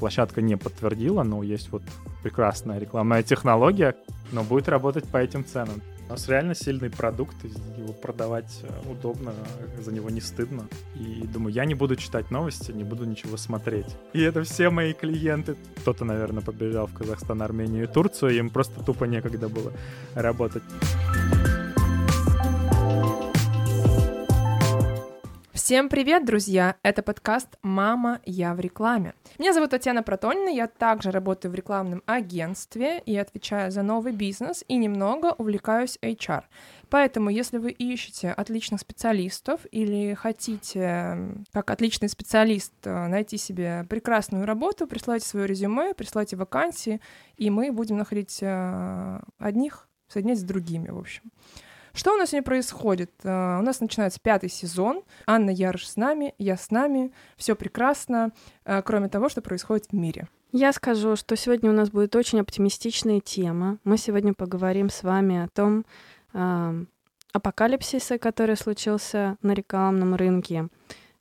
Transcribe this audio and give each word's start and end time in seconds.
площадка 0.00 0.40
не 0.40 0.56
подтвердила, 0.56 1.22
но 1.22 1.42
есть 1.42 1.70
вот 1.70 1.82
прекрасная 2.22 2.78
рекламная 2.78 3.22
технология, 3.22 3.94
но 4.32 4.42
будет 4.42 4.68
работать 4.68 5.04
по 5.04 5.18
этим 5.18 5.44
ценам. 5.44 5.80
У 6.08 6.12
нас 6.12 6.28
реально 6.28 6.56
сильный 6.56 6.90
продукт, 6.90 7.36
его 7.76 7.92
продавать 7.92 8.64
э, 8.64 8.90
удобно, 8.90 9.32
за 9.78 9.92
него 9.92 10.10
не 10.10 10.20
стыдно. 10.20 10.64
И 10.96 11.24
думаю, 11.32 11.54
я 11.54 11.64
не 11.64 11.76
буду 11.76 11.94
читать 11.94 12.32
новости, 12.32 12.72
не 12.72 12.82
буду 12.82 13.04
ничего 13.04 13.36
смотреть. 13.36 13.86
И 14.12 14.20
это 14.20 14.42
все 14.42 14.70
мои 14.70 14.92
клиенты. 14.92 15.56
Кто-то, 15.76 16.04
наверное, 16.04 16.42
побежал 16.42 16.88
в 16.88 16.94
Казахстан, 16.94 17.42
Армению 17.42 17.84
и 17.84 17.86
Турцию, 17.86 18.36
им 18.36 18.50
просто 18.50 18.82
тупо 18.82 19.04
некогда 19.04 19.48
было 19.48 19.72
работать. 20.14 20.64
Всем 25.70 25.88
привет, 25.88 26.24
друзья! 26.24 26.74
Это 26.82 27.00
подкаст 27.00 27.56
«Мама, 27.62 28.18
я 28.24 28.54
в 28.54 28.58
рекламе». 28.58 29.14
Меня 29.38 29.52
зовут 29.52 29.70
Татьяна 29.70 30.02
Протонина, 30.02 30.48
я 30.48 30.66
также 30.66 31.12
работаю 31.12 31.52
в 31.52 31.54
рекламном 31.54 32.02
агентстве 32.06 32.98
и 33.06 33.16
отвечаю 33.16 33.70
за 33.70 33.82
новый 33.82 34.12
бизнес 34.12 34.64
и 34.66 34.76
немного 34.76 35.32
увлекаюсь 35.38 35.96
HR. 36.02 36.42
Поэтому, 36.88 37.30
если 37.30 37.58
вы 37.58 37.70
ищете 37.70 38.30
отличных 38.32 38.80
специалистов 38.80 39.60
или 39.70 40.14
хотите, 40.14 41.36
как 41.52 41.70
отличный 41.70 42.08
специалист, 42.08 42.72
э, 42.82 43.06
найти 43.06 43.36
себе 43.36 43.86
прекрасную 43.88 44.46
работу, 44.46 44.88
присылайте 44.88 45.28
свое 45.28 45.46
резюме, 45.46 45.94
присылайте 45.94 46.34
вакансии, 46.34 47.00
и 47.36 47.48
мы 47.48 47.70
будем 47.70 47.96
находить 47.96 48.40
э, 48.42 49.20
одних, 49.38 49.88
соединять 50.08 50.40
с 50.40 50.42
другими, 50.42 50.88
в 50.88 50.98
общем. 50.98 51.30
Что 51.92 52.14
у 52.14 52.16
нас 52.16 52.30
сегодня 52.30 52.44
происходит? 52.44 53.10
Uh, 53.22 53.58
у 53.58 53.62
нас 53.62 53.80
начинается 53.80 54.20
пятый 54.22 54.48
сезон. 54.48 55.02
Анна 55.26 55.50
Ярыш 55.50 55.88
с 55.88 55.96
нами, 55.96 56.34
я 56.38 56.56
с 56.56 56.70
нами. 56.70 57.12
Все 57.36 57.54
прекрасно, 57.54 58.32
uh, 58.64 58.82
кроме 58.82 59.08
того, 59.08 59.28
что 59.28 59.42
происходит 59.42 59.86
в 59.90 59.92
мире. 59.92 60.28
Я 60.52 60.72
скажу, 60.72 61.14
что 61.14 61.36
сегодня 61.36 61.70
у 61.70 61.72
нас 61.72 61.90
будет 61.90 62.16
очень 62.16 62.40
оптимистичная 62.40 63.20
тема. 63.20 63.78
Мы 63.84 63.96
сегодня 63.96 64.34
поговорим 64.34 64.90
с 64.90 65.04
вами 65.04 65.44
о 65.44 65.48
том 65.48 65.84
э, 66.32 66.84
апокалипсисе, 67.32 68.18
который 68.18 68.56
случился 68.56 69.36
на 69.42 69.52
рекламном 69.52 70.16
рынке, 70.16 70.66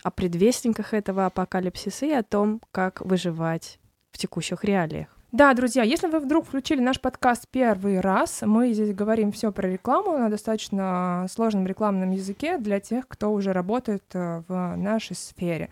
о 0.02 0.10
предвестниках 0.10 0.96
этого 0.96 1.28
апокалипсиса 1.28 2.08
и 2.08 2.12
о 2.12 2.24
том, 2.24 2.60
как 2.72 3.02
выживать 3.02 3.80
в 4.12 4.18
текущих 4.18 4.64
реалиях. 4.64 5.19
Да, 5.32 5.54
друзья, 5.54 5.84
если 5.84 6.08
вы 6.08 6.22
вдруг 6.22 6.48
включили 6.48 6.80
наш 6.80 7.00
подкаст 7.00 7.48
первый 7.52 8.00
раз, 8.00 8.42
мы 8.42 8.74
здесь 8.74 8.96
говорим 8.96 9.32
все 9.32 9.52
про 9.52 9.70
рекламу 9.70 10.18
на 10.18 10.28
достаточно 10.28 11.28
сложном 11.30 11.68
рекламном 11.68 12.10
языке 12.10 12.58
для 12.58 12.80
тех, 12.80 13.08
кто 13.08 13.32
уже 13.32 13.54
работает 13.54 14.04
э, 14.14 14.42
в 14.48 14.76
нашей 14.76 15.16
сфере. 15.16 15.70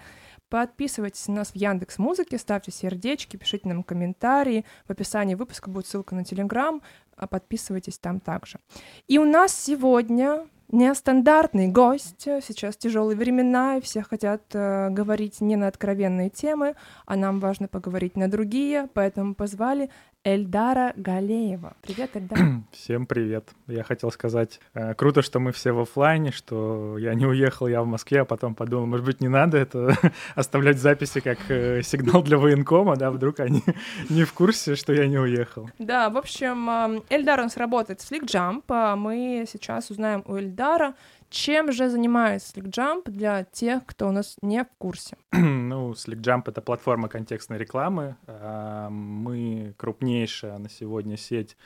Подписывайтесь 0.50 1.28
на 1.28 1.38
нас 1.38 1.50
в 1.50 1.56
Яндекс 1.56 1.98
Музыке, 1.98 2.38
ставьте 2.38 2.72
сердечки, 2.72 3.36
пишите 3.36 3.68
нам 3.68 3.82
комментарии. 3.82 4.64
В 4.86 4.92
описании 4.92 5.34
выпуска 5.34 5.72
будет 5.72 5.88
ссылка 5.88 6.14
на 6.14 6.24
Телеграм, 6.24 6.84
а 7.16 7.26
подписывайтесь 7.26 7.98
там 7.98 8.20
также. 8.20 8.60
И 9.08 9.18
у 9.18 9.26
нас 9.26 9.56
сегодня 9.56 10.46
нестандартный 10.72 11.68
гость. 11.68 12.23
Сейчас 12.23 12.78
тяжелые 12.78 13.18
времена, 13.18 13.78
и 13.78 13.82
все 13.82 14.04
хотят 14.04 14.44
э, 14.54 14.90
говорить 14.90 15.42
не 15.42 15.56
на 15.56 15.68
откровенные 15.68 16.30
темы, 16.30 16.76
а 17.06 17.16
нам 17.16 17.40
важно 17.40 17.68
поговорить 17.68 18.16
на 18.18 18.30
другие, 18.30 18.90
поэтому 18.94 19.34
позвали 19.34 19.90
Эльдара 20.28 20.92
Галеева. 20.98 21.78
Привет, 21.82 22.18
Эльдар. 22.18 22.38
Всем 22.73 23.06
привет. 23.06 23.48
Я 23.68 23.84
хотел 23.84 24.12
сказать, 24.12 24.60
э, 24.73 24.94
круто, 24.94 25.22
что 25.22 25.40
мы 25.40 25.54
все 25.54 25.72
в 25.72 25.80
офлайне, 25.80 26.34
что 26.34 26.98
я 26.98 27.14
не 27.14 27.26
уехал, 27.26 27.68
я 27.68 27.82
в 27.82 27.86
Москве, 27.86 28.22
а 28.22 28.26
потом 28.26 28.54
подумал, 28.54 28.88
может 28.88 29.06
быть, 29.06 29.22
не 29.22 29.30
надо 29.30 29.58
это 29.58 29.95
оставлять 30.36 30.80
записи 30.80 31.22
как 31.22 31.38
э, 31.48 31.82
сигнал 31.82 32.23
для 32.23 32.38
военкома, 32.38 32.98
да, 32.98 33.10
вдруг 33.10 33.40
они 33.40 33.64
не 34.10 34.26
в 34.26 34.34
курсе, 34.34 34.76
что 34.76 34.92
я 34.92 35.08
не 35.08 35.18
уехал. 35.18 35.70
Да, 35.80 36.10
в 36.10 36.17
общем, 36.17 36.70
э, 36.70 37.02
Эльдар 37.10 37.39
у 37.39 37.44
нас 37.44 37.55
работает 37.55 38.02
в 38.02 38.11
Slickjump, 38.11 38.64
а 38.67 38.98
мы 38.98 39.45
сейчас 39.49 39.89
узнаем 39.92 40.23
у 40.26 40.36
Эльдара, 40.36 40.57
чем 41.30 41.72
же 41.72 41.90
занимается 41.90 42.54
SlickJump 42.54 43.10
для 43.10 43.44
тех, 43.44 43.86
кто 43.86 44.08
у 44.08 44.12
нас 44.12 44.38
не 44.42 44.64
в 44.64 44.68
курсе? 44.78 45.18
ну, 45.32 45.92
SlickJump— 45.92 46.44
это 46.45 46.62
платформа 46.62 47.10
контекстной 47.10 47.58
рекламы. 47.58 48.16
А, 48.28 48.90
мы 48.90 49.73
крупнейшая 49.78 50.58
на 50.58 50.70
сегодня 50.70 51.17
сеть 51.17 51.58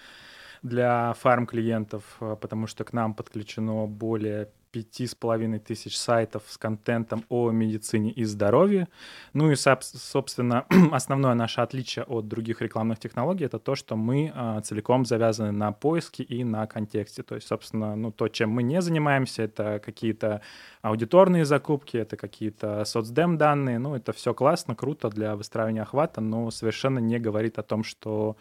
для 0.63 1.13
фарм-клиентов, 1.13 2.03
а, 2.19 2.35
потому 2.35 2.67
что 2.67 2.83
к 2.83 2.93
нам 2.93 3.13
подключено 3.13 3.85
более 3.85 4.49
пяти 4.71 5.05
с 5.05 5.15
половиной 5.15 5.59
тысяч 5.59 5.97
сайтов 5.97 6.43
с 6.47 6.57
контентом 6.57 7.23
о 7.29 7.51
медицине 7.51 8.11
и 8.11 8.23
здоровье. 8.23 8.87
Ну 9.33 9.51
и, 9.51 9.55
собственно, 9.55 10.65
основное 10.91 11.33
наше 11.33 11.61
отличие 11.61 12.05
от 12.05 12.27
других 12.27 12.61
рекламных 12.61 12.99
технологий— 12.99 13.45
это 13.45 13.59
то, 13.59 13.75
что 13.75 13.95
мы 13.95 14.31
а, 14.33 14.61
целиком 14.61 15.05
завязаны 15.05 15.51
на 15.51 15.71
поиске 15.71 16.23
и 16.23 16.43
на 16.43 16.65
контексте. 16.67 17.23
То 17.23 17.35
есть, 17.35 17.47
собственно, 17.47 17.95
ну, 17.95 18.11
то, 18.11 18.27
чем 18.27 18.49
мы 18.49 18.63
не 18.63 18.81
занимаемся, 18.81 19.43
это 19.43 19.81
какие-то 19.83 20.41
аудиторные 20.81 21.45
закупки, 21.45 21.97
это 21.97 22.17
какие-то 22.17 22.85
соцдем 22.85 23.37
данные. 23.37 23.79
Ну, 23.79 23.95
это 23.95 24.13
все 24.13 24.33
классно, 24.33 24.75
круто 24.75 25.09
для 25.09 25.35
выстраивания 25.35 25.83
охвата, 25.83 26.21
но 26.21 26.49
совершенно 26.51 26.99
не 26.99 27.19
говорит 27.19 27.59
о 27.59 27.63
том, 27.63 27.83
что 27.83 28.37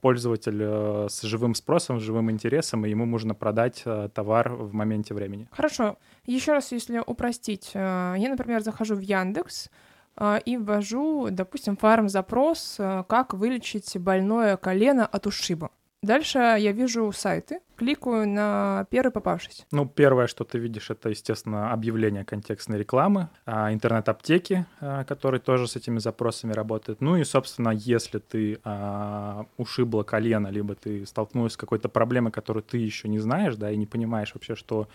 пользователь 0.00 0.58
э, 0.62 1.06
с 1.10 1.22
живым 1.22 1.54
спросом, 1.54 2.00
с 2.00 2.02
живым 2.02 2.30
интересом, 2.30 2.86
и 2.86 2.90
ему 2.90 3.04
можно 3.04 3.34
продать 3.34 3.82
э, 3.84 4.08
товар 4.14 4.48
в 4.54 4.72
моменте 4.72 5.12
времени. 5.12 5.46
Хорошо. 5.50 5.98
Еще 6.24 6.52
раз, 6.52 6.72
если 6.72 7.02
упростить. 7.04 7.72
Э, 7.74 8.14
я, 8.16 8.30
например, 8.30 8.62
захожу 8.62 8.94
в 8.94 9.00
Яндекс, 9.00 9.70
и 10.44 10.56
ввожу, 10.56 11.28
допустим, 11.30 11.76
фарм-запрос, 11.76 12.78
как 13.06 13.34
вылечить 13.34 13.96
больное 13.98 14.56
колено 14.56 15.06
от 15.06 15.28
ушиба. 15.28 15.70
Дальше 16.02 16.38
я 16.38 16.70
вижу 16.70 17.10
сайты, 17.10 17.58
кликаю 17.76 18.28
на 18.28 18.86
первый 18.88 19.10
попавшийся. 19.10 19.64
Ну, 19.72 19.84
первое, 19.84 20.28
что 20.28 20.44
ты 20.44 20.58
видишь, 20.58 20.90
это, 20.90 21.08
естественно, 21.08 21.72
объявление 21.72 22.24
контекстной 22.24 22.78
рекламы, 22.78 23.30
а, 23.46 23.72
интернет-аптеки, 23.72 24.64
а, 24.80 25.02
которые 25.02 25.40
тоже 25.40 25.66
с 25.66 25.74
этими 25.74 25.98
запросами 25.98 26.52
работают. 26.52 27.00
Ну 27.00 27.16
и, 27.16 27.24
собственно, 27.24 27.70
если 27.70 28.18
ты 28.20 28.60
а, 28.62 29.46
ушибла 29.56 30.04
колено, 30.04 30.48
либо 30.48 30.76
ты 30.76 31.04
столкнулась 31.04 31.54
с 31.54 31.56
какой-то 31.56 31.88
проблемой, 31.88 32.30
которую 32.30 32.62
ты 32.62 32.78
еще 32.78 33.08
не 33.08 33.18
знаешь, 33.18 33.56
да, 33.56 33.68
и 33.72 33.76
не 33.76 33.86
понимаешь 33.86 34.32
вообще, 34.34 34.54
что 34.54 34.86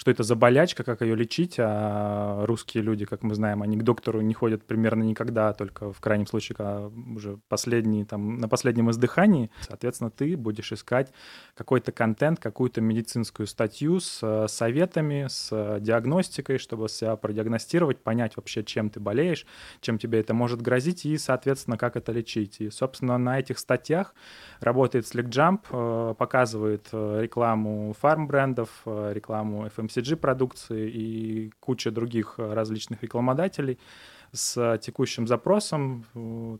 что 0.00 0.10
это 0.10 0.22
за 0.22 0.34
болячка, 0.34 0.82
как 0.82 1.02
ее 1.02 1.14
лечить, 1.14 1.56
а 1.58 2.46
русские 2.46 2.82
люди, 2.82 3.04
как 3.04 3.22
мы 3.22 3.34
знаем, 3.34 3.60
они 3.60 3.76
к 3.76 3.82
доктору 3.82 4.22
не 4.22 4.32
ходят 4.32 4.64
примерно 4.64 5.02
никогда, 5.02 5.52
только 5.52 5.92
в 5.92 6.00
крайнем 6.00 6.26
случае, 6.26 6.56
когда 6.56 6.86
уже 6.86 7.38
последний, 7.48 8.06
там, 8.06 8.38
на 8.38 8.48
последнем 8.48 8.90
издыхании. 8.90 9.50
Соответственно, 9.60 10.10
ты 10.10 10.38
будешь 10.38 10.72
искать 10.72 11.12
какой-то 11.54 11.92
контент, 11.92 12.40
какую-то 12.40 12.80
медицинскую 12.80 13.46
статью 13.46 14.00
с 14.00 14.20
э, 14.22 14.48
советами, 14.48 15.26
с 15.28 15.78
диагностикой, 15.80 16.56
чтобы 16.56 16.88
себя 16.88 17.14
продиагностировать, 17.16 18.02
понять 18.02 18.38
вообще, 18.38 18.64
чем 18.64 18.88
ты 18.88 19.00
болеешь, 19.00 19.44
чем 19.82 19.98
тебе 19.98 20.20
это 20.20 20.32
может 20.32 20.62
грозить 20.62 21.04
и, 21.04 21.18
соответственно, 21.18 21.76
как 21.76 21.96
это 21.96 22.10
лечить. 22.12 22.62
И, 22.62 22.70
собственно, 22.70 23.18
на 23.18 23.38
этих 23.38 23.58
статьях 23.58 24.14
работает 24.60 25.04
SlickJump, 25.04 25.60
э, 25.70 26.14
показывает 26.14 26.88
э, 26.92 27.20
рекламу 27.20 27.94
фарм-брендов, 28.00 28.70
рекламу 28.86 29.66
FMC 29.66 29.89
FMCG 29.90 30.16
продукции 30.16 30.90
и 30.90 31.52
куча 31.60 31.90
других 31.90 32.34
э, 32.38 32.52
различных 32.52 33.02
рекламодателей 33.02 33.78
с 34.32 34.78
текущим 34.78 35.26
запросом. 35.26 36.04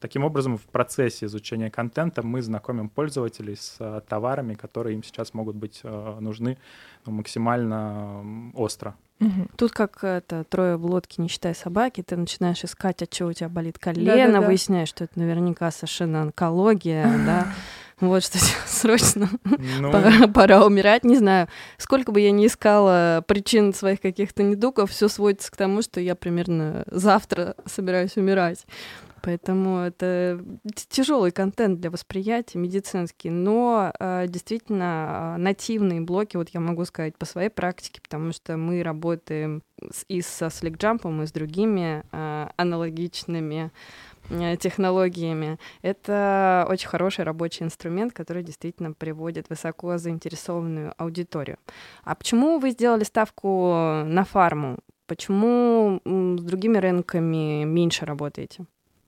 Таким 0.00 0.24
образом, 0.24 0.56
в 0.56 0.62
процессе 0.62 1.26
изучения 1.26 1.70
контента 1.70 2.22
мы 2.22 2.42
знакомим 2.42 2.88
пользователей 2.88 3.56
с 3.56 3.76
э, 3.78 4.00
товарами, 4.08 4.54
которые 4.54 4.94
им 4.94 5.04
сейчас 5.04 5.34
могут 5.34 5.56
быть 5.56 5.80
э, 5.84 6.16
нужны 6.20 6.58
ну, 7.06 7.12
максимально 7.12 8.52
остро. 8.54 8.96
Тут 9.56 9.72
как 9.72 10.02
это 10.02 10.44
трое 10.44 10.76
в 10.76 10.86
лодке, 10.86 11.20
не 11.20 11.28
считая 11.28 11.52
собаки, 11.52 12.02
ты 12.02 12.16
начинаешь 12.16 12.64
искать, 12.64 13.02
от 13.02 13.10
чего 13.10 13.28
у 13.28 13.32
тебя 13.34 13.50
болит 13.50 13.78
колено, 13.78 14.16
Да-да-да. 14.16 14.46
выясняешь, 14.46 14.88
что 14.88 15.04
это 15.04 15.18
наверняка 15.18 15.70
совершенно 15.70 16.22
онкология, 16.22 17.04
да, 17.26 17.52
вот 18.00 18.24
что 18.24 18.38
срочно 18.66 19.28
ну... 19.78 19.92
пора, 19.92 20.26
пора 20.28 20.66
умирать. 20.66 21.04
Не 21.04 21.16
знаю, 21.16 21.48
сколько 21.78 22.12
бы 22.12 22.20
я 22.20 22.30
ни 22.30 22.46
искала 22.46 23.24
причин 23.26 23.74
своих 23.74 24.00
каких-то 24.00 24.42
недугов, 24.42 24.90
все 24.90 25.08
сводится 25.08 25.50
к 25.52 25.56
тому, 25.56 25.82
что 25.82 26.00
я 26.00 26.14
примерно 26.14 26.84
завтра 26.86 27.54
собираюсь 27.66 28.16
умирать. 28.16 28.66
Поэтому 29.22 29.80
это 29.80 30.42
тяжелый 30.88 31.30
контент 31.30 31.80
для 31.80 31.90
восприятия, 31.90 32.58
медицинский, 32.58 33.30
но 33.30 33.92
э, 33.98 34.26
действительно 34.28 35.34
э, 35.36 35.40
нативные 35.40 36.00
блоки, 36.00 36.36
вот 36.36 36.48
я 36.50 36.60
могу 36.60 36.84
сказать 36.84 37.16
по 37.16 37.26
своей 37.26 37.50
практике, 37.50 38.00
потому 38.00 38.32
что 38.32 38.56
мы 38.56 38.82
работаем 38.82 39.62
с, 39.90 40.04
и 40.08 40.22
со 40.22 40.46
SlickJump, 40.46 41.22
и 41.22 41.26
с 41.26 41.32
другими 41.32 42.02
э, 42.12 42.48
аналогичными 42.56 43.70
технологиями. 44.58 45.58
Это 45.82 46.66
очень 46.68 46.88
хороший 46.88 47.24
рабочий 47.24 47.64
инструмент, 47.64 48.12
который 48.12 48.42
действительно 48.42 48.92
приводит 48.92 49.48
высоко 49.50 49.98
заинтересованную 49.98 50.94
аудиторию. 50.96 51.58
А 52.04 52.14
почему 52.14 52.58
вы 52.58 52.70
сделали 52.70 53.04
ставку 53.04 54.02
на 54.04 54.24
фарму? 54.24 54.78
Почему 55.06 56.00
с 56.04 56.42
другими 56.42 56.78
рынками 56.78 57.64
меньше 57.64 58.06
работаете? 58.06 58.66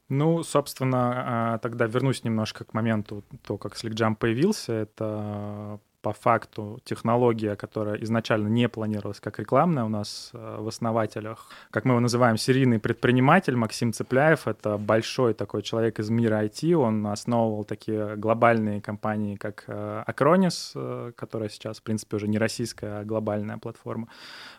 Ну, 0.09 0.43
собственно, 0.43 1.55
а, 1.55 1.59
тогда 1.59 1.87
вернусь 1.87 2.25
немножко 2.25 2.65
к 2.65 2.75
моменту, 2.75 3.25
то, 3.47 3.57
как 3.57 3.75
SlickJump 3.75 4.17
появился. 4.17 4.73
Это 4.73 5.81
по 6.03 6.13
факту 6.13 6.81
технология, 6.85 7.55
которая 7.55 7.95
изначально 8.03 8.49
не 8.49 8.69
планировалась 8.69 9.21
как 9.21 9.39
рекламная 9.39 9.85
у 9.85 9.89
нас 9.89 10.31
э, 10.35 10.57
в 10.59 10.67
основателях. 10.67 11.49
Как 11.71 11.85
мы 11.85 11.93
его 11.93 12.01
называем, 12.01 12.37
серийный 12.37 12.81
предприниматель 12.81 13.55
Максим 13.55 13.93
Цепляев. 13.93 14.49
Это 14.49 14.79
большой 14.79 15.33
такой 15.33 15.63
человек 15.63 16.01
из 16.01 16.11
мира 16.11 16.45
IT. 16.45 16.75
Он 16.75 17.07
основывал 17.07 17.65
такие 17.65 18.17
глобальные 18.17 18.81
компании, 18.81 19.37
как 19.37 19.65
э, 19.69 20.03
Acronis, 20.09 20.73
э, 20.75 21.13
которая 21.17 21.49
сейчас, 21.49 21.79
в 21.79 21.83
принципе, 21.83 22.17
уже 22.17 22.27
не 22.27 22.39
российская, 22.39 23.01
а 23.01 23.05
глобальная 23.05 23.59
платформа. 23.59 24.09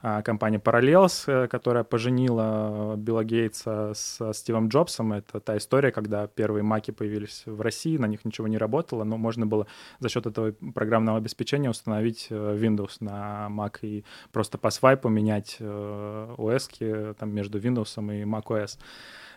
А 0.02 0.22
компания 0.22 0.60
Parallels, 0.60 1.48
которая 1.50 1.84
поженила 1.84 2.96
Билла 2.96 3.26
Гейтса 3.26 3.92
с 3.94 4.34
Стивом 4.34 4.70
Джобсом. 4.70 5.12
Это 5.12 5.42
та 5.42 5.58
история, 5.58 5.92
когда 5.92 6.28
первые 6.28 6.64
маки 6.64 6.92
появились 6.92 7.44
в 7.46 7.60
России, 7.60 7.98
на 7.98 8.06
них 8.06 8.24
ничего 8.24 8.48
не 8.48 8.58
работало, 8.58 9.04
но 9.04 9.18
можно 9.18 9.46
было 9.46 9.68
за 10.00 10.08
счет 10.08 10.26
этого 10.26 10.54
программного 10.74 11.18
обеспечения 11.18 11.33
обеспечения 11.34 11.70
установить 11.70 12.28
э, 12.30 12.36
Windows 12.36 12.98
на 13.00 13.48
Mac 13.50 13.80
и 13.82 14.06
просто 14.32 14.58
по 14.60 14.70
свайпу 14.70 15.10
менять 15.10 15.58
OS 15.60 16.70
э, 16.80 17.14
там 17.18 17.34
между 17.34 17.60
Windows 17.60 18.00
и 18.14 18.24
macOS. 18.24 18.78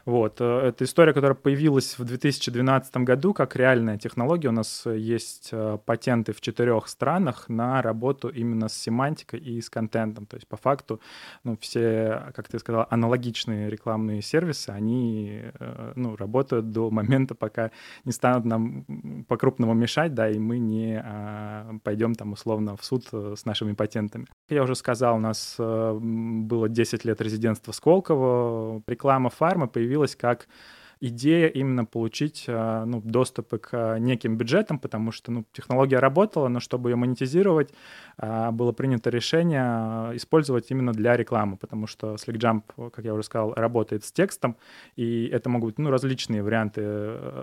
Вот. 0.06 0.41
Э, 0.41 0.69
это 0.69 0.85
история, 0.85 1.12
которая 1.12 1.35
появилась 1.35 1.99
в 1.99 2.05
2012 2.05 2.97
году 2.99 3.35
как 3.35 3.56
реальная 3.56 3.99
технология. 3.99 4.49
У 4.49 4.53
нас 4.53 4.87
есть 4.87 5.49
э, 5.50 5.79
патенты 5.85 6.32
в 6.32 6.41
четырех 6.41 6.87
странах 6.87 7.49
на 7.49 7.82
работу 7.82 8.29
именно 8.29 8.69
с 8.69 8.75
семантикой 8.75 9.41
и 9.41 9.61
с 9.61 9.69
контентом. 9.69 10.26
То 10.26 10.37
есть 10.37 10.47
по 10.47 10.56
факту 10.56 11.00
ну, 11.43 11.58
все, 11.61 12.32
как 12.37 12.47
ты 12.47 12.61
сказал, 12.61 12.87
аналогичные 12.88 13.69
рекламные 13.69 14.23
сервисы, 14.23 14.70
они 14.70 15.43
э, 15.58 15.93
ну, 15.97 16.14
работают 16.14 16.70
до 16.70 16.88
момента, 16.91 17.35
пока 17.35 17.73
не 18.05 18.12
станут 18.12 18.44
нам 18.44 19.25
по-крупному 19.29 19.75
мешать, 19.75 20.14
да, 20.14 20.31
и 20.31 20.38
мы 20.38 20.59
не 20.59 21.02
а, 21.05 21.79
пойдем 21.82 22.14
там 22.14 22.32
условно 22.32 22.76
в 22.76 22.85
суд 22.85 23.09
с 23.12 23.44
нашими 23.44 23.73
патентами. 23.73 24.26
Я 24.49 24.62
уже 24.62 24.76
сказал, 24.76 25.17
у 25.17 25.20
нас 25.20 25.56
было 25.59 26.69
10 26.69 27.05
лет 27.05 27.20
резидентства 27.20 27.73
Сколково, 27.73 28.82
реклама 28.87 29.31
фармы 29.31 29.67
появилась 29.67 29.95
появилась 29.96 30.16
как 30.16 30.46
идея 31.00 31.48
именно 31.48 31.84
получить 31.84 32.44
э, 32.46 32.84
ну, 32.87 33.00
доступы 33.04 33.58
к 33.58 33.69
э, 33.72 33.98
неким 33.98 34.37
бюджетам, 34.37 34.78
потому 34.78 35.12
что 35.12 35.31
ну, 35.31 35.44
технология 35.52 35.98
работала, 35.98 36.48
но 36.48 36.60
чтобы 36.60 36.90
ее 36.90 36.96
монетизировать, 36.96 37.72
э, 38.19 38.50
было 38.50 38.72
принято 38.72 39.10
решение 39.10 40.16
использовать 40.16 40.70
именно 40.70 40.93
для 40.93 41.16
рекламы, 41.16 41.56
потому 41.56 41.87
что 41.87 42.14
SlickJump, 42.14 42.90
как 42.90 43.04
я 43.04 43.12
уже 43.12 43.25
сказал, 43.25 43.52
работает 43.54 44.04
с 44.04 44.12
текстом, 44.12 44.56
и 44.96 45.26
это 45.26 45.50
могут 45.50 45.66
быть 45.75 45.78
ну, 45.78 45.90
различные 45.90 46.43
варианты 46.43 46.82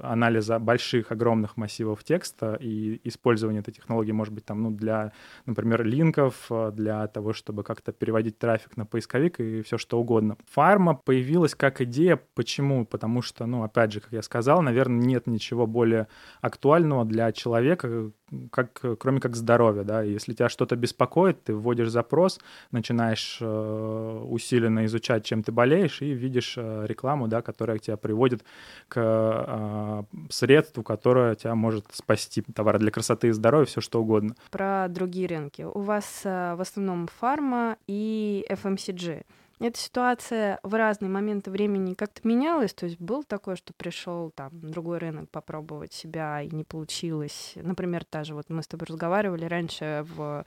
анализа 0.03 0.59
больших, 0.59 1.11
огромных 1.11 1.57
массивов 1.57 2.03
текста, 2.03 2.57
и 2.59 2.99
использование 3.03 3.61
этой 3.61 3.71
технологии 3.71 4.11
может 4.11 4.33
быть 4.33 4.45
там, 4.45 4.63
ну, 4.63 4.71
для, 4.71 5.11
например, 5.45 5.83
линков, 5.83 6.49
для 6.71 7.07
того, 7.07 7.33
чтобы 7.33 7.63
как-то 7.63 7.91
переводить 7.91 8.39
трафик 8.39 8.77
на 8.77 8.85
поисковик 8.85 9.39
и 9.39 9.61
все 9.61 9.77
что 9.77 9.99
угодно. 9.99 10.38
Фарма 10.51 10.95
появилась 10.95 11.56
как 11.56 11.81
идея. 11.81 12.19
Почему? 12.33 12.85
Потому 12.85 13.21
что 13.21 13.43
что, 13.44 13.45
ну, 13.45 13.63
опять 13.63 13.92
же, 13.92 14.00
как 14.00 14.12
я 14.13 14.22
сказал, 14.22 14.62
наверное, 14.62 15.06
нет 15.06 15.28
ничего 15.28 15.68
более 15.68 16.07
актуального 16.42 17.06
для 17.06 17.31
человека, 17.31 18.12
как, 18.51 18.81
кроме 19.00 19.19
как 19.19 19.36
здоровья, 19.36 19.84
да, 19.84 20.01
если 20.01 20.34
тебя 20.34 20.50
что-то 20.50 20.75
беспокоит, 20.75 21.44
ты 21.44 21.54
вводишь 21.54 21.90
запрос, 21.90 22.40
начинаешь 22.72 23.38
э, 23.42 24.25
усиленно 24.30 24.86
изучать, 24.86 25.25
чем 25.25 25.44
ты 25.44 25.51
болеешь, 25.51 26.01
и 26.01 26.13
видишь 26.13 26.56
э, 26.57 26.86
рекламу, 26.88 27.28
да, 27.28 27.42
которая 27.42 27.78
тебя 27.78 27.98
приводит 27.98 28.44
к 28.88 28.98
э, 28.98 30.04
средству, 30.30 30.84
которое 30.84 31.36
тебя 31.36 31.56
может 31.56 31.86
спасти, 31.92 32.42
товары 32.42 32.80
для 32.80 32.92
красоты 32.92 33.28
и 33.28 33.31
здоровья, 33.31 33.66
все 33.66 33.81
что 33.81 34.01
угодно. 34.01 34.36
Про 34.51 34.88
другие 34.90 35.28
рынки. 35.28 35.63
У 35.63 35.81
вас 35.81 36.22
э, 36.24 36.56
в 36.56 36.62
основном 36.62 37.07
фарма 37.07 37.78
и 37.88 38.45
FMCG. 38.50 39.24
Эта 39.63 39.80
ситуация 39.80 40.60
в 40.62 40.74
разные 40.74 41.10
моменты 41.10 41.50
времени 41.50 41.94
как-то 41.94 42.27
менялась. 42.27 42.74
То 42.74 42.86
есть 42.86 43.00
был 43.00 43.24
такое, 43.24 43.56
что 43.56 43.71
пришел 43.71 44.30
там 44.31 44.50
другой 44.51 44.98
рынок 44.98 45.30
попробовать 45.30 45.94
себя 45.94 46.42
и 46.42 46.54
не 46.54 46.65
получилось. 46.65 47.54
Например, 47.56 48.04
та 48.04 48.25
же 48.25 48.36
вот 48.36 48.50
мы 48.50 48.62
с 48.62 48.68
тобой 48.68 48.88
разговаривали 48.88 49.45
раньше 49.45 50.06
в, 50.18 50.45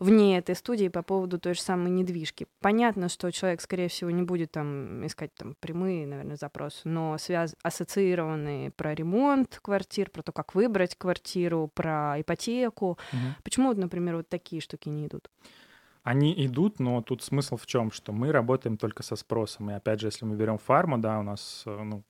вне 0.00 0.38
этой 0.38 0.56
студии 0.56 0.88
по 0.88 1.02
поводу 1.02 1.38
той 1.38 1.54
же 1.54 1.60
самой 1.60 1.92
недвижки. 1.92 2.48
Понятно, 2.60 3.08
что 3.08 3.30
человек, 3.30 3.60
скорее 3.60 3.86
всего, 3.86 4.10
не 4.10 4.22
будет 4.22 4.50
там 4.50 5.06
искать 5.06 5.32
там 5.36 5.54
прямые, 5.60 6.04
наверное, 6.04 6.34
запросы, 6.34 6.80
но 6.88 7.16
связ... 7.18 7.54
ассоциированные 7.62 8.72
про 8.72 8.96
ремонт 8.96 9.60
квартир, 9.62 10.10
про 10.10 10.22
то, 10.22 10.32
как 10.32 10.56
выбрать 10.56 10.96
квартиру, 10.96 11.70
про 11.72 12.20
ипотеку. 12.20 12.98
Угу. 13.12 13.42
Почему, 13.44 13.72
например, 13.74 14.16
вот 14.16 14.28
такие 14.28 14.60
штуки 14.60 14.88
не 14.88 15.06
идут? 15.06 15.30
Они 16.06 16.32
идут, 16.46 16.78
но 16.78 17.02
тут 17.02 17.24
смысл 17.24 17.56
в 17.56 17.66
чем, 17.66 17.90
что 17.90 18.12
мы 18.12 18.30
работаем 18.30 18.76
только 18.76 19.02
со 19.02 19.16
спросом. 19.16 19.70
И 19.70 19.74
опять 19.74 19.98
же, 19.98 20.06
если 20.06 20.24
мы 20.24 20.36
берем 20.36 20.56
фарму, 20.56 20.98
да, 20.98 21.18
у 21.18 21.24
нас 21.24 21.64
э, 21.66 21.82
ну, 21.82 22.04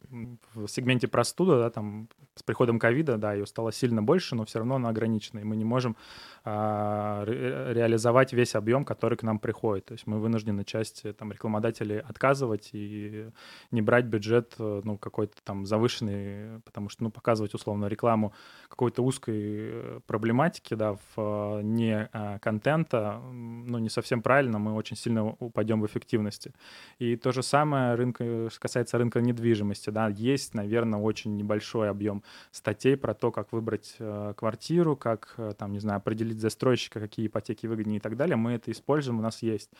в 0.54 0.68
сегменте 0.68 1.08
простуда, 1.08 1.58
да, 1.58 1.70
там 1.70 2.06
с 2.34 2.42
приходом 2.42 2.78
ковида, 2.78 3.16
да, 3.16 3.32
ее 3.32 3.46
стало 3.46 3.72
сильно 3.72 4.02
больше, 4.02 4.34
но 4.34 4.44
все 4.44 4.58
равно 4.58 4.74
она 4.74 4.90
ограничена, 4.90 5.38
и 5.38 5.44
мы 5.44 5.56
не 5.56 5.64
можем 5.64 5.96
а, 6.44 7.24
ре- 7.24 7.72
реализовать 7.72 8.34
весь 8.34 8.54
объем, 8.54 8.84
который 8.84 9.16
к 9.16 9.22
нам 9.22 9.38
приходит. 9.38 9.86
То 9.86 9.92
есть 9.94 10.06
мы 10.06 10.20
вынуждены 10.20 10.64
часть 10.64 11.04
там 11.16 11.32
рекламодателей 11.32 11.98
отказывать 12.00 12.68
и 12.74 13.30
не 13.70 13.80
брать 13.80 14.04
бюджет, 14.04 14.56
э, 14.58 14.82
ну, 14.84 14.98
какой-то 14.98 15.36
там 15.42 15.64
завышенный, 15.64 16.60
потому 16.66 16.90
что, 16.90 17.04
ну, 17.04 17.10
показывать 17.10 17.54
условно 17.54 17.86
рекламу 17.86 18.34
какой-то 18.68 19.02
узкой 19.02 19.40
э, 19.40 20.00
проблематики, 20.06 20.74
да, 20.74 20.98
в 21.14 21.62
не 21.62 22.10
контента, 22.42 23.22
ну, 23.22 23.85
не 23.86 23.90
совсем 23.90 24.20
правильно, 24.20 24.58
мы 24.58 24.74
очень 24.74 24.96
сильно 24.96 25.24
упадем 25.24 25.80
в 25.80 25.86
эффективности. 25.86 26.52
И 26.98 27.16
то 27.16 27.30
же 27.30 27.42
самое 27.42 27.94
рынка, 27.94 28.48
касается 28.58 28.98
рынка 28.98 29.20
недвижимости. 29.20 29.90
Да, 29.90 30.08
есть, 30.08 30.54
наверное, 30.54 30.98
очень 30.98 31.36
небольшой 31.36 31.88
объем 31.88 32.24
статей 32.50 32.96
про 32.96 33.14
то, 33.14 33.30
как 33.30 33.52
выбрать 33.52 33.94
э, 34.00 34.34
квартиру, 34.36 34.96
как, 34.96 35.34
э, 35.36 35.52
там, 35.56 35.72
не 35.72 35.78
знаю, 35.78 35.98
определить 35.98 36.40
застройщика, 36.40 36.98
какие 36.98 37.28
ипотеки 37.28 37.68
выгоднее 37.68 37.98
и 37.98 38.00
так 38.00 38.16
далее. 38.16 38.36
Мы 38.36 38.52
это 38.52 38.72
используем, 38.72 39.20
у 39.20 39.22
нас 39.22 39.42
есть 39.42 39.70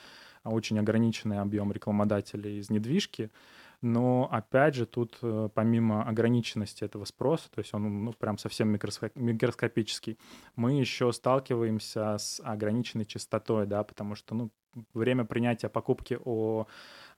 очень 0.45 0.79
ограниченный 0.79 1.41
объем 1.41 1.73
рекламодателей 1.73 2.61
из 2.61 2.71
недвижки. 2.71 3.31
Но 3.87 4.29
опять 4.33 4.75
же, 4.75 4.85
тут 4.85 5.17
э, 5.23 5.49
помимо 5.55 6.03
ограниченности 6.03 6.83
этого 6.83 7.05
спроса, 7.05 7.49
то 7.53 7.61
есть 7.61 7.73
он 7.73 8.07
ну, 8.07 8.13
прям 8.15 8.37
совсем 8.37 8.69
микроскопический, 8.69 10.19
мы 10.57 10.73
еще 10.73 11.13
сталкиваемся 11.13 12.19
с 12.19 12.41
ограниченной 12.43 13.05
частотой, 13.05 13.65
да, 13.67 13.85
потому 13.85 14.17
что 14.17 14.35
ну, 14.35 14.51
время 14.95 15.25
принятия 15.25 15.69
покупки 15.69 16.19
о 16.25 16.67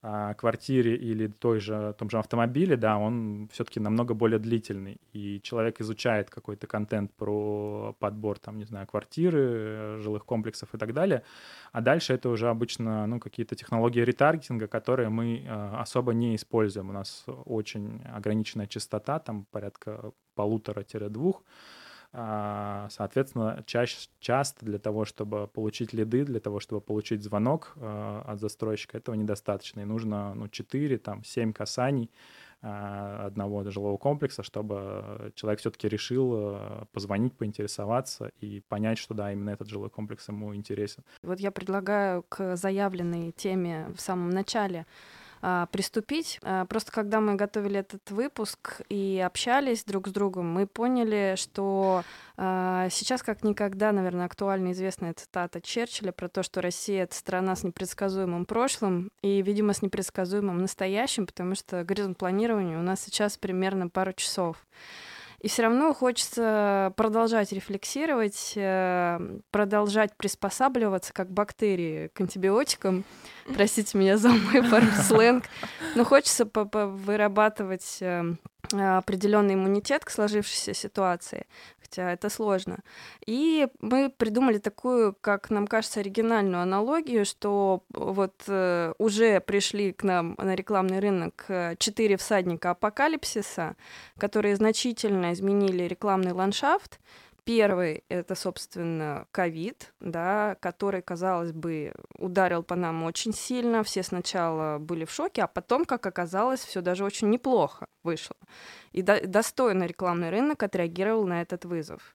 а, 0.00 0.34
квартире 0.34 0.94
или 0.94 1.26
той 1.26 1.58
же, 1.58 1.92
том 1.98 2.08
же 2.08 2.18
автомобиле, 2.18 2.76
да, 2.76 2.98
он 2.98 3.48
все-таки 3.52 3.80
намного 3.80 4.14
более 4.14 4.38
длительный. 4.38 5.00
И 5.12 5.40
человек 5.42 5.80
изучает 5.80 6.30
какой-то 6.30 6.68
контент 6.68 7.12
про 7.14 7.96
подбор, 7.98 8.38
там, 8.38 8.58
не 8.58 8.64
знаю, 8.64 8.86
квартиры, 8.86 9.98
жилых 10.00 10.24
комплексов 10.24 10.72
и 10.72 10.78
так 10.78 10.94
далее. 10.94 11.24
А 11.72 11.80
дальше 11.80 12.14
это 12.14 12.28
уже 12.28 12.48
обычно, 12.48 13.06
ну, 13.08 13.18
какие-то 13.18 13.56
технологии 13.56 14.00
ретаргетинга, 14.00 14.68
которые 14.68 15.08
мы 15.08 15.38
э, 15.38 15.76
особо 15.80 16.14
не 16.14 16.36
используем. 16.36 16.90
У 16.90 16.92
нас 16.92 17.24
очень 17.44 18.00
ограниченная 18.04 18.68
частота, 18.68 19.18
там 19.18 19.46
порядка 19.50 20.12
полутора-двух. 20.36 21.42
А, 21.42 21.77
соответственно, 22.12 23.62
чаще, 23.66 24.08
часто 24.18 24.64
для 24.64 24.78
того, 24.78 25.04
чтобы 25.04 25.46
получить 25.46 25.92
лиды, 25.92 26.24
для 26.24 26.40
того, 26.40 26.58
чтобы 26.58 26.80
получить 26.80 27.22
звонок 27.22 27.74
а, 27.76 28.22
от 28.26 28.40
застройщика, 28.40 28.96
этого 28.96 29.14
недостаточно. 29.14 29.80
И 29.80 29.84
нужно 29.84 30.34
ну, 30.34 30.48
4, 30.48 30.98
там, 30.98 31.22
7 31.22 31.52
касаний 31.52 32.10
а, 32.62 33.26
одного 33.26 33.62
жилого 33.70 33.98
комплекса, 33.98 34.42
чтобы 34.42 35.32
человек 35.34 35.60
все-таки 35.60 35.86
решил 35.86 36.58
позвонить, 36.92 37.36
поинтересоваться 37.36 38.30
и 38.40 38.60
понять, 38.60 38.96
что 38.98 39.12
да, 39.12 39.30
именно 39.32 39.50
этот 39.50 39.68
жилой 39.68 39.90
комплекс 39.90 40.28
ему 40.28 40.54
интересен. 40.54 41.04
Вот 41.22 41.40
я 41.40 41.50
предлагаю 41.50 42.22
к 42.22 42.56
заявленной 42.56 43.32
теме 43.32 43.88
в 43.94 44.00
самом 44.00 44.30
начале 44.30 44.86
а, 45.40 45.66
приступить. 45.66 46.38
А, 46.42 46.64
просто 46.66 46.92
когда 46.92 47.21
мы 47.21 47.35
готовили 47.35 47.80
этот 47.80 48.11
выпуск 48.11 48.80
и 48.88 49.23
общались 49.25 49.85
друг 49.85 50.09
с 50.09 50.11
другом, 50.11 50.50
мы 50.50 50.66
поняли, 50.66 51.35
что 51.37 52.02
а, 52.37 52.88
сейчас 52.90 53.23
как 53.23 53.42
никогда, 53.45 53.92
наверное, 53.92 54.26
актуальна 54.26 54.73
известная 54.73 55.14
цитата 55.14 55.61
Черчилля 55.61 56.12
про 56.12 56.28
то, 56.28 56.42
что 56.42 56.61
Россия— 56.61 57.02
это 57.04 57.14
страна 57.14 57.57
с 57.57 57.64
непредсказуемым 57.64 58.47
прошлым 58.47 59.11
и, 59.23 59.42
видимо, 59.42 59.73
с 59.73 59.83
непредсказуемым 59.83 60.59
настоящим, 60.59 61.26
потому 61.26 61.54
что 61.54 61.85
горизонт 61.85 62.18
планирования 62.18 62.78
у 62.78 62.83
нас 62.83 63.00
сейчас 63.00 63.37
примерно 63.37 63.88
пару 63.88 64.12
часов. 64.12 64.57
И 65.40 65.47
все 65.47 65.62
равно 65.62 65.95
хочется 65.95 66.92
продолжать 66.97 67.52
рефлексировать, 67.52 68.54
э, 68.57 69.38
продолжать 69.52 70.16
приспосабливаться 70.16 71.12
как 71.12 71.30
бактерии 71.30 72.09
к 72.09 72.21
антибиотикам. 72.21 73.04
Простите 73.55 73.97
меня 73.97 74.17
за 74.19 74.28
мой 74.28 74.62
фарм-сленг. 74.62 75.45
Но 75.95 76.05
хочется 76.05 76.49
вырабатывать 76.52 77.99
э, 78.00 78.35
определенный 78.73 79.55
иммунитет 79.55 80.05
к 80.05 80.11
сложившейся 80.11 80.75
ситуации, 80.75 81.47
хотя 81.81 82.12
это 82.12 82.28
сложно. 82.28 82.78
И 83.26 83.69
мы 83.81 84.11
придумали 84.11 84.59
такую, 84.59 85.14
как 85.21 85.50
нам 85.50 85.67
кажется, 85.67 86.00
оригинальную 86.00 86.62
аналогию, 86.62 87.25
что 87.25 87.85
вот 87.90 88.43
э, 88.49 88.93
уже 88.99 89.40
пришли 89.40 89.93
к 89.93 90.02
нам 90.02 90.35
на 90.38 90.55
рекламный 90.55 91.00
рынок 91.00 91.47
э, 91.49 91.76
четыре 91.78 92.17
всадника 92.17 92.71
апокалипсиса, 92.71 93.76
которые 94.19 94.57
значительно 94.57 95.33
изменили 95.33 95.85
рекламный 95.85 96.33
ландшафт, 96.33 97.00
Первый— 97.49 98.05
это, 98.11 98.35
собственно, 98.35 99.26
ковид, 99.31 99.95
да, 100.00 100.59
который, 100.61 101.00
казалось 101.00 101.52
бы, 101.52 101.95
ударил 102.19 102.62
по 102.62 102.76
нам 102.76 103.05
очень 103.05 103.33
сильно. 103.33 103.83
Все 103.83 104.02
сначала 104.02 104.76
были 104.76 105.07
в 105.07 105.11
шоке, 105.11 105.45
а 105.45 105.47
потом, 105.47 105.87
как 105.87 106.05
оказалось, 106.05 106.61
все 106.61 106.83
даже 106.83 107.07
очень 107.07 107.31
неплохо 107.31 107.87
вышло. 108.02 108.37
И 108.93 109.00
до 109.00 109.26
достойно 109.26 109.85
рекламный 109.85 110.28
рынок 110.28 110.62
отреагировал 110.62 111.26
на 111.26 111.40
этот 111.40 111.64
вызов. 111.64 112.14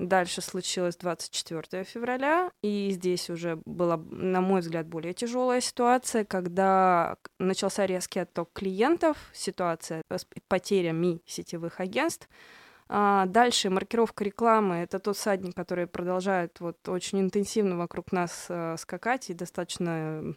Дальше 0.00 0.40
случилось 0.40 0.96
24 0.96 1.84
февраля, 1.84 2.50
и 2.60 2.90
здесь 2.90 3.30
уже 3.30 3.60
была, 3.64 3.96
на 3.96 4.40
мой 4.40 4.60
взгляд, 4.60 4.88
более 4.88 5.14
тяжелая 5.14 5.60
ситуация, 5.60 6.24
когда 6.24 7.16
начался 7.38 7.86
резкий 7.86 8.18
отток 8.18 8.50
клиентов, 8.52 9.18
ситуация 9.32 10.02
с 10.10 10.26
потерями 10.48 11.20
сетевых 11.26 11.78
агентств, 11.78 12.28
а 12.88 13.26
дальше 13.26 13.70
маркировка 13.70 14.24
рекламы— 14.24 14.76
это 14.76 14.98
тот 14.98 15.16
садник, 15.16 15.54
который 15.54 15.86
продолжает 15.86 16.60
вот 16.60 16.88
очень 16.88 17.20
интенсивно 17.20 17.76
вокруг 17.76 18.12
нас 18.12 18.46
э, 18.48 18.76
скакать, 18.78 19.30
и 19.30 19.34
достаточно 19.34 20.34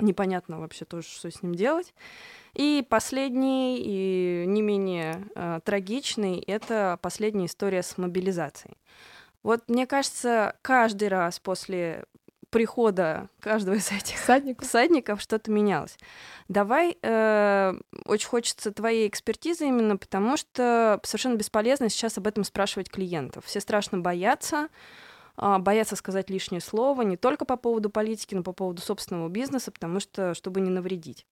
непонятно 0.00 0.58
вообще 0.58 0.84
тоже, 0.84 1.08
что 1.08 1.30
с 1.30 1.42
ним 1.42 1.54
делать. 1.54 1.94
И 2.54 2.86
последний, 2.88 3.80
и 3.80 4.44
не 4.46 4.62
менее 4.62 5.28
э, 5.34 5.60
трагичный, 5.64 6.38
это 6.40 6.98
последняя 7.02 7.46
история 7.46 7.82
с 7.82 7.98
мобилизацией. 7.98 8.76
Вот 9.42 9.68
мне 9.68 9.86
кажется, 9.86 10.56
каждый 10.62 11.08
раз 11.08 11.38
после 11.38 12.06
прихода 12.54 13.28
каждого 13.40 13.74
из 13.74 13.90
этих 13.90 14.16
всадников, 14.16 14.68
всадников 14.68 15.20
что-то 15.20 15.50
менялось. 15.50 15.98
Давай, 16.46 16.96
э, 17.02 17.74
очень 18.06 18.28
хочется 18.28 18.70
твоей 18.70 19.08
экспертизы 19.08 19.66
именно 19.66 19.96
потому, 19.96 20.36
что 20.36 21.00
совершенно 21.02 21.34
бесполезно 21.34 21.88
сейчас 21.88 22.16
об 22.16 22.28
этом 22.28 22.44
спрашивать 22.44 22.88
клиентов. 22.88 23.44
Все 23.46 23.58
страшно 23.58 23.98
боятся, 23.98 24.68
э, 25.36 25.58
боятся 25.58 25.96
сказать 25.96 26.30
лишнее 26.30 26.60
слово 26.60 27.02
не 27.02 27.16
только 27.16 27.44
по 27.44 27.56
поводу 27.56 27.90
политики, 27.90 28.36
но 28.36 28.44
по 28.44 28.52
поводу 28.52 28.80
собственного 28.80 29.28
бизнеса, 29.28 29.72
потому 29.72 29.98
что, 29.98 30.34
чтобы 30.34 30.60
не 30.60 30.70
навредить. 30.70 31.26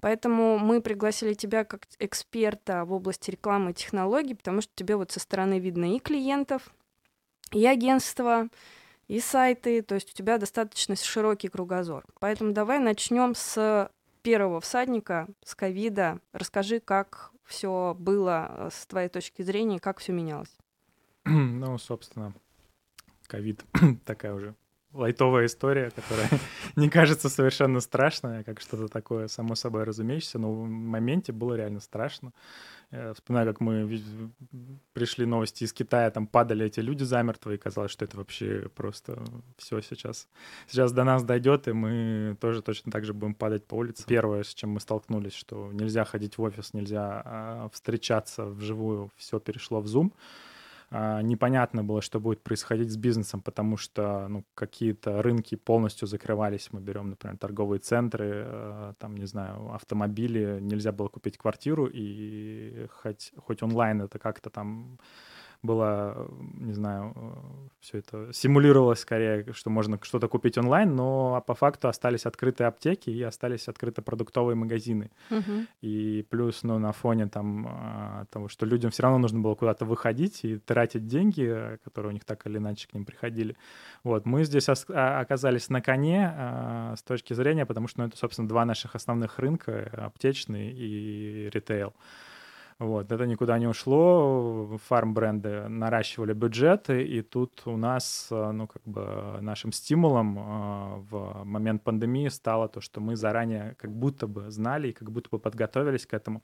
Поэтому 0.00 0.58
мы 0.58 0.80
пригласили 0.80 1.34
тебя 1.34 1.64
как 1.64 1.86
эксперта 1.98 2.86
в 2.86 2.94
области 2.94 3.30
рекламы 3.30 3.72
и 3.72 3.74
технологий, 3.74 4.32
потому 4.32 4.62
что 4.62 4.72
тебе 4.74 4.96
вот 4.96 5.12
со 5.12 5.20
стороны 5.20 5.58
видно 5.58 5.94
и 5.94 5.98
клиентов, 5.98 6.72
и 7.50 7.66
агентства, 7.66 8.48
и 9.12 9.20
сайты, 9.20 9.82
то 9.82 9.94
есть 9.94 10.10
у 10.10 10.14
тебя 10.14 10.38
достаточно 10.38 10.96
широкий 10.96 11.48
кругозор. 11.48 12.06
Поэтому 12.18 12.52
давай 12.52 12.78
начнем 12.78 13.34
с 13.34 13.90
первого 14.22 14.62
всадника, 14.62 15.28
с 15.44 15.54
ковида. 15.54 16.18
Расскажи, 16.32 16.80
как 16.80 17.30
все 17.44 17.94
было 17.98 18.48
э, 18.48 18.68
с 18.72 18.86
твоей 18.86 19.10
точки 19.10 19.42
зрения, 19.42 19.80
как 19.80 19.98
все 19.98 20.12
менялось. 20.12 20.56
Ну, 21.26 21.76
собственно, 21.76 22.32
ковид 23.26 23.62
такая 24.06 24.32
уже 24.32 24.54
лайтовая 24.92 25.46
история, 25.46 25.90
которая 25.90 26.28
не 26.76 26.88
кажется 26.88 27.28
совершенно 27.28 27.80
страшной, 27.80 28.44
как 28.44 28.60
что-то 28.60 28.88
такое 28.88 29.28
само 29.28 29.54
собой 29.54 29.84
разумеющееся, 29.84 30.38
но 30.38 30.52
в 30.52 30.66
моменте 30.66 31.32
было 31.32 31.54
реально 31.54 31.80
страшно. 31.80 32.32
Я 32.90 33.14
вспоминаю, 33.14 33.48
как 33.48 33.60
мы 33.60 34.30
пришли 34.92 35.24
новости 35.24 35.64
из 35.64 35.72
Китая, 35.72 36.10
там 36.10 36.26
падали 36.26 36.66
эти 36.66 36.80
люди 36.80 37.04
замертво, 37.04 37.52
и 37.52 37.56
казалось, 37.56 37.90
что 37.90 38.04
это 38.04 38.18
вообще 38.18 38.68
просто 38.74 39.22
все 39.56 39.80
сейчас. 39.80 40.28
Сейчас 40.66 40.92
до 40.92 41.02
нас 41.04 41.24
дойдет, 41.24 41.68
и 41.68 41.72
мы 41.72 42.36
тоже 42.38 42.60
точно 42.60 42.92
так 42.92 43.06
же 43.06 43.14
будем 43.14 43.34
падать 43.34 43.64
по 43.66 43.76
улице. 43.76 44.04
Первое, 44.06 44.42
с 44.42 44.52
чем 44.52 44.70
мы 44.70 44.80
столкнулись, 44.80 45.32
что 45.32 45.70
нельзя 45.72 46.04
ходить 46.04 46.36
в 46.36 46.42
офис, 46.42 46.74
нельзя 46.74 47.22
а, 47.24 47.68
встречаться 47.72 48.44
вживую, 48.44 49.10
все 49.16 49.40
перешло 49.40 49.80
в 49.80 49.86
Zoom. 49.86 50.12
А, 50.94 51.22
непонятно 51.22 51.82
было, 51.82 52.02
что 52.02 52.20
будет 52.20 52.42
происходить 52.42 52.90
с 52.90 52.96
бизнесом, 52.98 53.40
потому 53.40 53.78
что 53.78 54.28
ну, 54.28 54.44
какие-то 54.54 55.22
рынки 55.22 55.54
полностью 55.54 56.06
закрывались. 56.06 56.68
Мы 56.70 56.80
берем, 56.80 57.08
например, 57.10 57.38
торговые 57.38 57.80
центры, 57.80 58.44
э, 58.46 58.92
там, 58.98 59.16
не 59.16 59.24
знаю, 59.24 59.72
автомобили, 59.72 60.58
нельзя 60.60 60.92
было 60.92 61.08
купить 61.08 61.38
квартиру, 61.38 61.88
и 61.90 62.88
хоть, 62.90 63.32
хоть 63.38 63.62
онлайн 63.62 64.02
это 64.02 64.18
как-то 64.18 64.50
там 64.50 64.98
было, 65.62 66.28
не 66.54 66.72
знаю, 66.72 67.14
все 67.80 67.98
это 67.98 68.32
симулировалось 68.32 69.00
скорее, 69.00 69.52
что 69.52 69.70
можно 69.70 69.98
что-то 70.02 70.28
купить 70.28 70.58
онлайн, 70.58 70.94
но 70.94 71.42
по 71.46 71.54
факту 71.54 71.88
остались 71.88 72.26
открытые 72.26 72.68
аптеки 72.68 73.10
и 73.10 73.22
остались 73.22 73.68
открыты 73.68 74.02
продуктовые 74.02 74.56
магазины. 74.56 75.10
Uh-huh. 75.30 75.66
И 75.80 76.26
плюс, 76.30 76.62
ну, 76.62 76.78
на 76.78 76.92
фоне 76.92 77.28
там 77.28 77.66
а, 77.68 78.24
того, 78.30 78.48
что 78.48 78.66
людям 78.66 78.90
все 78.90 79.04
равно 79.04 79.18
нужно 79.18 79.40
было 79.40 79.54
куда-то 79.54 79.84
выходить 79.84 80.44
и 80.44 80.58
тратить 80.58 81.06
деньги, 81.06 81.78
которые 81.84 82.10
у 82.10 82.12
них 82.12 82.24
так 82.24 82.46
или 82.46 82.58
иначе 82.58 82.88
к 82.88 82.94
ним 82.94 83.04
приходили. 83.04 83.56
Вот, 84.02 84.26
мы 84.26 84.44
здесь 84.44 84.68
а, 84.68 85.20
оказались 85.20 85.68
на 85.68 85.80
коне 85.80 86.32
а, 86.34 86.94
с 86.96 87.02
точки 87.02 87.34
зрения, 87.34 87.66
потому 87.66 87.88
что, 87.88 88.00
ну, 88.00 88.06
это, 88.08 88.16
собственно, 88.16 88.48
два 88.48 88.64
наших 88.64 88.94
основных 88.94 89.38
рынка, 89.38 89.90
аптечный 90.06 90.72
и 90.72 91.50
ритейл. 91.52 91.94
Вот, 92.82 93.12
это 93.12 93.26
никуда 93.26 93.58
не 93.58 93.68
ушло, 93.68 94.76
фарм-бренды 94.88 95.68
наращивали 95.68 96.32
бюджеты, 96.32 97.04
и 97.04 97.22
тут 97.22 97.62
у 97.66 97.76
нас, 97.76 98.26
э, 98.32 98.50
ну, 98.50 98.66
как 98.66 98.82
бы 98.84 99.38
нашим 99.40 99.70
стимулом 99.70 100.38
э, 100.38 100.42
в 101.10 101.44
момент 101.44 101.84
пандемии 101.84 102.28
стало 102.28 102.68
то, 102.68 102.80
что 102.80 103.00
мы 103.00 103.14
заранее 103.14 103.76
как 103.78 103.92
будто 103.92 104.26
бы 104.26 104.50
знали 104.50 104.88
и 104.88 104.92
как 104.92 105.12
будто 105.12 105.28
бы 105.30 105.38
подготовились 105.38 106.06
к 106.06 106.14
этому, 106.14 106.42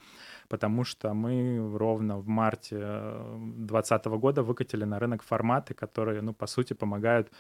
потому 0.49 0.85
что 0.85 1.12
мы 1.12 1.76
ровно 1.76 2.18
в 2.18 2.28
марте 2.28 2.76
2020 2.76 4.07
э, 4.07 4.11
года 4.11 4.42
выкатили 4.45 4.85
на 4.85 5.00
рынок 5.00 5.25
форматы, 5.25 5.75
которые, 5.75 6.23
ну, 6.23 6.35
по 6.35 6.47
сути, 6.47 6.73
помогают 6.73 7.33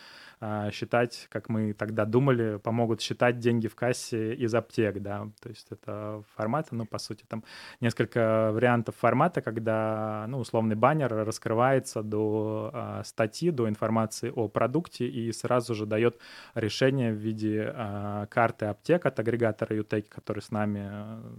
считать, 0.72 1.26
как 1.30 1.48
мы 1.48 1.72
тогда 1.72 2.04
думали, 2.04 2.58
помогут 2.58 3.00
считать 3.00 3.38
деньги 3.38 3.66
в 3.66 3.74
кассе 3.74 4.34
из 4.34 4.54
аптек, 4.54 5.00
да, 5.00 5.28
то 5.40 5.48
есть 5.48 5.68
это 5.70 6.22
форматы, 6.36 6.74
ну, 6.74 6.86
по 6.86 6.98
сути, 6.98 7.24
там 7.28 7.44
несколько 7.80 8.50
вариантов 8.52 8.96
формата, 8.96 9.40
когда, 9.40 10.26
ну, 10.28 10.38
условный 10.38 10.76
баннер 10.76 11.12
раскрывается 11.12 12.02
до 12.02 12.70
э, 12.72 13.02
статьи, 13.04 13.50
до 13.50 13.68
информации 13.68 14.30
о 14.34 14.48
продукте 14.48 15.06
и 15.08 15.32
сразу 15.32 15.74
же 15.74 15.86
дает 15.86 16.18
решение 16.54 17.12
в 17.12 17.16
виде 17.16 17.72
э, 17.74 18.26
карты 18.30 18.66
аптек 18.66 19.06
от 19.06 19.18
агрегатора 19.18 19.74
Utech, 19.76 20.08
который 20.08 20.40
с 20.40 20.50
нами, 20.50 20.88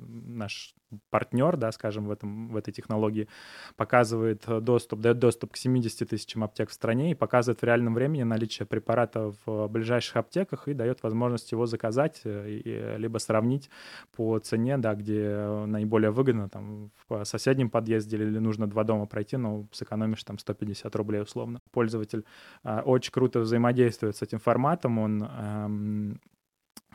наш 0.08 0.76
партнер, 1.10 1.58
да, 1.58 1.72
скажем, 1.72 2.06
в, 2.08 2.12
этом, 2.12 2.50
в 2.50 2.58
этой 2.58 2.72
технологии, 2.72 3.28
показывает 3.76 4.46
доступ, 4.62 5.00
дает 5.00 5.20
доступ 5.20 5.54
к 5.54 5.58
70 5.58 6.10
тысячам 6.10 6.44
аптек 6.44 6.70
в 6.70 6.74
стране 6.74 7.12
и 7.12 7.16
показывает 7.16 7.62
в 7.62 7.64
реальном 7.64 7.94
времени 7.94 8.24
наличие 8.24 8.66
препарата 8.66 9.34
в 9.46 9.68
ближайших 9.68 10.18
аптеках 10.18 10.68
и 10.68 10.74
дает 10.74 11.04
возможность 11.04 11.52
его 11.52 11.66
заказать, 11.66 12.22
и, 12.26 12.96
либо 12.98 13.18
сравнить 13.18 13.70
по 14.16 14.40
цене, 14.40 14.78
да, 14.78 14.96
где 14.96 15.66
наиболее 15.66 16.12
выгодно, 16.12 16.50
там, 16.50 16.92
в 17.08 17.24
соседнем 17.26 17.70
подъезде 17.70 18.18
или 18.18 18.40
нужно 18.40 18.68
два 18.68 18.84
дома 18.84 19.06
пройти, 19.06 19.38
но 19.38 19.68
сэкономишь 19.72 20.24
там 20.24 20.38
150 20.38 20.96
рублей 20.96 21.22
условно. 21.22 21.60
Пользователь 21.72 22.26
э, 22.64 22.82
очень 22.82 23.12
круто 23.12 23.40
взаимодействует 23.40 24.16
с 24.16 24.22
этим 24.22 24.40
форматом, 24.40 25.00
он 25.00 25.30
Э, 25.40 25.68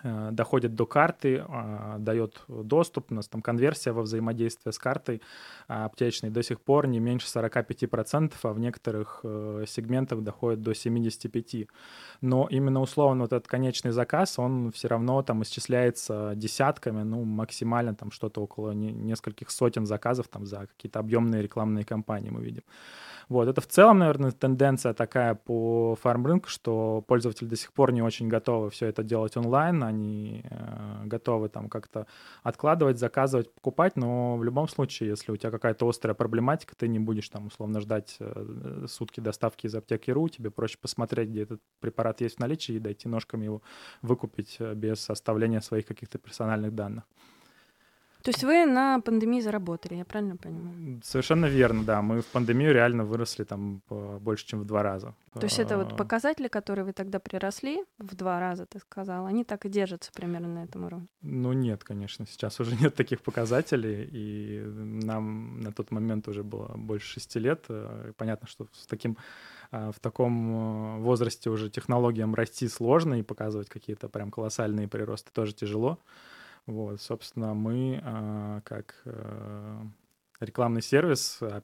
доходит 0.05 0.75
до 0.75 0.87
карты, 0.87 1.45
а, 1.49 1.97
дает 1.99 2.43
доступ, 2.49 3.11
у 3.11 3.15
нас 3.15 3.27
там 3.27 3.41
конверсия 3.41 3.93
во 3.93 4.03
взаимодействии 4.03 4.71
с 4.71 4.79
картой 4.79 5.23
а, 5.67 5.87
аптечной 5.87 6.31
до 6.31 6.43
сих 6.43 6.61
пор 6.61 6.87
не 6.87 7.01
меньше 7.01 7.27
45%, 7.27 8.33
а 8.43 8.53
в 8.53 8.59
некоторых 8.59 9.21
э, 9.23 9.65
сегментах 9.67 10.23
доходит 10.23 10.61
до 10.61 10.73
75%. 10.73 11.69
Но 12.21 12.47
именно 12.51 12.81
условно 12.81 13.23
вот 13.23 13.33
этот 13.33 13.49
конечный 13.49 13.93
заказ, 13.93 14.39
он 14.39 14.71
все 14.73 14.89
равно 14.89 15.23
там 15.23 15.43
исчисляется 15.43 16.33
десятками, 16.37 17.03
ну 17.03 17.25
максимально 17.25 17.95
там 17.95 18.11
что-то 18.11 18.43
около 18.43 18.73
нескольких 18.73 19.51
сотен 19.51 19.87
заказов 19.87 20.29
там 20.29 20.47
за 20.47 20.67
какие-то 20.67 20.99
объемные 20.99 21.43
рекламные 21.43 21.85
кампании 21.85 22.31
мы 22.31 22.43
видим. 22.43 22.63
Вот, 23.29 23.49
это 23.49 23.61
в 23.61 23.67
целом, 23.67 23.99
наверное, 23.99 24.33
тенденция 24.33 24.93
такая 24.93 25.35
по 25.35 25.97
фарм-рынку, 26.03 26.49
что 26.49 27.03
пользователи 27.07 27.49
до 27.49 27.57
сих 27.57 27.73
пор 27.73 27.93
не 27.93 28.03
очень 28.03 28.29
готовы 28.29 28.71
все 28.71 28.87
это 28.87 29.03
делать 29.03 29.37
онлайн, 29.37 29.79
они 29.95 30.43
э, 30.45 31.07
готовы 31.07 31.49
там 31.49 31.69
как-то 31.69 32.07
откладывать, 32.43 32.99
заказывать, 32.99 33.53
покупать, 33.55 33.97
но 33.97 34.37
в 34.37 34.45
любом 34.45 34.69
случае, 34.69 35.11
если 35.11 35.33
у 35.33 35.37
тебя 35.37 35.51
какая-то 35.51 35.89
острая 35.89 36.15
проблематика, 36.15 36.75
ты 36.77 36.89
не 36.89 36.99
будешь 36.99 37.29
там 37.29 37.47
условно 37.47 37.81
ждать 37.81 38.17
э, 38.21 38.87
сутки 38.89 39.21
доставки 39.21 39.67
из 39.67 39.75
аптеки.ру, 39.75 40.29
тебе 40.29 40.51
проще 40.51 40.79
посмотреть, 40.81 41.31
где 41.31 41.43
этот 41.43 41.61
препарат 41.81 42.21
есть 42.21 42.37
в 42.37 42.41
наличии 42.41 42.75
и 42.75 42.79
дойти 42.79 43.09
ножками 43.09 43.45
его 43.45 43.63
выкупить 44.03 44.57
э, 44.59 44.75
без 44.75 45.09
оставления 45.11 45.61
своих 45.61 45.87
каких-то 45.87 46.19
персональных 46.19 46.75
данных. 46.75 47.05
То 48.25 48.31
есть 48.31 48.43
вы 48.43 48.65
на 48.65 49.01
пандемии 49.01 49.41
заработали, 49.41 49.97
я 49.97 50.05
правильно 50.07 50.37
понимаю? 50.37 51.01
Совершенно 51.05 51.45
верно, 51.45 51.85
да. 51.85 52.01
Мы 52.01 52.23
в 52.23 52.27
пандемию 52.27 52.73
реально 52.73 53.05
выросли 53.05 53.45
там 53.45 53.83
больше, 54.21 54.47
чем 54.47 54.61
в 54.61 54.65
два 54.65 54.83
раза. 54.83 55.15
То 55.35 55.45
есть 55.45 55.59
это 55.59 55.77
вот 55.77 55.93
а. 55.93 55.95
показатели, 55.95 56.49
которые 56.49 56.87
вы 56.87 56.95
тогда 56.95 57.19
приросли 57.19 57.85
в 57.99 58.15
два 58.15 58.41
раза, 58.41 58.65
ты 58.65 58.79
сказал, 58.79 59.27
они 59.27 59.45
так 59.45 59.67
и 59.67 59.69
держатся 59.69 60.11
примерно 60.15 60.49
на 60.49 60.65
этом 60.65 60.85
уровне? 60.85 61.07
Ну 61.21 61.53
нет, 61.53 61.85
конечно, 61.85 62.27
сейчас 62.27 62.61
уже 62.61 62.75
нет 62.81 62.95
таких 62.95 63.21
показателей, 63.21 64.09
и 64.11 64.63
нам 65.05 65.61
на 65.61 65.73
тот 65.73 65.91
момент 65.91 66.27
уже 66.27 66.43
было 66.43 66.73
больше 66.77 67.07
шести 67.07 67.39
лет. 67.39 67.67
Э, 67.69 68.13
понятно, 68.17 68.49
что 68.49 68.67
с 68.73 68.87
таким 68.87 69.19
а, 69.71 69.93
в 69.93 70.01
таком 70.01 70.33
э, 70.33 70.99
возрасте 71.01 71.51
уже 71.51 71.69
технологиям 71.69 72.35
расти 72.35 72.69
сложно 72.69 73.19
и 73.19 73.23
показывать 73.23 73.69
какие-то 73.69 74.09
прям 74.09 74.31
колоссальные 74.31 74.89
приросты 74.89 75.31
тоже 75.31 75.53
тяжело. 75.53 75.99
Вот, 76.67 77.01
собственно, 77.01 77.53
мы 77.55 78.01
а, 78.03 78.61
как 78.63 78.95
э, 79.05 79.83
рекламный 80.41 80.81
сервис 80.81 81.39
а, 81.43 81.63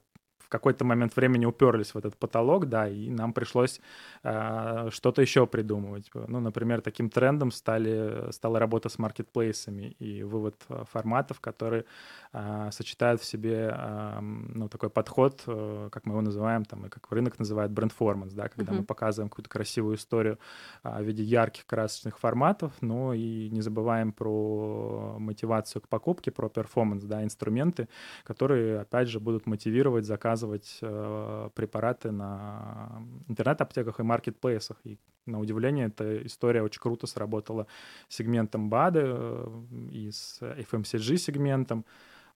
какой-то 0.51 0.85
момент 0.85 1.15
времени 1.15 1.45
уперлись 1.45 1.93
в 1.93 1.97
этот 1.97 2.17
потолок, 2.17 2.67
да, 2.67 2.87
и 2.87 3.09
нам 3.09 3.33
пришлось 3.33 3.79
э, 4.23 4.89
что-то 4.91 5.21
еще 5.21 5.47
придумывать. 5.47 6.11
Ну, 6.13 6.39
например, 6.39 6.81
таким 6.81 7.09
трендом 7.09 7.51
стали, 7.51 8.31
стала 8.31 8.59
работа 8.59 8.89
с 8.89 8.99
маркетплейсами 8.99 9.95
и 9.99 10.23
вывод 10.23 10.55
форматов, 10.91 11.39
которые 11.39 11.85
э, 12.33 12.69
сочетают 12.71 13.21
в 13.21 13.25
себе 13.25 13.73
э, 13.73 14.19
ну, 14.21 14.67
такой 14.67 14.89
подход, 14.89 15.41
э, 15.47 15.89
как 15.91 16.05
мы 16.05 16.13
его 16.13 16.21
называем, 16.21 16.65
там, 16.65 16.85
и 16.85 16.89
как 16.89 17.11
рынок 17.11 17.39
называет 17.39 17.71
брендформанс, 17.71 18.33
да, 18.33 18.49
когда 18.49 18.73
mm-hmm. 18.73 18.79
мы 18.79 18.83
показываем 18.83 19.29
какую-то 19.29 19.49
красивую 19.49 19.95
историю 19.95 20.37
э, 20.83 21.01
в 21.01 21.05
виде 21.05 21.23
ярких 21.23 21.65
красочных 21.65 22.19
форматов, 22.19 22.73
но 22.81 23.13
и 23.13 23.49
не 23.49 23.61
забываем 23.61 24.11
про 24.11 25.15
мотивацию 25.17 25.81
к 25.81 25.87
покупке, 25.87 26.31
про 26.31 26.49
перформанс, 26.49 27.03
да, 27.03 27.23
инструменты, 27.23 27.87
которые, 28.23 28.81
опять 28.81 29.07
же, 29.07 29.19
будут 29.19 29.47
мотивировать 29.47 30.05
заказывать 30.41 30.79
э, 30.81 31.49
препараты 31.53 32.11
на 32.11 33.01
интернет-аптеках 33.27 33.99
и 33.99 34.03
маркетплейсах. 34.03 34.77
И, 34.83 34.97
на 35.25 35.39
удивление, 35.39 35.87
эта 35.87 36.25
история 36.25 36.63
очень 36.63 36.81
круто 36.81 37.07
сработала 37.07 37.67
с 38.09 38.15
сегментом 38.15 38.69
БАДы 38.69 39.01
э, 39.03 39.61
и 39.91 40.11
с 40.11 40.41
FMCG-сегментом 40.41 41.85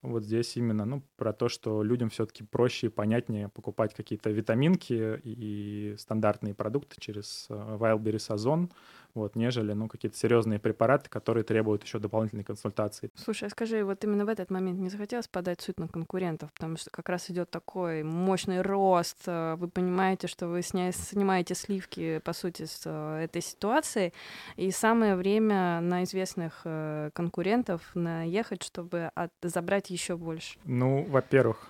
вот 0.02 0.24
здесь 0.24 0.56
именно 0.56 0.84
ну, 0.84 1.02
про 1.16 1.32
то, 1.32 1.48
что 1.48 1.82
людям 1.82 2.10
все-таки 2.10 2.44
проще 2.44 2.86
и 2.86 2.90
понятнее 2.90 3.48
покупать 3.48 3.94
какие-то 3.94 4.30
витаминки 4.30 5.20
и 5.24 5.94
стандартные 5.98 6.54
продукты 6.54 6.96
через 7.00 7.46
э, 7.48 7.54
Wildberries 7.54 8.34
Ozon, 8.34 8.70
вот, 9.16 9.34
нежели, 9.34 9.72
ну, 9.72 9.88
какие-то 9.88 10.16
серьезные 10.16 10.58
препараты, 10.58 11.08
которые 11.08 11.42
требуют 11.42 11.82
еще 11.82 11.98
дополнительной 11.98 12.44
консультации. 12.44 13.10
Слушай, 13.16 13.48
а 13.48 13.50
скажи, 13.50 13.82
вот 13.84 14.04
именно 14.04 14.24
в 14.24 14.28
этот 14.28 14.50
момент 14.50 14.78
не 14.78 14.90
захотелось 14.90 15.26
подать 15.26 15.60
суд 15.60 15.80
на 15.80 15.88
конкурентов, 15.88 16.52
потому 16.52 16.76
что 16.76 16.90
как 16.90 17.08
раз 17.08 17.30
идет 17.30 17.50
такой 17.50 18.02
мощный 18.02 18.60
рост, 18.60 19.22
э, 19.26 19.56
вы 19.56 19.68
понимаете, 19.68 20.28
что 20.28 20.48
вы 20.48 20.62
сня... 20.62 20.92
снимаете 20.92 21.54
сливки, 21.54 22.18
по 22.18 22.32
сути, 22.32 22.66
с 22.66 22.82
э, 22.84 23.24
этой 23.24 23.42
ситуации, 23.42 24.12
и 24.56 24.70
самое 24.70 25.16
время 25.16 25.80
на 25.80 26.04
известных 26.04 26.60
э, 26.64 27.10
конкурентов 27.14 27.82
наехать, 27.94 28.62
чтобы 28.62 29.10
от... 29.14 29.32
забрать 29.42 29.90
еще 29.90 30.16
больше. 30.16 30.58
Ну, 30.64 31.04
во-первых, 31.04 31.66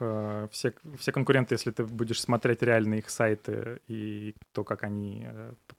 все, 0.50 0.72
все 0.98 1.12
конкуренты, 1.12 1.54
если 1.54 1.70
ты 1.70 1.84
будешь 1.84 2.20
смотреть 2.20 2.62
реально 2.62 2.94
их 2.94 3.08
сайты 3.08 3.80
и 3.86 4.34
то, 4.52 4.64
как 4.64 4.82
они 4.82 5.26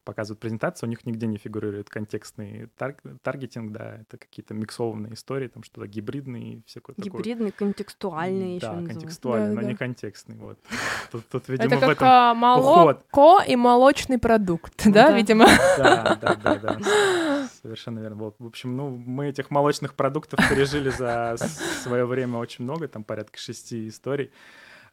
показывают 0.05 0.39
презентацию, 0.39 0.87
у 0.87 0.89
них 0.89 1.05
нигде 1.05 1.27
не 1.27 1.37
фигурирует 1.37 1.56
контекстный 1.89 2.69
тар- 2.77 2.95
таргетинг, 3.21 3.71
да, 3.71 3.97
это 4.01 4.17
какие-то 4.17 4.53
миксованные 4.53 5.13
истории, 5.13 5.47
там 5.47 5.63
что-то 5.63 5.87
гибридные, 5.87 6.61
всякое 6.65 6.93
такое. 6.93 7.21
Гибридный, 7.21 7.51
контекстуальный 7.51 8.59
Да, 8.59 8.83
контекстуальный, 8.85 9.55
но 9.55 9.61
не 9.61 9.75
контекстный, 9.75 10.35
вот. 10.35 10.59
Тут, 11.11 11.27
тут 11.29 11.47
видимо, 11.49 11.77
это 11.77 11.87
как 11.87 12.01
а, 12.01 12.33
молоко 12.33 13.41
и 13.47 13.55
молочный 13.55 14.17
продукт, 14.17 14.73
да, 14.85 15.11
видимо? 15.11 15.45
Да, 15.77 16.17
да, 16.21 16.35
да, 16.35 16.55
да. 16.55 17.47
Совершенно 17.61 17.99
верно. 17.99 18.15
Вот, 18.17 18.35
в 18.39 18.45
общем, 18.45 18.75
ну, 18.75 18.89
мы 18.89 19.27
этих 19.27 19.51
молочных 19.51 19.93
продуктов 19.93 20.39
пережили 20.49 20.89
за 20.89 21.35
свое 21.83 22.05
время 22.05 22.37
очень 22.37 22.63
много, 22.63 22.87
там 22.87 23.03
порядка 23.03 23.37
шести 23.37 23.87
историй. 23.87 24.31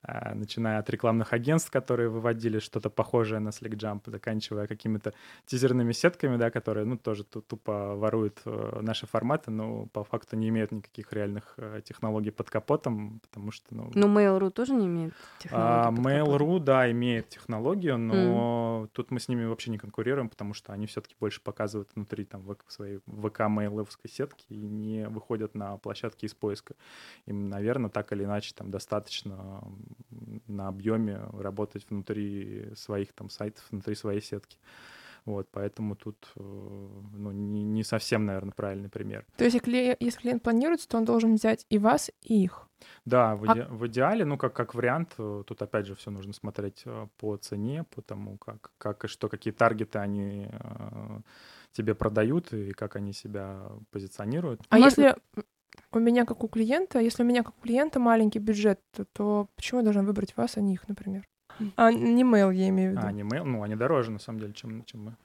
А, 0.07 0.35
начиная 0.35 0.81
от 0.81 0.91
рекламных 0.91 1.33
агентств, 1.33 1.71
которые 1.71 2.11
выводили 2.11 2.59
что-то 2.59 2.91
похожее 2.91 3.41
на 3.41 3.49
SlickJump, 3.49 4.03
заканчивая 4.07 4.67
какими-то 4.67 5.15
тизерными 5.47 5.93
сетками, 5.93 6.37
да, 6.37 6.51
которые, 6.51 6.85
ну, 6.85 6.99
тоже 6.99 7.25
тупо 7.25 7.95
воруют 7.97 8.43
э, 8.45 8.81
наши 8.83 9.07
форматы, 9.07 9.51
но 9.51 9.87
по 9.87 10.05
факту 10.05 10.37
не 10.37 10.51
имеют 10.51 10.73
никаких 10.73 11.11
реальных 11.15 11.55
э, 11.57 11.81
технологий 11.83 12.31
под 12.31 12.51
капотом, 12.51 13.21
потому 13.21 13.51
что, 13.51 13.67
ну... 13.71 13.91
Ну, 13.95 14.07
Mail.ru 14.09 14.51
тоже 14.51 14.75
не 14.75 14.87
имеет 14.87 15.15
технологий 15.39 15.89
а, 15.89 15.91
Mail.ru, 15.91 16.61
да, 16.61 16.91
имеет 16.91 17.31
технологию, 17.31 17.97
но 17.97 18.83
mm. 18.85 18.89
тут 18.93 19.11
мы 19.11 19.21
с 19.21 19.29
ними 19.29 19.47
вообще 19.47 19.71
не 19.71 19.79
конкурируем, 19.79 20.29
потому 20.29 20.53
что 20.53 20.75
они 20.75 20.87
все-таки 20.87 21.17
больше 21.19 21.41
показывают 21.41 21.89
внутри 21.95 22.27
там 22.27 22.45
своей 22.69 23.01
ВК-мейловской 23.07 24.11
сетки 24.11 24.45
и 24.51 24.57
не 24.57 25.09
выходят 25.09 25.55
на 25.55 25.79
площадки 25.79 26.27
из 26.27 26.35
поиска. 26.35 26.75
Им, 27.25 27.49
наверное, 27.49 27.89
так 27.89 28.13
или 28.13 28.25
иначе 28.25 28.53
там 28.55 28.71
достаточно 28.71 29.63
на 30.47 30.69
объеме 30.69 31.21
работать 31.33 31.87
внутри 31.89 32.73
своих 32.75 33.13
там 33.13 33.31
сайтов, 33.31 33.65
внутри 33.71 33.95
своей 33.95 34.21
сетки. 34.21 34.59
Вот, 35.25 35.49
поэтому 35.51 35.97
тут 35.97 36.31
э, 36.37 36.41
ну, 36.41 37.33
не, 37.33 37.63
не 37.63 37.83
совсем, 37.83 38.27
наверное, 38.27 38.53
правильный 38.53 38.91
пример. 38.91 39.25
То 39.39 39.45
есть, 39.45 39.55
если, 39.55 39.97
если 39.99 40.21
клиент 40.21 40.43
планируется, 40.43 40.87
то 40.87 40.99
он 40.99 41.07
должен 41.07 41.37
взять 41.37 41.65
и 41.71 41.79
вас, 41.79 42.11
и 42.21 42.45
их. 42.45 42.69
Да, 43.07 43.35
в, 43.35 43.47
иде... 43.47 43.63
а... 43.63 43.69
в 43.73 43.87
идеале, 43.87 44.27
ну, 44.27 44.37
как, 44.37 44.53
как 44.53 44.75
вариант, 44.75 45.15
э, 45.17 45.43
тут 45.47 45.63
опять 45.63 45.87
же 45.87 45.95
все 45.95 46.11
нужно 46.11 46.35
смотреть 46.35 46.83
э, 46.85 47.07
по 47.17 47.39
цене, 47.39 47.85
по 47.85 48.03
тому, 48.03 48.37
как, 48.37 48.73
как 48.77 49.07
и 49.07 49.09
что, 49.09 49.31
какие 49.31 49.55
таргеты 49.55 49.99
они 49.99 50.47
тебе 51.73 51.95
продают 51.95 52.53
и 52.53 52.73
как 52.73 52.97
они 52.97 53.13
себя 53.13 53.63
позиционируют. 53.91 54.61
А 54.69 54.79
Может... 54.79 54.99
если 54.99 55.17
у 55.93 55.99
меня 55.99 56.25
как 56.25 56.43
у 56.45 56.49
клиента, 56.49 56.99
если 56.99 57.23
у 57.23 57.27
меня 57.27 57.43
как 57.43 57.55
у 57.59 57.61
клиента 57.61 58.01
маленький 58.01 58.39
бюджет, 58.39 58.81
то, 59.13 59.49
почему 59.57 59.81
я 59.81 59.85
должен 59.85 60.07
выбрать 60.07 60.37
вас, 60.37 60.57
а 60.57 60.61
не 60.61 60.75
их, 60.75 60.89
например? 60.89 61.27
А 61.77 61.93
не 61.93 62.25
mail, 62.25 62.53
я 62.53 62.69
имею 62.69 62.93
в 62.93 62.97
виду. 62.97 63.07
А, 63.07 63.13
не 63.13 63.23
mail? 63.23 63.45
Ну, 63.45 63.63
они 63.63 63.77
дороже, 63.77 64.11
на 64.11 64.19
самом 64.19 64.41
деле, 64.41 64.53
чем, 64.53 64.85
чем 64.85 65.05
мы. 65.05 65.17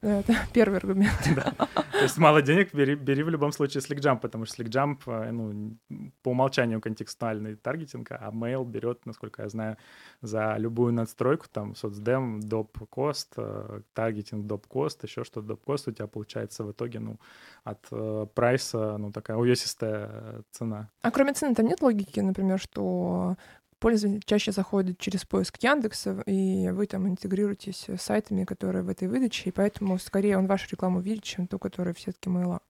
Это 0.00 0.34
первый 0.52 0.78
аргумент. 0.78 1.28
Да. 1.34 1.52
То 1.98 2.04
есть 2.04 2.18
мало 2.18 2.42
денег, 2.42 2.72
бери, 2.74 2.94
бери 2.94 3.22
в 3.22 3.28
любом 3.28 3.52
случае 3.52 3.82
SlickJump, 3.82 4.20
потому 4.20 4.44
что 4.44 4.62
SlickJump, 4.62 5.00
э, 5.06 5.32
ну, 5.32 5.76
по 6.22 6.30
умолчанию 6.30 6.80
контекстуальный 6.80 7.56
таргетинг, 7.56 8.12
а 8.12 8.30
Mail 8.30 8.64
берет, 8.64 9.06
насколько 9.06 9.42
я 9.42 9.48
знаю, 9.48 9.76
за 10.22 10.54
любую 10.58 10.92
надстройку, 10.92 11.46
там, 11.50 11.74
соцдем, 11.74 12.40
доп 12.40 12.78
кост, 12.88 13.34
э, 13.36 13.80
таргетинг 13.94 14.46
доп 14.46 14.66
кост, 14.66 15.02
еще 15.02 15.24
что-то 15.24 15.48
доп 15.48 15.64
кост, 15.64 15.88
у 15.88 15.92
тебя 15.92 16.06
получается 16.06 16.64
в 16.64 16.70
итоге, 16.70 17.00
ну, 17.00 17.18
от 17.64 17.84
э, 17.90 18.26
прайса, 18.34 18.98
ну, 18.98 19.10
такая 19.10 19.36
увесистая 19.36 20.42
цена. 20.52 20.90
А 21.02 21.10
кроме 21.10 21.32
цены 21.32 21.54
там 21.54 21.66
нет 21.66 21.82
логики, 21.82 22.20
например, 22.20 22.60
что 22.60 23.36
пользователь 23.78 24.22
чаще 24.24 24.52
заходит 24.52 24.98
через 24.98 25.24
поиск 25.24 25.62
Яндекса, 25.62 26.22
и 26.26 26.70
вы 26.70 26.86
там 26.86 27.08
интегрируетесь 27.08 27.88
с 27.88 28.02
сайтами, 28.02 28.44
которые 28.44 28.82
в 28.82 28.88
этой 28.88 29.08
выдаче, 29.08 29.48
и 29.48 29.52
поэтому 29.52 29.98
скорее 29.98 30.38
он 30.38 30.46
вашу 30.46 30.70
рекламу 30.70 31.00
видит, 31.00 31.24
чем 31.24 31.46
ту, 31.46 31.58
которая 31.58 31.94
в 31.94 32.00
сетке 32.00 32.30
мейла. 32.30 32.60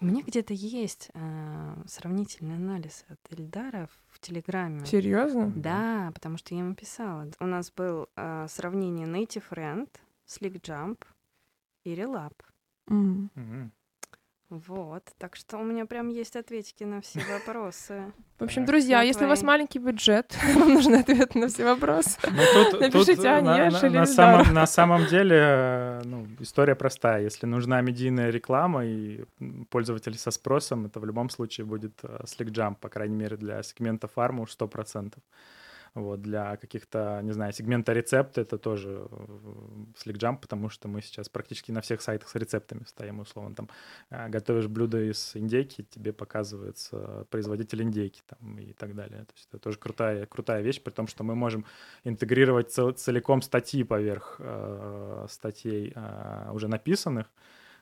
У 0.00 0.04
меня 0.04 0.22
где-то 0.24 0.54
есть 0.54 1.10
э, 1.12 1.82
сравнительный 1.86 2.54
анализ 2.54 3.04
от 3.08 3.18
Эльдара 3.30 3.88
в 4.06 4.20
Телеграме. 4.20 4.86
Серьезно? 4.86 5.52
Да, 5.56 6.12
потому 6.14 6.38
что 6.38 6.54
я 6.54 6.60
ему 6.60 6.74
писала. 6.76 7.28
У 7.40 7.46
нас 7.46 7.72
был 7.72 8.08
э, 8.14 8.46
сравнение 8.48 9.08
Native 9.08 9.42
Rent, 9.50 9.90
SlickJump 10.28 11.04
и 11.84 11.94
Relap. 11.94 12.34
Mm. 12.88 13.28
Mm-hmm. 13.34 13.70
Вот, 14.50 15.02
так 15.18 15.36
что 15.36 15.58
у 15.58 15.62
меня 15.62 15.84
прям 15.84 16.08
есть 16.08 16.34
ответики 16.34 16.82
на 16.82 17.02
все 17.02 17.20
вопросы. 17.32 18.12
В 18.38 18.44
общем, 18.44 18.64
друзья, 18.64 19.02
если 19.02 19.26
у 19.26 19.28
вас 19.28 19.42
маленький 19.42 19.78
бюджет, 19.78 20.34
вам 20.54 20.74
нужны 20.74 20.96
ответы 20.96 21.38
на 21.38 21.48
все 21.48 21.64
вопросы. 21.64 22.18
Ну, 22.24 22.78
Напишите 22.80 23.28
Ане 23.28 23.70
на, 23.90 24.06
самом, 24.06 24.54
на 24.54 24.66
самом 24.66 25.06
деле 25.06 26.00
ну, 26.04 26.26
история 26.40 26.74
простая. 26.74 27.22
Если 27.22 27.44
нужна 27.46 27.82
медийная 27.82 28.30
реклама 28.30 28.86
и 28.86 29.24
пользователь 29.68 30.16
со 30.16 30.30
спросом, 30.30 30.86
это 30.86 30.98
в 30.98 31.04
любом 31.04 31.28
случае 31.28 31.66
будет 31.66 31.98
э, 32.02 32.20
SlickJump, 32.24 32.76
по 32.80 32.88
крайней 32.88 33.16
мере, 33.16 33.36
для 33.36 33.62
сегмента 33.62 34.08
фарма 34.08 34.42
уж 34.42 34.56
100%. 34.56 35.12
Вот, 35.94 36.20
для 36.22 36.56
каких-то, 36.56 37.20
не 37.22 37.32
знаю, 37.32 37.52
сегмента 37.52 37.92
рецепта 37.92 38.40
это 38.42 38.58
тоже 38.58 39.08
SlickJump, 40.04 40.38
потому 40.40 40.68
что 40.68 40.88
мы 40.88 41.02
сейчас 41.02 41.28
практически 41.28 41.72
на 41.72 41.80
всех 41.80 42.02
сайтах 42.02 42.28
с 42.28 42.34
рецептами 42.34 42.84
стоим, 42.86 43.20
условно, 43.20 43.54
там, 43.54 43.68
э, 44.10 44.28
готовишь 44.28 44.68
блюдо 44.68 45.10
из 45.10 45.34
индейки, 45.34 45.82
тебе 45.90 46.12
показывается 46.12 47.26
производитель 47.30 47.82
индейки 47.82 48.22
там, 48.26 48.58
и 48.58 48.72
так 48.72 48.94
далее. 48.94 49.24
То 49.24 49.32
есть 49.34 49.48
это 49.50 49.58
тоже 49.58 49.78
крутая, 49.78 50.26
крутая 50.26 50.62
вещь, 50.62 50.82
при 50.82 50.92
том, 50.92 51.06
что 51.06 51.24
мы 51.24 51.34
можем 51.34 51.64
интегрировать 52.04 52.70
цел, 52.70 52.92
целиком 52.92 53.42
статьи 53.42 53.84
поверх 53.84 54.36
э, 54.38 55.26
статей 55.28 55.92
э, 55.94 56.50
уже 56.52 56.68
написанных, 56.68 57.26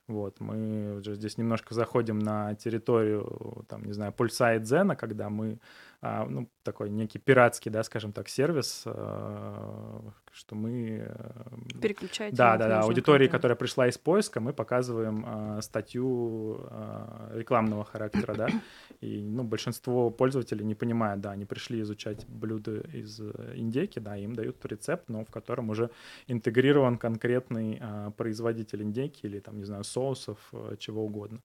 Вот, 0.08 0.38
мы 0.40 0.98
уже 0.98 1.16
здесь 1.16 1.36
немножко 1.36 1.74
заходим 1.74 2.20
на 2.20 2.54
территорию, 2.54 3.64
там, 3.68 3.84
не 3.84 3.92
знаю, 3.92 4.12
пульса 4.12 4.54
и 4.54 4.60
дзена, 4.60 4.94
когда 4.94 5.28
мы, 5.28 5.58
ну, 6.02 6.48
такой 6.62 6.90
некий 6.90 7.18
пиратский, 7.18 7.70
да, 7.70 7.82
скажем 7.84 8.12
так, 8.12 8.28
сервис, 8.28 8.82
а, 8.86 10.02
что 10.32 10.54
мы... 10.54 11.06
Э, 11.08 11.80
Переключаете. 11.80 12.36
Да, 12.36 12.56
да, 12.56 12.68
да, 12.68 12.80
аудитории, 12.80 13.26
контент. 13.26 13.32
которая 13.32 13.56
пришла 13.56 13.88
из 13.88 13.96
поиска, 13.96 14.40
мы 14.40 14.52
показываем 14.52 15.24
а, 15.26 15.62
статью 15.62 16.60
а, 16.70 17.30
рекламного 17.34 17.84
характера, 17.84 18.34
да, 18.34 18.48
и, 19.00 19.22
ну, 19.22 19.44
большинство 19.44 20.10
пользователей 20.10 20.64
не 20.64 20.74
понимают, 20.74 21.20
да, 21.20 21.30
они 21.30 21.44
пришли 21.44 21.80
изучать 21.80 22.26
блюда 22.26 22.80
из 22.92 23.20
индейки, 23.54 24.00
да, 24.00 24.16
им 24.16 24.34
дают 24.34 24.64
рецепт, 24.66 25.08
но 25.08 25.24
в 25.24 25.30
котором 25.30 25.70
уже 25.70 25.90
интегрирован 26.26 26.98
конкретный 26.98 27.78
а, 27.80 28.10
производитель 28.10 28.82
индейки 28.82 29.26
или, 29.26 29.38
там, 29.38 29.58
не 29.58 29.64
знаю, 29.64 29.84
соусов, 29.84 30.38
э, 30.52 30.76
чего 30.78 31.04
угодно. 31.04 31.40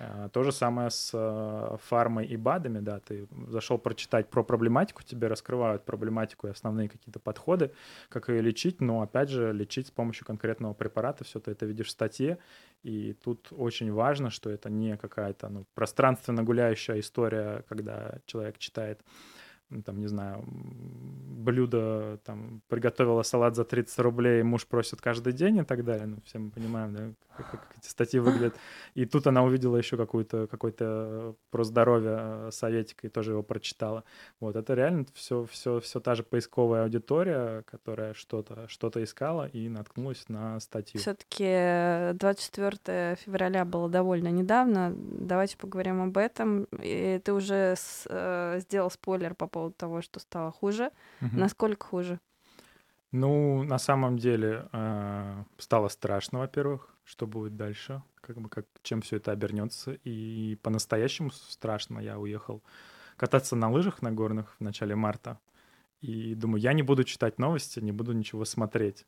Э, 0.00 0.30
то 0.32 0.42
же 0.42 0.50
самое 0.50 0.90
с 0.90 1.10
э, 1.12 1.76
фармой 1.88 2.26
и 2.26 2.36
БАДами, 2.36 2.80
да, 2.80 3.00
ты 3.00 3.28
зашел 3.48 3.76
прочитать 3.78 4.30
про 4.30 4.42
проблематику, 4.42 5.02
тебе 5.02 5.26
раскрывают 5.26 5.84
проблематику 5.84 6.46
и 6.46 6.50
основные 6.50 6.88
какие-то 6.88 7.20
подходы, 7.20 7.72
как 8.08 8.30
ее 8.30 8.40
лечить, 8.40 8.80
но, 8.80 9.02
опять 9.02 9.28
же, 9.28 9.52
лечить 9.52 9.88
с 9.88 9.90
помощью 9.90 10.26
конкретного 10.26 10.72
препарата, 10.72 11.24
все 11.24 11.38
ты 11.38 11.50
это 11.50 11.66
видишь 11.66 11.88
в 11.88 11.90
статье, 11.90 12.38
и 12.82 13.12
тут 13.12 13.48
очень 13.50 13.92
важно, 13.92 14.30
что 14.30 14.48
это 14.48 14.70
не 14.70 14.96
какая-то 14.96 15.50
ну, 15.50 15.66
пространственно 15.74 16.42
гуляющая 16.44 16.98
история, 16.98 17.62
когда 17.68 18.20
человек 18.24 18.56
читает 18.56 19.02
там, 19.84 20.00
не 20.00 20.06
знаю, 20.08 20.44
блюдо, 21.40 22.18
там, 22.24 22.60
приготовила 22.68 23.22
салат 23.22 23.54
за 23.56 23.64
30 23.64 23.98
рублей, 24.00 24.42
муж 24.42 24.66
просит 24.66 25.00
каждый 25.00 25.32
день 25.32 25.58
и 25.58 25.64
так 25.64 25.84
далее. 25.84 26.06
Ну, 26.06 26.16
все 26.24 26.38
мы 26.38 26.50
понимаем, 26.50 26.94
да, 26.94 27.10
как, 27.36 27.50
как 27.50 27.76
эти 27.78 27.88
статьи 27.88 28.20
выглядят. 28.20 28.54
И 28.94 29.06
тут 29.06 29.26
она 29.26 29.42
увидела 29.42 29.76
еще 29.76 29.96
какую-то, 29.96 30.46
какой-то 30.48 31.34
про 31.50 31.64
здоровье 31.64 32.16
э, 32.18 32.50
советик 32.52 33.04
и 33.04 33.08
тоже 33.08 33.32
его 33.32 33.42
прочитала. 33.42 34.04
Вот, 34.40 34.56
это 34.56 34.74
реально 34.74 35.06
все, 35.14 35.46
все, 35.46 35.80
все 35.80 36.00
та 36.00 36.14
же 36.14 36.24
поисковая 36.24 36.82
аудитория, 36.82 37.62
которая 37.62 38.14
что-то, 38.14 38.68
что-то 38.68 39.02
искала 39.02 39.46
и 39.46 39.68
наткнулась 39.68 40.28
на 40.28 40.58
статью. 40.60 41.00
Все-таки 41.00 42.12
24 42.18 43.16
февраля 43.16 43.64
было 43.64 43.88
довольно 43.88 44.28
недавно. 44.28 44.92
Давайте 44.96 45.56
поговорим 45.56 46.02
об 46.02 46.18
этом. 46.18 46.64
И 46.82 47.20
ты 47.24 47.32
уже 47.32 47.74
с, 47.76 48.06
э, 48.08 48.60
сделал 48.60 48.90
спойлер 48.90 49.34
по 49.34 49.46
поводу 49.46 49.59
поводу 49.60 49.74
того, 49.74 50.02
что 50.02 50.20
стало 50.20 50.50
хуже. 50.50 50.90
Угу. 51.20 51.36
Насколько 51.38 51.86
хуже? 51.86 52.20
Ну, 53.12 53.64
на 53.64 53.78
самом 53.78 54.18
деле 54.18 54.68
э, 54.72 55.44
стало 55.58 55.88
страшно, 55.88 56.38
во-первых, 56.38 56.94
что 57.04 57.26
будет 57.26 57.56
дальше, 57.56 58.02
как 58.20 58.40
бы 58.40 58.48
как 58.48 58.66
чем 58.82 59.00
все 59.00 59.16
это 59.16 59.32
обернется. 59.32 59.92
И 60.04 60.56
по-настоящему 60.62 61.30
страшно. 61.30 61.98
Я 61.98 62.18
уехал 62.18 62.62
кататься 63.16 63.56
на 63.56 63.70
лыжах 63.70 64.02
на 64.02 64.12
горных 64.12 64.56
в 64.58 64.60
начале 64.62 64.94
марта. 64.94 65.38
И 66.00 66.34
думаю, 66.34 66.62
я 66.62 66.72
не 66.72 66.82
буду 66.82 67.04
читать 67.04 67.38
новости, 67.38 67.80
не 67.80 67.92
буду 67.92 68.12
ничего 68.12 68.44
смотреть 68.44 69.06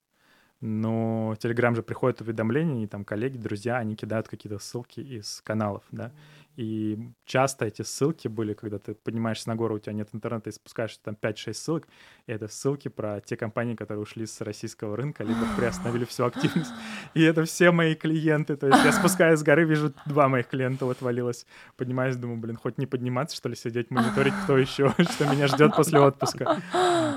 но 0.62 1.34
Telegram 1.40 1.74
же 1.74 1.82
приходит 1.82 2.20
уведомления, 2.20 2.84
и 2.84 2.86
там 2.86 3.04
коллеги, 3.04 3.36
друзья, 3.36 3.78
они 3.78 3.96
кидают 3.96 4.28
какие-то 4.28 4.60
ссылки 4.60 5.00
из 5.00 5.42
каналов, 5.44 5.82
да, 5.90 6.12
и 6.54 6.98
часто 7.24 7.64
эти 7.64 7.82
ссылки 7.82 8.28
были, 8.28 8.54
когда 8.54 8.78
ты 8.78 8.94
поднимаешься 8.94 9.48
на 9.48 9.56
гору, 9.56 9.74
у 9.74 9.78
тебя 9.80 9.92
нет 9.92 10.10
интернета, 10.12 10.50
и 10.50 10.52
спускаешься 10.52 11.00
там 11.02 11.16
5-6 11.20 11.54
ссылок, 11.54 11.88
и 12.28 12.32
это 12.32 12.46
ссылки 12.46 12.86
про 12.86 13.20
те 13.20 13.36
компании, 13.36 13.74
которые 13.74 14.02
ушли 14.02 14.24
с 14.24 14.40
российского 14.40 14.96
рынка, 14.96 15.24
либо 15.24 15.40
приостановили 15.56 16.04
всю 16.04 16.26
активность, 16.26 16.70
и 17.14 17.22
это 17.22 17.44
все 17.44 17.72
мои 17.72 17.96
клиенты, 17.96 18.56
то 18.56 18.68
есть 18.68 18.84
я 18.84 18.92
спускаюсь 18.92 19.40
с 19.40 19.42
горы, 19.42 19.64
вижу, 19.64 19.92
два 20.06 20.28
моих 20.28 20.46
клиента 20.46 20.88
отвалилось, 20.88 21.44
поднимаюсь, 21.76 22.14
думаю, 22.14 22.38
блин, 22.38 22.56
хоть 22.56 22.78
не 22.78 22.86
подниматься, 22.86 23.36
что 23.36 23.48
ли, 23.48 23.56
сидеть, 23.56 23.90
мониторить, 23.90 24.34
кто 24.44 24.56
еще, 24.56 24.94
что 25.10 25.26
меня 25.26 25.48
ждет 25.48 25.74
после 25.74 25.98
отпуска, 25.98 26.62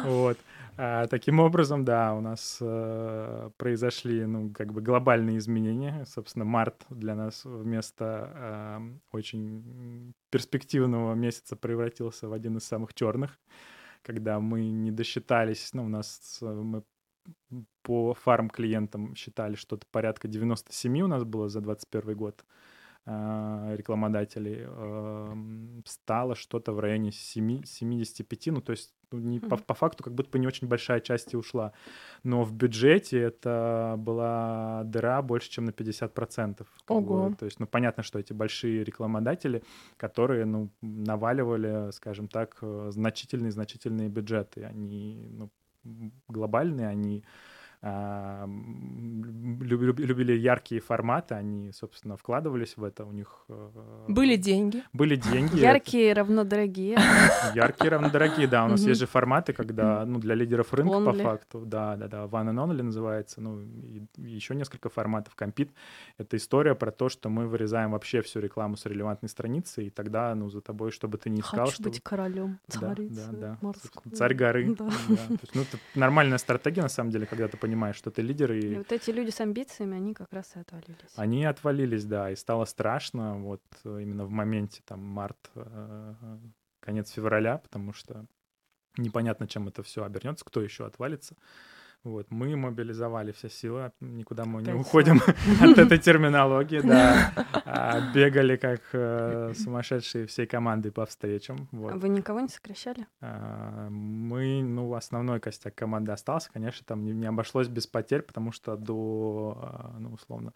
вот. 0.03 0.39
А, 0.77 1.07
таким 1.07 1.39
образом, 1.39 1.85
да, 1.85 2.13
у 2.13 2.21
нас 2.21 2.57
э, 2.59 3.49
произошли, 3.57 4.25
ну, 4.25 4.51
как 4.51 4.73
бы 4.73 4.81
глобальные 4.81 5.37
изменения. 5.37 6.05
Собственно, 6.05 6.43
март 6.43 6.85
для 6.89 7.15
нас 7.15 7.45
вместо 7.45 8.31
э, 8.33 8.79
очень 9.11 10.13
перспективного 10.31 11.13
месяца 11.13 11.55
превратился 11.55 12.27
в 12.27 12.33
один 12.33 12.57
из 12.57 12.65
самых 12.65 12.93
черных, 12.93 13.39
когда 14.01 14.39
мы 14.41 14.69
не 14.69 14.91
досчитались, 14.91 15.73
ну, 15.73 15.85
у 15.85 15.89
нас 15.89 16.39
мы 16.41 16.83
по 17.81 18.13
фарм-клиентам 18.13 19.15
считали 19.15 19.55
что-то 19.55 19.87
порядка 19.91 20.27
97 20.27 21.01
у 21.01 21.07
нас 21.07 21.23
было 21.23 21.47
за 21.47 21.61
21 21.61 22.15
год 22.17 22.45
э, 23.05 23.75
рекламодателей, 23.77 24.67
стало 25.85 26.35
что-то 26.35 26.73
в 26.73 26.79
районе 26.81 27.13
7, 27.13 27.63
75, 27.63 28.47
ну, 28.47 28.61
то 28.61 28.73
есть 28.73 28.93
не, 29.11 29.39
mm-hmm. 29.39 29.47
по, 29.49 29.57
по 29.57 29.73
факту 29.73 30.03
как 30.03 30.13
будто 30.13 30.29
бы 30.29 30.39
не 30.39 30.47
очень 30.47 30.67
большая 30.67 30.99
часть 30.99 31.33
и 31.33 31.37
ушла. 31.37 31.73
Но 32.23 32.43
в 32.43 32.53
бюджете 32.53 33.19
это 33.19 33.95
была 33.97 34.83
дыра 34.85 35.21
больше, 35.21 35.49
чем 35.49 35.65
на 35.65 35.71
50%. 35.71 36.65
Ого. 36.87 37.29
Бы. 37.29 37.35
То 37.35 37.45
есть, 37.45 37.59
ну, 37.59 37.67
понятно, 37.67 38.03
что 38.03 38.19
эти 38.19 38.33
большие 38.33 38.83
рекламодатели, 38.83 39.63
которые, 39.97 40.45
ну, 40.45 40.69
наваливали, 40.81 41.91
скажем 41.91 42.27
так, 42.27 42.57
э, 42.61 42.89
значительные-значительные 42.91 44.09
бюджеты. 44.09 44.63
Они, 44.63 45.27
ну, 45.29 45.49
глобальные, 46.27 46.87
они 46.87 47.23
любили 49.61 50.33
яркие 50.33 50.81
форматы, 50.81 51.35
они, 51.35 51.71
собственно, 51.71 52.17
вкладывались 52.17 52.77
в 52.77 52.83
это, 52.83 53.05
у 53.05 53.11
них... 53.11 53.45
Э, 53.49 54.05
были 54.07 54.37
деньги. 54.37 54.83
Были 54.93 55.15
деньги. 55.15 55.59
Яркие 55.59 56.13
равно 56.13 56.43
дорогие. 56.43 56.97
Яркие 57.55 57.91
равно 57.91 58.09
дорогие, 58.09 58.47
да. 58.47 58.65
У 58.65 58.69
нас 58.69 58.81
есть 58.81 58.99
же 58.99 59.05
форматы, 59.05 59.53
когда, 59.53 60.05
ну, 60.05 60.19
для 60.19 60.35
лидеров 60.35 60.73
рынка 60.73 60.99
по 60.99 61.13
факту, 61.13 61.63
да, 61.65 61.95
да, 61.95 62.07
да, 62.07 62.23
One 62.25 62.49
and 62.49 62.65
Only 62.65 62.81
называется, 62.81 63.41
ну, 63.41 63.61
и 63.61 64.01
еще 64.17 64.55
несколько 64.55 64.89
форматов. 64.89 65.35
Compete— 65.35 65.69
это 66.17 66.37
история 66.37 66.75
про 66.75 66.91
то, 66.91 67.09
что 67.09 67.29
мы 67.29 67.47
вырезаем 67.47 67.91
вообще 67.91 68.21
всю 68.21 68.39
рекламу 68.39 68.77
с 68.77 68.85
релевантной 68.85 69.29
страницы, 69.29 69.85
и 69.85 69.89
тогда, 69.89 70.33
ну, 70.35 70.49
за 70.49 70.61
тобой, 70.61 70.91
чтобы 70.91 71.17
ты 71.17 71.29
не 71.29 71.41
искал... 71.41 71.65
Хочу 71.67 71.83
быть 71.83 72.01
королем, 72.01 72.59
царицей 72.67 73.25
да, 73.31 73.57
да, 73.61 73.73
да. 73.73 74.15
Царь 74.15 74.33
горы. 74.33 74.75
Да. 74.77 74.85
Да. 74.85 75.15
То 75.15 75.39
есть, 75.41 75.55
ну, 75.55 75.61
это 75.61 75.77
нормальная 75.93 76.37
стратегия, 76.37 76.81
на 76.81 76.89
самом 76.89 77.11
деле, 77.11 77.25
когда 77.25 77.47
ты 77.47 77.57
понимаешь, 77.57 77.74
понимаешь, 77.75 77.97
что 77.97 78.09
ты 78.09 78.21
лидер. 78.21 78.53
И... 78.53 78.73
и 78.73 78.77
вот 78.77 78.91
эти 78.91 79.11
люди 79.11 79.31
с 79.31 79.41
амбициями, 79.41 79.97
они 79.97 80.13
как 80.13 80.31
раз 80.31 80.55
и 80.55 80.59
отвалились. 80.59 81.11
Они 81.15 81.43
отвалились, 81.43 82.05
да, 82.05 82.31
и 82.31 82.35
стало 82.35 82.65
страшно 82.65 83.37
вот 83.37 83.61
э, 83.83 84.01
именно 84.01 84.25
в 84.25 84.29
моменте 84.29 84.81
там 84.85 85.03
март, 85.03 85.51
э, 85.55 86.37
конец 86.79 87.11
февраля, 87.11 87.57
потому 87.57 87.91
что 87.91 88.25
непонятно, 88.97 89.47
чем 89.47 89.67
это 89.67 89.83
все 89.83 90.05
обернется, 90.05 90.45
кто 90.45 90.61
еще 90.61 90.85
отвалится. 90.85 91.35
Вот, 92.05 92.27
мы 92.29 92.55
мобилизовали 92.55 93.31
все 93.31 93.49
силы, 93.49 93.91
никуда 93.99 94.45
мы 94.45 94.61
Опять 94.61 94.75
не 94.75 94.79
уходим 94.79 95.21
от 95.61 95.77
этой 95.79 95.97
терминологии, 95.97 96.79
да. 96.79 97.31
А, 97.67 98.13
бегали 98.13 98.57
как 98.57 98.81
э, 98.93 99.53
сумасшедшие 99.57 100.27
всей 100.27 100.45
командой 100.45 100.91
по 100.91 101.05
встречам. 101.05 101.67
Вот. 101.71 101.93
А 101.93 101.97
вы 101.97 102.09
никого 102.09 102.39
не 102.39 102.47
сокращали? 102.47 103.07
А, 103.21 103.89
мы, 103.89 104.61
ну, 104.63 104.93
основной 104.93 105.39
костяк 105.39 105.73
команды 105.73 106.11
остался, 106.11 106.51
конечно, 106.53 106.85
там 106.85 107.03
не, 107.03 107.11
не 107.11 107.25
обошлось 107.25 107.67
без 107.67 107.87
потерь, 107.87 108.21
потому 108.21 108.51
что 108.51 108.77
до, 108.77 109.57
а, 109.59 109.95
ну, 109.99 110.13
условно, 110.13 110.53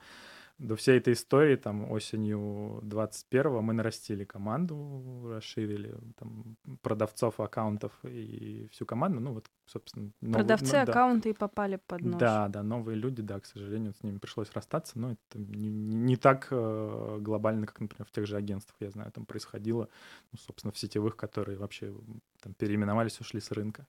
до 0.60 0.76
всей 0.76 0.98
этой 0.98 1.14
истории, 1.14 1.56
там, 1.56 1.90
осенью 1.90 2.82
21-го 2.84 3.62
мы 3.62 3.74
нарастили 3.74 4.26
команду, 4.26 5.32
расширили 5.34 5.96
там 6.18 6.58
продавцов, 6.82 7.40
аккаунтов 7.40 7.94
и 8.04 8.68
всю 8.72 8.86
команду, 8.86 9.22
ну, 9.22 9.34
вот, 9.34 9.50
собственно... 9.66 10.12
Новые, 10.20 10.44
Продавцы, 10.44 10.66
ну, 10.66 10.86
да. 10.86 10.92
аккаунты 10.92 11.30
и 11.30 11.34
попали 11.34 11.80
под 11.88 12.02
нож. 12.02 12.20
Да, 12.20 12.50
да, 12.50 12.62
новые 12.62 12.98
люди, 12.98 13.22
да, 13.22 13.40
к 13.40 13.46
сожалению, 13.46 13.94
с 13.94 14.04
ними 14.04 14.18
пришлось 14.18 14.52
расстаться, 14.52 15.00
но 15.00 15.14
это 15.14 15.40
не, 15.40 15.70
не 15.70 16.18
так 16.18 16.50
э, 16.52 17.18
глобально, 17.22 17.66
как, 17.66 17.80
например, 17.80 18.06
в 18.06 18.12
тех 18.12 18.28
же 18.28 18.36
агентствах, 18.36 18.76
я 18.82 18.92
знаю, 18.92 19.12
там 19.12 19.26
происходило, 19.26 19.88
ну, 20.34 20.40
собственно, 20.40 20.74
в 20.74 20.78
сетевых, 20.78 21.16
которые 21.16 21.58
вообще 21.58 21.94
там 22.42 22.54
переименовались, 22.54 23.22
ушли 23.22 23.40
с 23.40 23.52
рынка. 23.52 23.88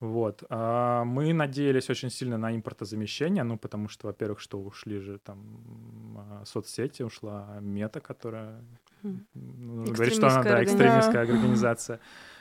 Вот. 0.00 0.44
А 0.50 1.04
мы 1.04 1.32
надеялись 1.32 1.88
очень 1.88 2.10
сильно 2.10 2.36
на 2.36 2.54
импортозамещение, 2.54 3.44
ну, 3.44 3.56
потому 3.56 3.88
что, 3.88 4.08
во-первых, 4.08 4.40
что 4.40 4.60
ушли 4.60 4.98
же 4.98 5.18
там 5.18 6.18
а, 6.18 6.42
соцсети, 6.44 7.02
ушла 7.02 7.58
мета, 7.60 8.00
которая, 8.00 8.62
ну, 9.02 9.20
нужно 9.34 9.94
говорить, 9.94 10.14
что 10.14 10.28
она, 10.28 10.42
да, 10.42 10.62
экстремистская 10.62 11.22
организация, 11.22 12.00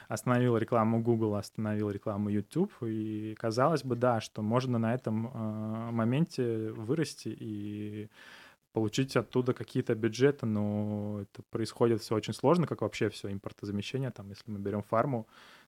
остановила 0.09 0.57
рекламу 0.57 1.01
Google, 1.01 1.35
остановила 1.35 1.91
рекламу 1.91 2.29
YouTube, 2.29 2.73
и 2.81 3.35
казалось 3.39 3.83
бы, 3.83 3.95
да, 3.95 4.19
что 4.19 4.41
можно 4.41 4.77
на 4.77 4.93
этом 4.93 5.27
э, 5.27 5.91
моменте 5.91 6.71
вырасти 6.71 7.29
и 7.29 8.09
получить 8.73 9.15
оттуда 9.15 9.53
какие-то 9.53 9.95
бюджеты, 9.95 10.45
но 10.45 11.21
это 11.21 11.41
происходит 11.49 12.01
все 12.01 12.15
очень 12.15 12.33
сложно, 12.33 12.67
как 12.67 12.81
вообще 12.81 13.07
все 13.09 13.31
импортозамещение, 13.31 14.11
там, 14.11 14.29
если 14.29 14.51
мы 14.51 14.59
берем 14.59 14.83
фарму, 14.83 15.25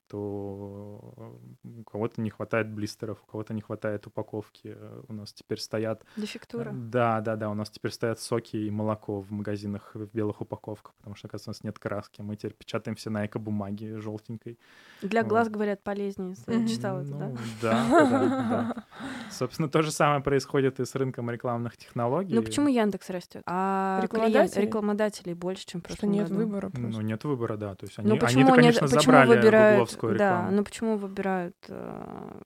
то 0.07 1.37
у 1.63 1.83
кого-то 1.83 2.21
не 2.21 2.29
хватает 2.29 2.69
блистеров, 2.69 3.19
у 3.23 3.31
кого-то 3.31 3.53
не 3.53 3.61
хватает 3.61 4.07
упаковки. 4.07 4.77
У 5.07 5.13
нас 5.13 5.33
теперь 5.33 5.59
стоят... 5.59 6.03
Дефектура. 6.15 6.71
Да, 6.73 7.21
да, 7.21 7.35
да, 7.35 7.49
у 7.49 7.53
нас 7.53 7.69
теперь 7.69 7.91
стоят 7.91 8.19
соки 8.19 8.57
и 8.57 8.69
молоко 8.69 9.21
в 9.21 9.31
магазинах 9.31 9.91
в 9.93 10.05
белых 10.13 10.41
упаковках, 10.41 10.93
потому 10.95 11.15
что, 11.15 11.27
оказывается, 11.27 11.49
у 11.49 11.53
нас 11.53 11.63
нет 11.63 11.79
краски. 11.79 12.21
Мы 12.21 12.35
теперь 12.35 12.53
печатаем 12.53 12.95
все 12.95 13.09
на 13.09 13.25
эко-бумаге 13.25 13.99
желтенькой. 13.99 14.57
Для 15.01 15.23
глаз, 15.23 15.47
вот. 15.47 15.53
говорят, 15.53 15.83
полезнее. 15.83 16.35
Я 16.47 16.67
читала 16.67 17.01
это, 17.01 17.11
да? 17.11 17.27
Ну, 17.27 17.37
да, 17.61 17.87
да, 17.89 18.09
да. 18.09 18.85
Собственно, 19.31 19.69
то 19.69 19.81
же 19.81 19.91
самое 19.91 20.21
происходит 20.21 20.79
и 20.79 20.85
с 20.85 20.95
рынком 20.95 21.29
рекламных 21.29 21.77
технологий. 21.77 22.33
Ну 22.33 22.41
почему 22.41 22.67
Яндекс 22.67 23.09
растет? 23.09 23.43
А 23.45 23.99
рекламодателей, 24.01 24.65
рекламодателей 24.65 25.33
больше, 25.33 25.65
чем 25.65 25.81
просто. 25.81 25.97
Что 25.97 26.07
нет 26.07 26.29
выбора 26.29 26.69
просто. 26.69 26.89
Ну 26.89 27.01
нет 27.01 27.23
выбора, 27.23 27.57
да. 27.57 27.75
То 27.75 27.85
есть 27.85 27.99
они, 27.99 28.09
ну, 28.09 28.17
они 28.21 28.43
конечно, 28.45 28.85
нет, 28.85 28.91
забрали 28.91 29.35
выбирают, 29.35 29.96
рекламу. 30.05 30.49
Да, 30.49 30.51
но 30.51 30.63
почему 30.63 30.97
выбирают, 30.97 31.57
э, 31.67 32.39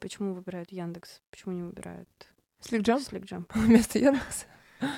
почему 0.00 0.34
выбирают 0.34 0.70
Яндекс? 0.72 1.20
Почему 1.30 1.54
не 1.54 1.62
выбирают 1.62 2.08
Сликджамп? 2.60 3.02
Сликджамп. 3.02 3.50
Вместо 3.54 3.98
Яндекса? 3.98 4.46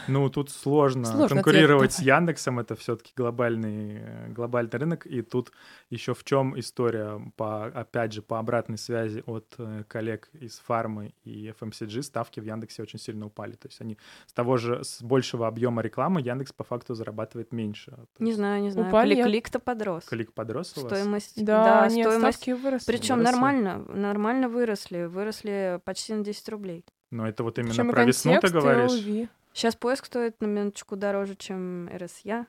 Ну, 0.08 0.28
тут 0.30 0.50
сложно, 0.50 1.04
сложно 1.04 1.42
конкурировать 1.42 1.92
с 1.92 2.00
Яндексом, 2.00 2.58
это 2.58 2.74
все-таки 2.74 3.12
глобальный, 3.16 4.30
глобальный 4.30 4.70
рынок, 4.78 5.06
и 5.06 5.22
тут 5.22 5.52
еще 5.90 6.14
в 6.14 6.24
чем 6.24 6.58
история, 6.58 7.20
по, 7.36 7.66
опять 7.66 8.12
же, 8.12 8.22
по 8.22 8.38
обратной 8.38 8.78
связи 8.78 9.22
от 9.26 9.54
э, 9.58 9.84
коллег 9.86 10.28
из 10.32 10.58
фармы 10.58 11.14
и 11.24 11.52
FMCG, 11.58 12.02
ставки 12.02 12.40
в 12.40 12.44
Яндексе 12.44 12.82
очень 12.82 12.98
сильно 12.98 13.26
упали, 13.26 13.52
то 13.52 13.68
есть 13.68 13.80
они 13.80 13.98
с 14.26 14.32
того 14.32 14.56
же, 14.56 14.82
с 14.82 15.02
большего 15.02 15.46
объема 15.46 15.82
рекламы 15.82 16.20
Яндекс 16.20 16.52
по 16.52 16.64
факту 16.64 16.94
зарабатывает 16.94 17.52
меньше. 17.52 17.96
Не 18.18 18.32
знаю, 18.32 18.62
не 18.62 18.70
знаю, 18.70 18.88
упали, 18.88 19.22
клик-то 19.22 19.58
подрос. 19.58 20.04
Клик 20.04 20.32
подрос 20.32 20.76
у 20.76 20.82
вас? 20.82 20.92
Стоимость, 20.92 21.44
да, 21.44 21.82
да 21.82 21.94
нет, 21.94 22.06
стоимость, 22.06 22.38
ставки 22.38 22.50
выросли. 22.50 22.86
Причем 22.86 23.22
нормально, 23.22 23.84
нормально 23.88 24.48
выросли, 24.48 25.04
выросли 25.04 25.80
почти 25.84 26.14
на 26.14 26.24
10 26.24 26.48
рублей. 26.48 26.84
Но 27.10 27.26
это 27.26 27.42
вот 27.42 27.58
именно 27.58 27.70
Причем 27.70 27.90
про 27.90 28.04
весну 28.04 28.38
ты 28.40 28.48
говоришь? 28.48 28.90
LV. 28.92 29.28
Сейчас 29.58 29.74
поиск 29.74 30.06
стоит 30.06 30.40
на 30.40 30.46
минуточку 30.46 30.94
дороже, 30.94 31.34
чем 31.34 31.88
РСЯ. 31.92 32.46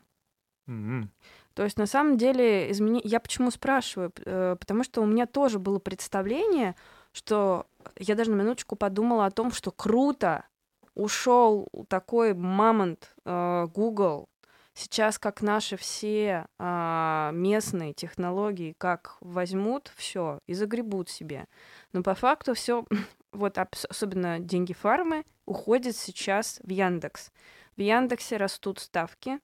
Mm-hmm. 0.67 1.07
То 1.55 1.63
есть 1.63 1.79
на 1.79 1.87
самом 1.87 2.19
деле 2.19 2.69
измени... 2.69 3.01
я 3.03 3.19
почему 3.19 3.49
спрашиваю, 3.49 4.13
э, 4.23 4.55
потому 4.59 4.83
что 4.83 5.01
у 5.01 5.07
меня 5.07 5.25
тоже 5.25 5.57
было 5.57 5.79
представление, 5.79 6.75
что 7.11 7.65
я 7.97 8.13
даже 8.13 8.29
на 8.29 8.35
минуточку 8.35 8.75
подумала 8.75 9.25
о 9.25 9.31
том, 9.31 9.51
что 9.51 9.71
круто 9.71 10.45
ушел 10.93 11.67
такой 11.87 12.35
мамонт 12.35 13.15
э, 13.25 13.65
Google. 13.73 14.29
Сейчас 14.75 15.17
как 15.17 15.41
наши 15.41 15.77
все 15.77 16.45
э, 16.59 17.29
местные 17.33 17.93
технологии, 17.95 18.75
как 18.77 19.17
возьмут 19.19 19.91
все 19.95 20.41
и 20.45 20.53
загребут 20.53 21.09
себе. 21.09 21.47
Но 21.91 22.03
по 22.03 22.13
факту 22.13 22.53
все 22.53 22.85
вот 23.31 23.57
особенно 23.57 24.39
деньги 24.39 24.73
фармы, 24.73 25.23
уходят 25.45 25.95
сейчас 25.95 26.59
в 26.63 26.69
Яндекс. 26.69 27.31
В 27.77 27.81
Яндексе 27.81 28.37
растут 28.37 28.79
ставки, 28.79 29.39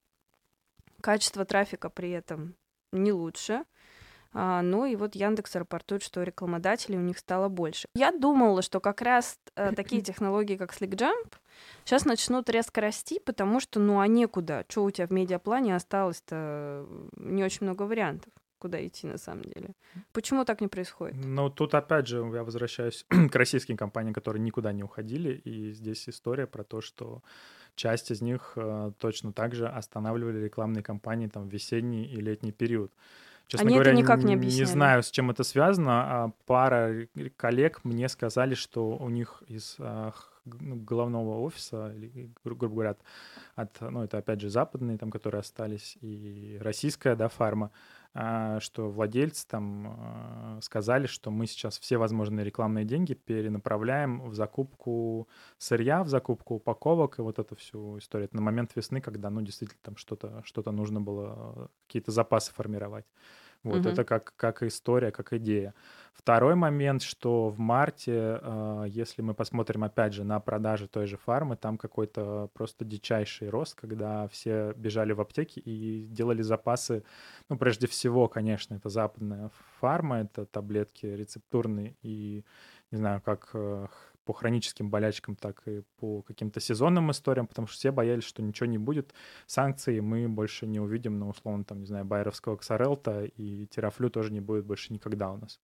качество 1.02 1.45
трафика 1.45 1.89
при 1.89 2.12
этом 2.12 2.56
не 2.91 3.12
лучше. 3.12 3.63
А, 4.38 4.62
ну 4.62 4.86
и 4.86 4.98
вот 4.98 5.15
Яндекс 5.15 5.56
рапортует, 5.56 6.04
что 6.04 6.21
рекламодателей 6.24 6.98
у 6.98 7.02
них 7.02 7.17
стало 7.17 7.48
больше. 7.48 7.88
Я 7.95 8.12
думала, 8.12 8.62
что 8.62 8.82
как 8.82 9.02
раз 9.02 9.39
э, 9.56 9.71
такие 9.74 10.02
технологии, 10.02 10.58
как 10.58 10.74
SlickJump, 10.74 11.36
сейчас 11.86 12.04
начнут 12.04 12.50
резко 12.50 12.82
расти, 12.82 13.19
потому 13.19 13.62
что, 13.62 13.80
ну, 13.80 14.00
а 14.00 14.08
некуда. 14.08 14.65
Что 14.67 14.84
у 14.84 14.91
тебя 14.91 15.08
в 15.08 15.12
медиаплане 15.12 15.76
осталось-то 15.76 16.86
не 17.15 17.45
очень 17.45 17.65
много 17.65 17.84
вариантов 17.84 18.34
куда 18.65 18.86
идти 18.88 19.08
на 19.08 19.17
самом 19.17 19.43
деле. 19.43 19.69
Почему 20.12 20.43
так 20.43 20.62
не 20.62 20.67
происходит? 20.67 21.15
Ну, 21.23 21.49
тут 21.49 21.75
опять 21.75 22.08
же 22.08 22.17
я 22.34 22.43
возвращаюсь 22.43 23.06
к 23.32 23.36
российским 23.36 23.78
компаниям, 23.78 24.13
которые 24.13 24.41
никуда 24.41 24.73
не 24.73 24.84
уходили, 24.84 25.34
и 25.45 25.71
здесь 25.71 26.10
история 26.10 26.47
про 26.47 26.63
то, 26.63 26.82
что 26.82 27.21
часть 27.75 28.12
из 28.12 28.21
них 28.21 28.54
э, 28.56 28.91
точно 28.97 29.34
так 29.34 29.54
же 29.54 29.67
останавливали 29.67 30.43
рекламные 30.43 30.82
кампании 30.82 31.28
там 31.28 31.47
в 31.47 31.54
весенний 31.54 32.06
и 32.06 32.21
летний 32.21 32.51
период. 32.51 32.91
Честно 33.47 33.67
Они 33.67 33.75
говоря, 33.75 33.91
это 33.91 34.01
никак 34.01 34.23
не, 34.23 34.34
объясняли. 34.34 34.65
не 34.65 34.65
знаю, 34.65 35.04
с 35.04 35.12
чем 35.12 35.30
это 35.30 35.43
связано. 35.43 35.91
А 35.91 36.32
пара 36.47 37.08
коллег 37.38 37.82
мне 37.84 38.10
сказали, 38.10 38.56
что 38.56 38.97
у 38.97 39.10
них 39.10 39.43
из 39.47 39.75
а, 39.78 40.12
ну, 40.45 40.75
головного 40.75 41.39
офиса, 41.41 41.93
или, 41.95 42.32
грубо 42.43 42.67
говоря, 42.73 42.95
от, 43.56 43.80
ну, 43.82 44.04
это 44.04 44.17
опять 44.17 44.41
же 44.41 44.49
западные, 44.49 44.97
там, 44.97 45.12
которые 45.12 45.39
остались, 45.39 45.97
и 46.01 46.58
российская, 46.62 47.15
да, 47.15 47.28
фарма, 47.30 47.69
что 48.15 48.89
владельцы 48.89 49.45
там 49.45 49.88
а, 49.88 50.60
сказали, 50.62 51.06
что 51.06 51.32
мы 51.32 51.47
сейчас 51.47 51.78
все 51.78 51.97
возможные 51.97 52.45
рекламные 52.45 52.86
деньги 52.86 53.13
перенаправляем 53.13 54.21
в 54.30 54.34
закупку 54.34 55.28
сырья, 55.58 56.01
в 56.01 56.08
закупку 56.08 56.56
упаковок 56.56 57.19
и 57.19 57.21
вот 57.21 57.39
эту 57.39 57.58
всю 57.58 57.97
историю. 57.97 58.28
Это 58.28 58.38
на 58.38 58.41
момент 58.41 58.71
весны, 58.75 59.01
когда, 59.01 59.30
ну, 59.30 59.41
действительно 59.41 59.82
там 59.84 59.97
что-то 59.97 60.41
что 60.45 60.63
нужно 60.71 61.01
было, 61.01 61.69
какие-то 61.88 62.12
запасы 62.12 62.54
формировать. 62.54 63.06
Вот 63.65 63.80
угу. 63.80 63.89
это 63.89 64.04
как, 64.04 64.34
как 64.38 64.62
история, 64.62 65.12
как 65.12 65.34
идея. 65.34 65.73
Второй 66.13 66.54
момент, 66.54 67.01
что 67.01 67.49
в 67.49 67.58
марте, 67.58 68.39
э, 68.41 68.86
если 68.88 69.23
мы 69.23 69.34
посмотрим 69.34 69.84
опять 69.84 70.13
же 70.13 70.23
на 70.23 70.39
продажи 70.39 70.88
той 70.88 71.08
же 71.08 71.17
фармы, 71.17 71.58
там 71.58 71.78
какой-то 71.78 72.49
просто 72.54 72.86
дичайший 72.86 73.49
рост, 73.49 73.73
когда 73.73 74.28
все 74.28 74.73
бежали 74.75 75.13
в 75.13 75.19
аптеки 75.19 75.60
и 75.60 76.06
делали 76.06 76.43
запасы. 76.43 77.04
Ну, 77.49 77.58
прежде 77.58 77.88
всего, 77.88 78.28
конечно, 78.28 78.75
это 78.75 78.89
западная 78.89 79.49
фарма, 79.80 80.21
это 80.21 80.45
таблетки 80.45 81.08
рецептурные 81.08 81.95
и, 82.04 82.45
не 82.91 82.97
знаю, 82.97 83.19
как 83.21 83.49
э, 83.54 83.88
по 84.26 84.34
хроническим 84.34 84.90
болячкам, 84.90 85.36
так 85.36 85.62
и 85.68 85.84
по 86.00 86.22
каким-то 86.24 86.60
сезонным 86.60 87.12
историям, 87.12 87.48
потому 87.48 87.68
что 87.68 87.78
все 87.78 87.92
боялись, 87.92 88.24
что 88.24 88.42
ничего 88.42 88.66
не 88.66 88.78
будет. 88.78 89.14
Санкции 89.46 90.00
мы 90.00 90.28
больше 90.28 90.68
не 90.68 90.80
увидим, 90.80 91.20
ну, 91.20 91.30
условно, 91.30 91.64
там, 91.64 91.80
не 91.80 91.86
знаю, 91.86 92.06
байеровского 92.06 92.58
ксарелта 92.58 93.26
и 93.26 93.68
терафлю 93.68 94.10
тоже 94.10 94.34
не 94.34 94.42
будет 94.42 94.66
больше 94.66 94.94
никогда 94.94 95.32
у 95.32 95.38
нас. 95.38 95.60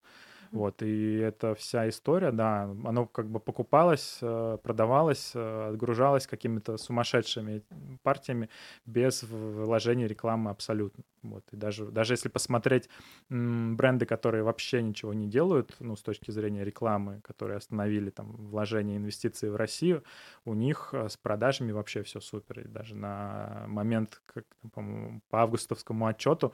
Вот, 0.52 0.84
и 0.84 1.16
эта 1.16 1.56
вся 1.56 1.88
история, 1.88 2.32
да, 2.32 2.64
оно 2.64 3.06
как 3.06 3.30
бы 3.30 3.40
покупалось, 3.40 4.18
э, 4.22 4.58
продавалось, 4.62 5.32
э, 5.34 5.70
отгружалось 5.70 6.28
какими-то 6.28 6.78
сумасшедшими 6.78 7.64
партиями 8.04 8.50
без 8.86 9.24
вложения 9.24 10.08
рекламы 10.08 10.52
абсолютно. 10.52 11.06
Вот, 11.24 11.44
и 11.52 11.56
даже, 11.56 11.86
даже 11.86 12.14
если 12.14 12.30
посмотреть 12.30 12.90
бренды, 13.30 14.06
которые 14.06 14.44
вообще 14.44 14.82
ничего 14.82 15.14
не 15.14 15.28
делают, 15.28 15.76
ну, 15.80 15.96
с 15.96 16.02
точки 16.02 16.32
зрения 16.32 16.64
рекламы, 16.64 17.22
которые 17.22 17.58
остановили 17.58 18.10
там 18.10 18.32
вложения 18.32 18.98
инвестиции 18.98 19.50
в 19.50 19.56
Россию, 19.56 20.04
у 20.46 20.54
них 20.54 20.90
э, 20.94 21.08
с 21.08 21.18
продажами 21.18 21.72
вообще 21.72 22.04
все 22.04 22.20
супер. 22.20 22.62
И 22.62 22.68
даже 22.68 22.96
на 22.96 23.66
момент, 23.68 24.22
как, 24.26 24.46
по, 24.74 24.84
по 25.30 25.42
августовскому 25.44 26.08
отчету, 26.08 26.54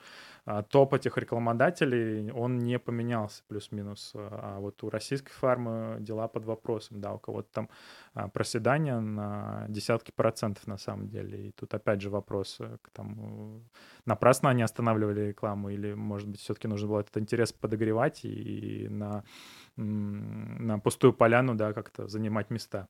топ 0.69 0.93
этих 0.93 1.17
рекламодателей, 1.17 2.31
он 2.31 2.59
не 2.59 2.79
поменялся 2.79 3.43
плюс-минус 3.47 3.77
минус. 3.77 4.11
А 4.15 4.59
вот 4.59 4.83
у 4.83 4.89
российской 4.89 5.31
фармы 5.31 5.97
дела 5.99 6.27
под 6.27 6.45
вопросом, 6.45 7.01
да, 7.01 7.13
у 7.13 7.19
кого-то 7.19 7.47
там 7.51 7.69
проседание 8.33 8.99
на 8.99 9.65
десятки 9.69 10.11
процентов 10.11 10.67
на 10.67 10.77
самом 10.77 11.07
деле. 11.07 11.47
И 11.47 11.51
тут 11.51 11.73
опять 11.73 12.01
же 12.01 12.09
вопрос, 12.09 12.57
э, 12.59 12.77
там, 12.93 13.63
напрасно 14.05 14.49
они 14.57 14.63
останавливали 14.63 15.27
рекламу 15.27 15.69
или, 15.69 15.93
может 15.93 16.27
быть, 16.27 16.39
все-таки 16.39 16.67
нужно 16.67 16.87
было 16.87 16.99
этот 17.01 17.17
интерес 17.17 17.53
подогревать 17.53 18.25
и 18.25 18.87
на, 18.89 19.23
на 19.75 20.79
пустую 20.79 21.13
поляну, 21.13 21.55
да, 21.55 21.73
как-то 21.73 22.07
занимать 22.07 22.49
места. 22.49 22.87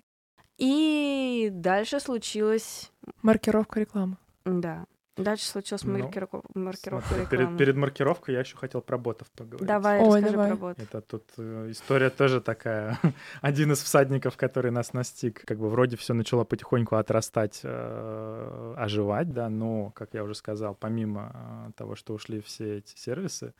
И 0.58 1.50
дальше 1.52 2.00
случилась... 2.00 2.92
Маркировка 3.22 3.80
рекламы. 3.80 4.18
Да. 4.46 4.86
Дальше 5.18 5.46
случилась 5.46 5.84
ну, 5.84 5.98
маркировка, 5.98 6.42
маркировка 6.54 7.08
смотри, 7.08 7.26
перед, 7.26 7.58
перед 7.58 7.76
маркировкой 7.76 8.36
я 8.36 8.42
еще 8.42 8.56
хотел 8.56 8.82
про 8.82 8.98
ботов 9.00 9.30
поговорить. 9.32 9.68
Давай, 9.68 10.00
Ой, 10.00 10.20
расскажи 10.20 10.32
давай. 10.32 10.50
про 10.50 10.58
ботов. 10.58 10.84
Это 10.84 11.02
тут 11.02 11.24
э, 11.38 11.72
история 11.72 12.12
тоже 12.12 12.40
такая. 12.40 13.00
Один 13.42 13.72
из 13.72 13.82
всадников, 13.82 14.38
который 14.38 14.70
нас 14.70 14.94
настиг, 14.94 15.44
как 15.46 15.58
бы 15.58 15.70
вроде 15.70 15.98
все 15.98 16.14
начало 16.14 16.44
потихоньку 16.44 16.96
отрастать, 16.96 17.62
э, 17.64 18.74
оживать, 18.78 19.32
да, 19.34 19.50
но, 19.50 19.90
как 19.92 20.14
я 20.14 20.24
уже 20.24 20.36
сказал, 20.36 20.76
помимо 20.76 21.32
э, 21.70 21.72
того, 21.76 21.96
что 21.96 22.14
ушли 22.14 22.40
все 22.42 22.78
эти 22.78 22.96
сервисы, 22.96 23.56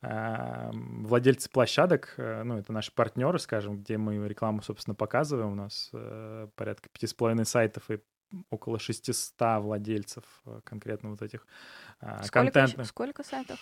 э, 0.00 0.70
владельцы 0.72 1.50
площадок, 1.50 2.14
э, 2.16 2.42
ну, 2.42 2.56
это 2.56 2.72
наши 2.72 2.90
партнеры, 2.92 3.38
скажем, 3.38 3.78
где 3.78 3.98
мы 3.98 4.26
рекламу, 4.26 4.62
собственно, 4.62 4.94
показываем. 4.94 5.52
У 5.52 5.56
нас 5.56 5.90
э, 5.92 6.48
порядка 6.54 6.88
пяти 6.88 7.06
с 7.06 7.12
половиной 7.12 7.44
сайтов 7.44 7.90
и 7.90 7.98
около 8.50 8.78
600 8.78 9.62
владельцев 9.62 10.24
э, 10.44 10.60
конкретно 10.64 11.10
вот 11.10 11.22
этих 11.22 11.46
а, 12.00 12.22
сколько, 12.22 12.52
контентных. 12.52 12.86
Сколько 12.86 13.22
сайтов? 13.22 13.58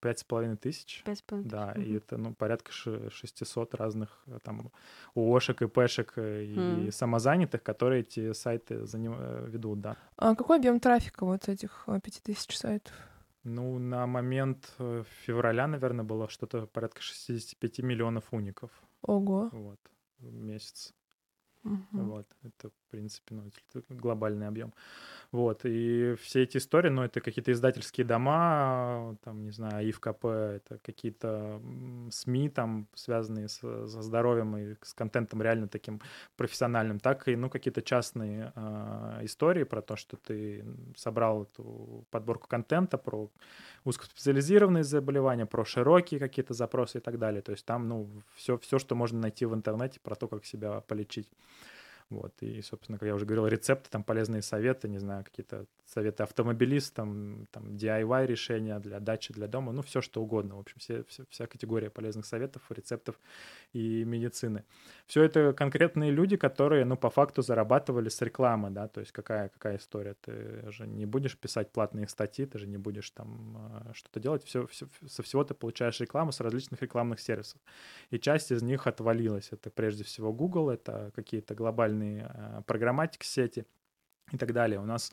Пять 0.00 0.20
с 0.20 0.24
половиной 0.24 0.56
тысяч. 0.56 1.02
Пять 1.04 1.18
с 1.18 1.22
половиной 1.22 1.50
Да, 1.50 1.72
и 1.72 1.94
это, 1.94 2.16
ну, 2.16 2.34
порядка 2.34 2.72
600 2.72 3.74
разных 3.74 4.22
э, 4.26 4.38
там 4.42 4.72
ООшек, 5.14 5.62
ИПшек 5.62 6.14
э, 6.16 6.44
и 6.44 6.56
mm. 6.56 6.90
самозанятых, 6.90 7.62
которые 7.62 8.00
эти 8.00 8.32
сайты 8.32 8.86
заним... 8.86 9.14
ведут, 9.46 9.80
да. 9.80 9.96
А 10.16 10.34
какой 10.34 10.58
объем 10.58 10.80
трафика 10.80 11.24
вот 11.24 11.48
этих 11.48 11.86
пяти 12.02 12.20
тысяч 12.20 12.56
сайтов? 12.56 12.94
Ну, 13.42 13.78
на 13.78 14.06
момент 14.06 14.74
февраля, 15.24 15.66
наверное, 15.66 16.04
было 16.04 16.28
что-то 16.28 16.66
порядка 16.66 17.00
65 17.00 17.78
миллионов 17.78 18.24
уников. 18.32 18.70
Ого. 19.02 19.48
Вот, 19.52 19.80
в 20.18 20.32
месяц. 20.32 20.92
Мгм. 21.62 21.86
Вот, 21.92 22.26
это, 22.42 22.70
в 22.90 22.92
принципе, 22.92 23.36
ну, 23.36 23.50
глобальный 23.88 24.48
объем. 24.48 24.74
Вот, 25.32 25.60
и 25.64 26.16
все 26.20 26.42
эти 26.42 26.56
истории, 26.56 26.88
ну, 26.88 27.02
это 27.04 27.20
какие-то 27.20 27.52
издательские 27.52 28.04
дома, 28.04 29.16
там, 29.22 29.44
не 29.44 29.52
знаю, 29.52 29.88
ИФКП, 29.88 30.24
это 30.24 30.78
какие-то 30.82 31.62
СМИ, 32.10 32.48
там, 32.48 32.88
связанные 32.94 33.48
с- 33.48 33.60
со 33.60 34.02
здоровьем 34.02 34.56
и 34.56 34.74
с 34.82 34.92
контентом 34.92 35.40
реально 35.40 35.68
таким 35.68 36.00
профессиональным, 36.36 36.98
так 36.98 37.28
и, 37.28 37.36
ну, 37.36 37.48
какие-то 37.48 37.80
частные 37.80 38.52
а, 38.56 39.20
истории 39.22 39.62
про 39.62 39.82
то, 39.82 39.94
что 39.94 40.16
ты 40.16 40.64
собрал 40.96 41.44
эту 41.44 42.04
подборку 42.10 42.48
контента 42.48 42.98
про 42.98 43.30
узкоспециализированные 43.84 44.82
заболевания, 44.82 45.46
про 45.46 45.64
широкие 45.64 46.18
какие-то 46.18 46.54
запросы 46.54 46.98
и 46.98 47.00
так 47.00 47.20
далее. 47.20 47.42
То 47.42 47.52
есть 47.52 47.64
там, 47.64 47.88
ну, 47.88 48.10
все, 48.34 48.58
все, 48.58 48.80
что 48.80 48.96
можно 48.96 49.20
найти 49.20 49.46
в 49.46 49.54
интернете 49.54 50.00
про 50.00 50.16
то, 50.16 50.26
как 50.26 50.44
себя 50.44 50.80
полечить. 50.80 51.28
Вот, 52.10 52.34
и, 52.42 52.60
собственно, 52.62 52.98
как 52.98 53.06
я 53.06 53.14
уже 53.14 53.24
говорил, 53.24 53.46
рецепты, 53.46 53.88
там 53.88 54.02
полезные 54.02 54.42
советы, 54.42 54.88
не 54.88 54.98
знаю, 54.98 55.24
какие-то 55.24 55.66
советы 55.86 56.24
автомобилистам, 56.24 57.46
там 57.52 57.76
DIY 57.76 58.26
решения 58.26 58.78
для 58.80 58.98
дачи, 58.98 59.32
для 59.32 59.46
дома, 59.46 59.72
ну, 59.72 59.82
все 59.82 60.00
что 60.00 60.20
угодно. 60.20 60.56
В 60.56 60.60
общем, 60.60 60.76
все, 60.78 61.04
все- 61.04 61.24
вся 61.30 61.46
категория 61.46 61.88
полезных 61.88 62.26
советов, 62.26 62.62
рецептов 62.68 63.14
и 63.72 64.04
медицины. 64.04 64.64
Все 65.06 65.22
это 65.22 65.52
конкретные 65.52 66.10
люди, 66.10 66.36
которые, 66.36 66.84
ну, 66.84 66.96
по 66.96 67.10
факту 67.10 67.42
зарабатывали 67.42 68.08
с 68.08 68.20
рекламы, 68.22 68.70
да, 68.70 68.88
то 68.88 69.00
есть 69.00 69.12
какая, 69.12 69.48
какая 69.48 69.76
история? 69.76 70.14
Ты 70.20 70.70
же 70.72 70.88
не 70.88 71.06
будешь 71.06 71.38
писать 71.38 71.70
платные 71.72 72.08
статьи, 72.08 72.44
ты 72.44 72.58
же 72.58 72.66
не 72.66 72.76
будешь 72.78 73.10
там 73.10 73.56
э, 73.86 73.92
что-то 73.94 74.18
делать, 74.18 74.44
все, 74.44 74.66
со 75.06 75.22
всего 75.22 75.44
ты 75.44 75.54
получаешь 75.54 76.00
рекламу 76.00 76.32
с 76.32 76.40
различных 76.40 76.82
рекламных 76.82 77.20
сервисов. 77.20 77.60
И 78.10 78.18
часть 78.18 78.50
из 78.50 78.62
них 78.62 78.88
отвалилась. 78.88 79.48
Это 79.52 79.70
прежде 79.70 80.02
всего 80.02 80.32
Google, 80.32 80.70
это 80.70 81.12
какие-то 81.14 81.54
глобальные 81.54 81.99
э, 82.02 82.62
программатик 82.66 83.24
сети 83.24 83.66
и 84.32 84.36
так 84.36 84.52
далее. 84.52 84.80
У 84.80 84.84
нас 84.84 85.12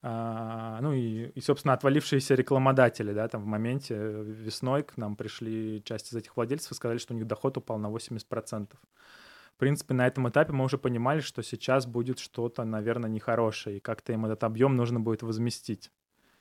а, 0.00 0.80
ну 0.80 0.92
и, 0.92 1.26
и, 1.34 1.40
собственно, 1.40 1.74
отвалившиеся 1.74 2.36
рекламодатели, 2.36 3.12
да, 3.12 3.26
там 3.26 3.42
в 3.42 3.46
моменте 3.46 3.94
э, 3.96 4.22
весной 4.22 4.84
к 4.84 4.96
нам 4.96 5.16
пришли 5.16 5.82
часть 5.84 6.12
из 6.12 6.16
этих 6.16 6.36
владельцев 6.36 6.70
и 6.70 6.74
сказали, 6.74 6.98
что 6.98 7.14
у 7.14 7.16
них 7.16 7.26
доход 7.26 7.56
упал 7.56 7.78
на 7.78 7.88
80%. 7.88 8.68
В 8.70 9.58
принципе, 9.58 9.94
на 9.94 10.06
этом 10.06 10.28
этапе 10.28 10.52
мы 10.52 10.64
уже 10.64 10.78
понимали, 10.78 11.18
что 11.18 11.42
сейчас 11.42 11.84
будет 11.86 12.20
что-то, 12.20 12.64
наверное, 12.64 13.10
нехорошее, 13.10 13.78
и 13.78 13.80
как-то 13.80 14.12
им 14.12 14.24
этот 14.24 14.44
объем 14.44 14.76
нужно 14.76 15.00
будет 15.00 15.22
возместить. 15.22 15.90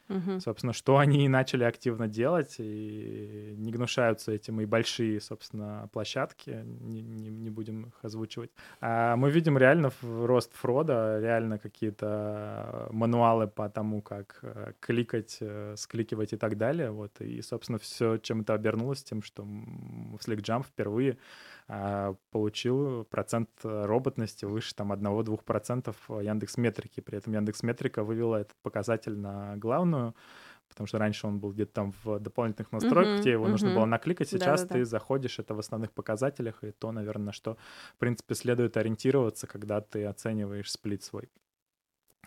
Мгм. 0.10 0.40
Собственно, 0.40 0.72
что 0.72 0.98
они 1.00 1.26
и 1.26 1.28
начали 1.28 1.66
активно 1.66 2.08
делать, 2.08 2.56
и 2.60 3.54
не 3.58 3.72
гнушаются 3.72 4.32
этим 4.32 4.62
и 4.62 4.66
большие, 4.66 5.20
собственно, 5.20 5.90
площадки, 5.92 6.64
не, 6.66 7.02
не- 7.02 7.30
не 7.30 7.50
будем 7.50 7.88
их 7.88 7.94
озвучивать. 8.04 8.52
А 8.80 9.18
мы 9.18 9.30
видим 9.32 9.58
реально 9.58 9.90
в- 10.02 10.26
рост 10.26 10.54
фрода, 10.54 11.20
реально 11.20 11.58
какие-то 11.58 12.88
мануалы 12.92 13.48
по 13.48 13.68
тому, 13.70 14.02
как 14.02 14.40
э, 14.44 14.74
кликать, 14.80 15.40
э, 15.42 15.74
скликивать 15.76 16.32
и 16.34 16.38
так 16.38 16.58
далее. 16.58 16.92
Вот. 16.92 17.20
И, 17.20 17.42
собственно, 17.42 17.78
все, 17.78 18.18
чем 18.18 18.42
это 18.42 18.54
обернулось, 18.54 19.04
тем, 19.04 19.22
что 19.22 19.44
м, 19.44 20.18
SlickJump 20.26 20.64
впервые 20.64 21.18
получил 22.32 23.04
процент 23.06 23.50
э, 23.64 23.86
роботности 23.86 24.46
выше 24.46 24.74
там 24.74 24.94
1-2% 24.94 26.24
Яндекс 26.24 26.58
Метрики. 26.58 27.02
При 27.02 27.18
этом 27.18 27.34
Яндекс 27.34 27.62
Метрика 27.64 28.04
вывела 28.04 28.38
этот 28.38 28.56
показатель 28.62 29.18
на 29.18 29.58
главную, 29.58 30.16
потому 30.70 30.88
что 30.88 30.98
раньше 30.98 31.28
он 31.28 31.40
был 31.40 31.52
где-то 31.52 31.74
там 31.74 31.94
в 32.04 32.20
дополнительных 32.20 32.72
настройках, 32.72 33.16
Мгм, 33.16 33.22
тебе 33.22 33.34
его 33.34 33.48
нужно 33.50 33.68
мгм. 33.70 33.78
было 33.80 33.86
накликать. 33.86 34.30
Сейчас 34.30 34.62
Да-да-да. 34.62 34.76
ты 34.80 34.86
заходишь, 34.86 35.40
это 35.40 35.54
в 35.54 35.60
основных 35.60 35.92
показателях, 35.92 36.64
и 36.64 36.72
то, 36.72 36.92
наверное, 36.94 37.26
на 37.28 37.32
что, 37.34 37.58
в 37.96 37.98
принципе, 37.98 38.36
следует 38.36 38.78
ориентироваться, 38.78 39.46
когда 39.48 39.82
ты 39.82 40.06
оцениваешь 40.06 40.72
сплит 40.72 41.04
свой. 41.04 41.30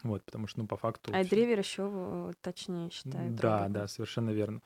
Вот, 0.03 0.24
потому 0.24 0.46
что, 0.46 0.61
ну, 0.61 0.66
по 0.66 0.76
факту... 0.76 1.12
А 1.14 1.24
древер 1.24 1.59
еще 1.59 2.33
точнее 2.40 2.90
считает. 2.90 3.35
да, 3.35 3.59
робота. 3.59 3.81
да, 3.81 3.87
совершенно 3.88 4.31
верно. 4.31 4.62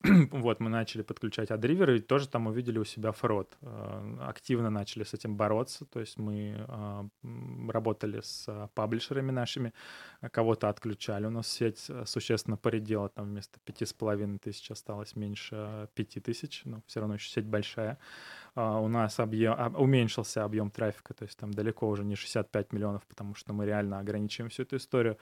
вот, 0.30 0.60
мы 0.60 0.70
начали 0.70 1.02
подключать 1.02 1.50
адриверы, 1.50 1.96
и 1.96 2.00
тоже 2.00 2.28
там 2.28 2.46
увидели 2.46 2.78
у 2.78 2.84
себя 2.84 3.10
фрод. 3.10 3.56
Э, 3.62 4.16
Активно 4.20 4.70
начали 4.70 5.02
с 5.02 5.12
этим 5.12 5.36
бороться, 5.36 5.86
то 5.86 5.98
есть 5.98 6.18
мы 6.18 6.64
а, 6.68 7.06
работали 7.68 8.20
с 8.20 8.44
а, 8.48 8.68
паблишерами 8.74 9.32
нашими, 9.32 9.72
а, 10.20 10.28
кого-то 10.28 10.68
отключали. 10.68 11.26
У 11.26 11.30
нас 11.30 11.48
сеть 11.48 11.86
э, 11.88 12.04
существенно 12.06 12.56
поредела, 12.56 13.08
там 13.08 13.26
вместо 13.26 13.58
пяти 13.60 13.86
с 13.86 13.92
половиной 13.92 14.38
тысяч 14.38 14.70
осталось 14.70 15.16
меньше 15.16 15.88
пяти 15.94 16.20
тысяч, 16.20 16.62
но 16.64 16.80
все 16.86 17.00
равно 17.00 17.14
еще 17.14 17.28
сеть 17.30 17.46
большая. 17.46 17.98
А, 18.60 18.80
У 18.80 18.88
нас 18.88 19.20
объем, 19.20 19.54
уменьшился 19.76 20.42
объем 20.42 20.70
трафика, 20.72 21.14
то 21.14 21.24
есть 21.24 21.38
там 21.38 21.54
далеко 21.54 21.88
уже 21.88 22.04
не 22.04 22.16
65 22.16 22.72
миллионов, 22.72 23.06
потому 23.06 23.36
что 23.36 23.52
мы 23.52 23.66
реально 23.66 24.00
ограничиваем 24.00 24.50
всю 24.50 24.64
эту 24.64 24.78
историю. 24.78 25.16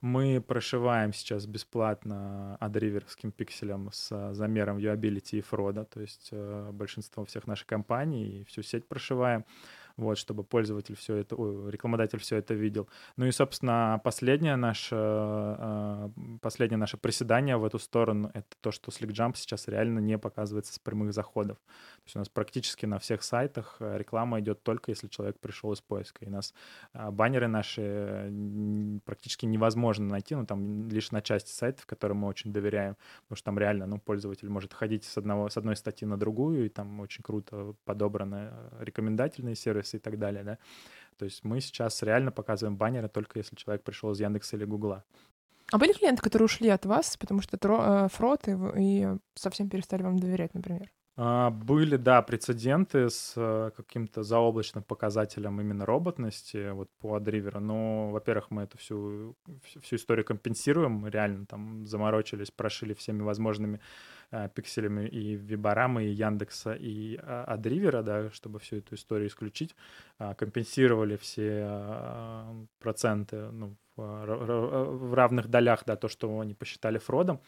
Мы 0.00 0.40
прошиваем 0.40 1.12
сейчас 1.12 1.46
бесплатно 1.46 2.56
адриверским 2.56 3.30
пикселем 3.30 3.90
с 3.92 4.08
а, 4.10 4.34
замером 4.34 4.78
viewability 4.78 5.38
и 5.38 5.40
фрода, 5.40 5.84
то 5.84 6.00
есть 6.00 6.30
э, 6.32 6.70
большинство 6.72 7.24
всех 7.24 7.46
наших 7.46 7.68
компаний 7.68 8.40
и 8.40 8.44
всю 8.44 8.62
сеть 8.62 8.88
прошиваем, 8.88 9.44
вот, 9.96 10.18
чтобы 10.18 10.44
пользователь 10.44 10.96
все 10.96 11.16
это, 11.16 11.36
ой, 11.36 11.70
рекламодатель 11.70 12.18
все 12.18 12.36
это 12.36 12.54
видел. 12.54 12.88
Ну 13.16 13.26
и, 13.26 13.30
собственно, 13.30 14.00
последнее 14.04 14.56
наше, 14.56 14.96
э, 14.96 16.10
последнее 16.40 16.78
наше 16.78 16.96
приседание 16.96 17.56
в 17.56 17.64
эту 17.64 17.78
сторону— 17.78 18.30
это 18.34 18.48
то, 18.60 18.70
что 18.70 18.90
SlickJump 18.90 19.36
сейчас 19.36 19.68
реально 19.68 19.98
не 19.98 20.18
показывается 20.18 20.72
с 20.74 20.78
прямых 20.78 21.12
заходов. 21.12 21.56
То 21.58 22.02
есть 22.06 22.16
у 22.16 22.18
нас 22.18 22.28
практически 22.28 22.86
на 22.86 22.98
всех 22.98 23.22
сайтах 23.22 23.76
э, 23.80 23.98
реклама 23.98 24.40
идет 24.40 24.62
только 24.62 24.90
если 24.90 25.08
человек 25.08 25.38
пришел 25.38 25.72
из 25.72 25.80
поиска. 25.80 26.24
И 26.24 26.28
нас 26.28 26.54
а, 26.92 27.10
баннеры 27.10 27.48
наши 27.48 27.82
э, 27.84 28.98
практически 29.04 29.46
невозможно 29.46 30.06
найти, 30.06 30.34
ну 30.34 30.46
там 30.46 30.88
лишь 30.88 31.10
на 31.10 31.22
части 31.22 31.50
сайтов, 31.50 31.86
которым 31.86 32.18
мы 32.18 32.28
очень 32.28 32.52
доверяем, 32.52 32.96
потому 33.22 33.36
что 33.36 33.44
там 33.46 33.58
реально, 33.58 33.86
ну, 33.86 33.98
пользователь 33.98 34.48
может 34.48 34.72
ходить 34.72 35.04
с, 35.04 35.18
одного, 35.18 35.48
с 35.48 35.56
одной 35.56 35.76
статьи 35.76 36.06
на 36.06 36.16
другую, 36.16 36.66
и 36.66 36.68
там 36.68 37.00
очень 37.00 37.22
круто 37.22 37.74
подобраны 37.84 38.52
рекомендательные 38.80 39.54
сервисы 39.54 39.79
и 39.96 39.98
так 39.98 40.18
далее, 40.18 40.44
да. 40.44 40.58
То 41.18 41.24
есть 41.24 41.44
мы 41.44 41.60
сейчас 41.60 42.02
реально 42.02 42.32
показываем 42.32 42.76
баннеры 42.76 43.08
только 43.08 43.38
если 43.38 43.56
человек 43.56 43.82
пришел 43.82 44.10
из 44.12 44.20
Яндекса 44.20 44.56
или 44.56 44.64
Гугла. 44.64 45.04
А 45.72 45.78
были 45.78 45.92
клиенты, 45.92 46.22
которые 46.22 46.46
ушли 46.46 46.68
от 46.68 46.86
вас, 46.86 47.16
потому 47.16 47.42
что 47.42 47.56
тро- 47.56 48.06
э, 48.06 48.08
фрод 48.08 48.48
и, 48.48 48.56
и 48.76 49.08
совсем 49.34 49.68
перестали 49.68 50.02
вам 50.02 50.18
доверять, 50.18 50.54
например? 50.54 50.90
А, 51.22 51.50
Были, 51.50 51.96
да, 51.96 52.22
прецеденты 52.22 53.10
с 53.10 53.34
э, 53.36 53.70
каким-то 53.76 54.22
заоблачным 54.22 54.82
показателем 54.82 55.60
именно 55.60 55.84
роботности 55.84 56.70
вот 56.70 56.88
по 56.98 57.16
адриверу. 57.16 57.60
Но, 57.60 58.10
во-первых, 58.10 58.50
мы 58.50 58.62
эту 58.62 58.78
всю, 58.78 59.36
всю 59.82 59.96
историю 59.96 60.24
компенсируем, 60.24 61.06
реально 61.06 61.44
там 61.44 61.86
заморочились, 61.86 62.50
прошили 62.50 62.94
всеми 62.94 63.22
возможными 63.22 63.80
пикселями 64.54 65.08
и 65.08 65.34
Виборамы, 65.34 66.04
и 66.04 66.10
Яндекса, 66.10 66.74
и 66.74 67.18
а, 67.22 67.44
Адривера, 67.44 68.02
да, 68.02 68.30
чтобы 68.30 68.58
всю 68.58 68.76
эту 68.76 68.94
историю 68.94 69.28
исключить. 69.28 69.74
А, 70.18 70.34
Компенсировали 70.34 71.16
все 71.16 71.62
а, 71.64 72.64
проценты 72.78 73.50
ну, 73.50 73.76
в 73.96 75.14
равных 75.14 75.48
долях, 75.48 75.82
да, 75.84 75.96
то, 75.96 76.08
что 76.08 76.40
они 76.40 76.54
посчитали 76.54 76.98
фродом. 76.98 77.40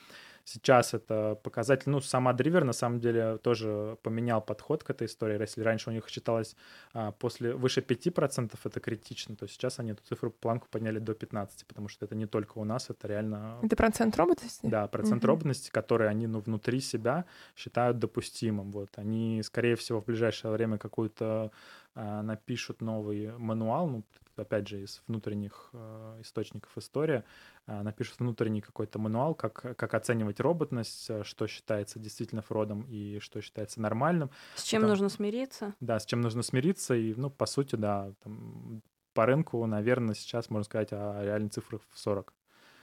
Сейчас 0.45 0.95
это 0.95 1.39
показатель, 1.43 1.91
ну, 1.91 2.01
сама 2.01 2.33
Дривер 2.33 2.65
на 2.65 2.73
самом 2.73 2.99
деле 3.01 3.39
тоже 3.39 3.97
поменял 4.03 4.41
подход 4.41 4.83
к 4.83 4.91
этой 4.91 5.07
истории. 5.07 5.41
Если 5.41 5.63
раньше 5.63 5.91
у 5.91 5.93
них 5.93 6.09
считалось 6.09 6.57
а, 6.95 7.13
после 7.13 7.55
выше 7.55 7.81
5% 7.81 8.59
это 8.65 8.81
критично, 8.81 9.37
то 9.37 9.47
сейчас 9.47 9.79
они 9.79 9.93
эту 9.93 10.03
цифру 10.03 10.31
планку 10.31 10.67
подняли 10.71 10.99
до 10.99 11.15
15, 11.15 11.65
потому 11.67 11.89
что 11.89 12.05
это 12.07 12.17
не 12.17 12.27
только 12.27 12.59
у 12.59 12.65
нас, 12.65 12.91
это 12.91 13.07
реально 13.09 13.59
Это 13.63 13.77
процент 13.77 14.17
роботности? 14.17 14.67
да, 14.67 14.87
процент 14.89 15.23
Мгм. 15.23 15.29
роботности, 15.29 15.71
который 15.71 16.09
они 16.09 16.27
ну, 16.27 16.41
внутри 16.41 16.81
себя 16.81 17.25
считают 17.57 17.99
допустимым. 17.99 18.73
Вот. 18.73 18.91
Они, 18.97 19.43
скорее 19.45 19.77
всего, 19.77 20.01
в 20.01 20.05
ближайшее 20.07 20.51
время 20.53 20.77
какую-то 20.79 21.53
а, 21.95 22.23
напишут 22.23 22.81
новый 22.81 23.31
мануал, 23.39 23.87
ну, 23.87 24.03
опять 24.37 24.69
же, 24.69 24.83
из 24.83 25.03
внутренних 25.07 25.71
а, 25.73 26.21
источников 26.21 26.77
история, 26.79 27.25
а, 27.67 27.83
напишут 27.83 28.19
внутренний 28.21 28.61
какой-то 28.61 28.99
мануал, 28.99 29.35
как, 29.35 29.77
как 29.77 29.95
оценивать 29.95 30.41
роботность, 30.41 31.11
а, 31.11 31.25
что 31.25 31.47
считается 31.47 31.99
действительно 31.99 32.43
фродом 32.43 32.83
и 32.89 33.19
что 33.21 33.41
считается 33.41 33.81
нормальным. 33.81 34.31
С 34.55 34.63
чем 34.65 34.81
Потом- 34.83 34.91
нужно 34.91 35.09
смириться? 35.09 35.75
Да, 35.81 35.99
с 35.99 36.07
чем 36.07 36.21
нужно 36.21 36.43
смириться. 36.43 36.95
И, 36.95 37.15
ну, 37.15 37.31
по 37.31 37.47
сути, 37.47 37.77
да, 37.77 38.13
там, 38.23 38.83
по 39.15 39.27
рынку, 39.27 39.65
наверное, 39.67 40.15
сейчас 40.15 40.49
можно 40.51 40.65
сказать 40.65 40.89
о 40.93 41.23
реальных 41.23 41.53
цифрах 41.53 41.83
в 41.91 41.99
40. 41.99 42.33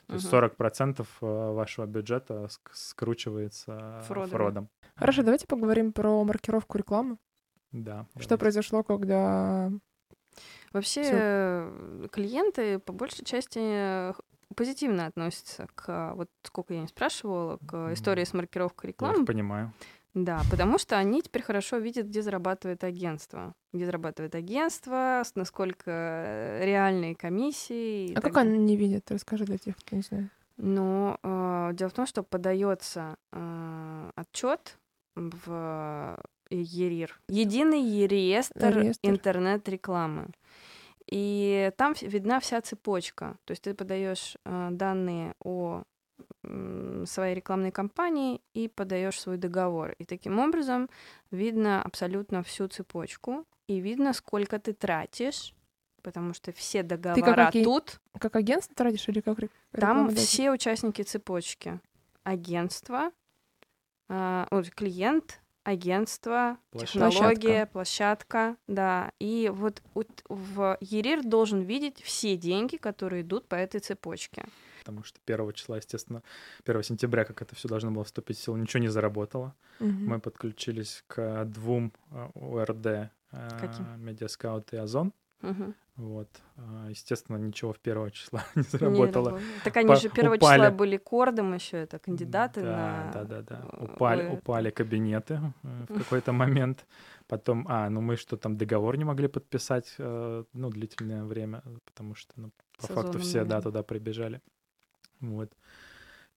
То 0.07 0.13
есть 0.15 0.25
Мгм. 0.25 0.31
40% 0.31 1.07
э, 1.21 1.25
вашего 1.53 1.85
бюджета 1.85 2.45
ск- 2.45 2.71
скручивается 2.73 4.01
Фродами. 4.07 4.29
фродом. 4.31 4.69
Хорошо, 4.95 5.21
давайте 5.23 5.45
поговорим 5.47 5.93
про 5.93 6.23
маркировку 6.23 6.77
рекламы. 6.77 7.17
Да. 7.71 8.05
Что 8.15 8.29
давайте. 8.29 8.37
произошло, 8.37 8.83
когда... 8.83 9.71
Вообще 10.73 11.03
Всё. 11.03 11.13
э, 11.13 12.07
клиенты 12.11 12.79
по 12.79 12.93
большей 12.93 13.25
части 13.25 13.59
э, 13.61 14.13
позитивно 14.55 15.05
относится 15.05 15.67
к, 15.75 16.13
вот 16.15 16.29
сколько 16.43 16.73
я 16.73 16.81
не 16.81 16.87
спрашивала, 16.87 17.57
к 17.65 17.93
истории 17.93 18.23
с 18.23 18.33
маркировкой 18.33 18.89
рекламы. 18.89 19.19
Я 19.19 19.25
понимаю. 19.25 19.73
Да, 20.15 20.41
потому 20.49 20.79
что 20.79 20.97
они 20.97 21.21
теперь 21.21 21.43
хорошо 21.43 21.77
видят, 21.77 22.07
где 22.07 22.21
зарабатывает 22.21 22.83
агентство. 22.83 23.53
Где 23.73 23.85
зарабатывает 23.85 24.33
агентство, 24.33 25.23
насколько 25.35 25.91
э, 25.91 26.65
реальные 26.65 27.15
комиссии. 27.15 28.13
А 28.15 28.21
как 28.21 28.37
они 28.37 28.57
не 28.57 28.75
видят? 28.75 29.09
Расскажи 29.11 29.45
для 29.45 29.57
тех, 29.57 29.77
кто 29.77 29.95
не 29.95 30.01
знает. 30.01 30.29
Ну, 30.57 31.17
э, 31.23 31.69
дело 31.73 31.89
в 31.89 31.93
том, 31.93 32.05
что 32.05 32.23
подается 32.23 33.17
э, 33.31 34.11
отчет 34.15 34.77
в 35.15 36.19
ЕРИР. 36.49 37.19
Единый 37.29 38.07
реестр, 38.07 38.79
реестр. 38.79 39.09
интернет-рекламы. 39.09 40.27
И 41.11 41.71
там 41.77 41.93
видна 42.01 42.39
вся 42.39 42.61
цепочка. 42.61 43.37
То 43.45 43.51
есть 43.51 43.63
ты 43.63 43.73
подаешь 43.73 44.37
э, 44.45 44.69
данные 44.71 45.33
о 45.39 45.83
своей 47.05 47.35
рекламной 47.35 47.71
кампании 47.71 48.41
и 48.53 48.67
подаешь 48.67 49.19
свой 49.19 49.37
договор. 49.37 49.95
И 49.99 50.05
таким 50.05 50.39
образом 50.39 50.89
видно 51.31 51.81
абсолютно 51.81 52.43
всю 52.43 52.67
цепочку 52.67 53.45
и 53.67 53.79
видно, 53.79 54.13
сколько 54.13 54.59
ты 54.59 54.73
тратишь, 54.73 55.53
потому 56.01 56.33
что 56.33 56.51
все 56.51 56.83
договора 56.83 57.51
ты 57.51 57.63
как, 57.63 57.63
тут. 57.63 58.01
Как 58.19 58.35
агентство 58.35 58.75
тратишь 58.75 59.07
или 59.09 59.21
как 59.21 59.37
Там 59.71 60.15
все 60.15 60.51
участники 60.51 61.01
цепочки. 61.01 61.79
Агентство, 62.23 63.11
э, 64.09 64.45
клиент, 64.75 65.41
агентство, 65.63 66.57
площадка. 66.71 67.09
технология, 67.09 67.65
площадка, 67.65 68.57
да. 68.67 69.11
И 69.19 69.51
вот, 69.53 69.81
в 70.27 70.77
ЕРИР 70.81 71.23
должен 71.23 71.61
видеть 71.61 72.01
все 72.01 72.37
деньги, 72.37 72.77
которые 72.77 73.21
идут 73.21 73.47
по 73.47 73.55
этой 73.55 73.79
цепочке 73.79 74.45
потому 74.89 75.03
что 75.03 75.19
1 75.23 75.53
числа, 75.53 75.77
естественно, 75.77 76.23
1 76.65 76.83
сентября, 76.83 77.23
как 77.23 77.43
это 77.43 77.53
все 77.53 77.67
должно 77.67 77.91
было 77.91 78.03
вступить 78.03 78.37
в 78.37 78.41
силу, 78.41 78.57
ничего 78.57 78.81
не 78.81 78.87
заработало. 78.87 79.53
Угу. 79.79 79.87
Мы 79.87 80.19
подключились 80.19 81.03
к 81.05 81.45
двум 81.45 81.93
ОРД, 82.33 82.85
э, 82.85 83.09
Медиаскаут 83.97 84.73
и 84.73 84.77
Озон. 84.77 85.13
Угу. 85.41 85.73
Вот. 85.95 86.29
А, 86.55 86.87
естественно, 86.89 87.37
ничего 87.37 87.73
в 87.73 87.79
первого 87.79 88.11
числа 88.11 88.43
не 88.55 88.63
заработало. 88.63 89.37
Не 89.37 89.63
так 89.63 89.77
они 89.77 89.87
По- 89.87 89.95
же 89.95 90.09
первого 90.09 90.35
упали. 90.35 90.59
числа 90.59 90.71
были 90.71 90.97
кордом 90.97 91.53
еще, 91.53 91.77
это 91.77 91.99
кандидаты 91.99 92.61
да, 92.61 92.71
на... 92.71 93.11
Да, 93.13 93.23
да, 93.23 93.41
да. 93.41 93.65
Упали, 93.79 94.23
Ой. 94.23 94.33
упали 94.33 94.69
кабинеты 94.69 95.39
э, 95.63 95.85
в 95.89 95.97
какой-то 95.97 96.31
момент. 96.31 96.85
Потом, 97.27 97.65
а, 97.69 97.89
ну 97.89 98.01
мы 98.01 98.15
что 98.15 98.37
там, 98.37 98.57
договор 98.57 98.97
не 98.97 99.05
могли 99.05 99.27
подписать, 99.27 99.95
э, 99.97 100.43
ну, 100.53 100.69
длительное 100.69 101.23
время, 101.23 101.63
потому 101.85 102.15
что, 102.15 102.33
ну, 102.35 102.51
по 102.77 102.87
Сезонным 102.87 103.03
факту 103.03 103.19
все, 103.19 103.45
да, 103.45 103.61
туда 103.61 103.83
прибежали. 103.83 104.41
Вот. 105.19 105.51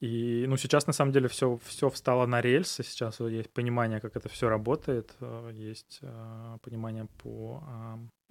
И, 0.01 0.47
ну, 0.49 0.57
сейчас 0.57 0.89
на 0.89 0.93
самом 0.93 1.13
деле 1.13 1.29
все, 1.29 1.59
все 1.65 1.89
встало 1.89 2.27
на 2.27 2.41
рельсы. 2.41 2.83
Сейчас 2.83 3.21
есть 3.21 3.51
понимание, 3.51 4.01
как 4.01 4.17
это 4.17 4.29
все 4.29 4.49
работает, 4.49 5.15
э, 5.21 5.51
есть 5.55 6.01
э, 6.03 6.59
понимание 6.63 7.07
по 7.23 7.63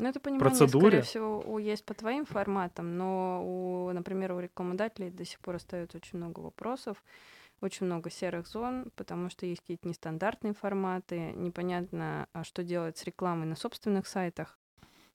ну, 0.02 0.10
это 0.10 0.20
понимание, 0.20 0.50
процедуре. 0.50 0.88
скорее 0.88 1.02
всего, 1.04 1.60
есть 1.60 1.86
по 1.86 1.94
твоим 1.94 2.26
форматам, 2.26 2.98
но, 2.98 3.44
у, 3.46 3.92
например, 3.92 4.32
у 4.32 4.40
рекламодателей 4.40 5.12
до 5.12 5.24
сих 5.24 5.40
пор 5.40 5.58
остается 5.58 5.98
очень 5.98 6.18
много 6.18 6.40
вопросов, 6.40 7.04
очень 7.62 7.86
много 7.86 8.10
серых 8.10 8.48
зон, 8.48 8.92
потому 8.96 9.30
что 9.30 9.46
есть 9.46 9.62
какие-то 9.62 9.88
нестандартные 9.88 10.56
форматы, 10.56 11.34
непонятно, 11.34 12.28
а 12.34 12.44
что 12.44 12.64
делать 12.64 12.98
с 12.98 13.04
рекламой 13.04 13.46
на 13.46 13.56
собственных 13.56 14.08
сайтах. 14.08 14.58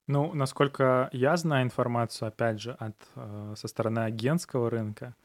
Ну, 0.07 0.33
насколько 0.33 1.09
я 1.11 1.35
знаю 1.35 1.65
информацию, 1.65 2.29
опять 2.29 2.61
же, 2.61 2.71
от, 2.71 2.95
э, 3.15 3.55
со 3.57 3.67
стороны 3.67 3.99
агентского 3.99 4.69
рынка, 4.69 5.15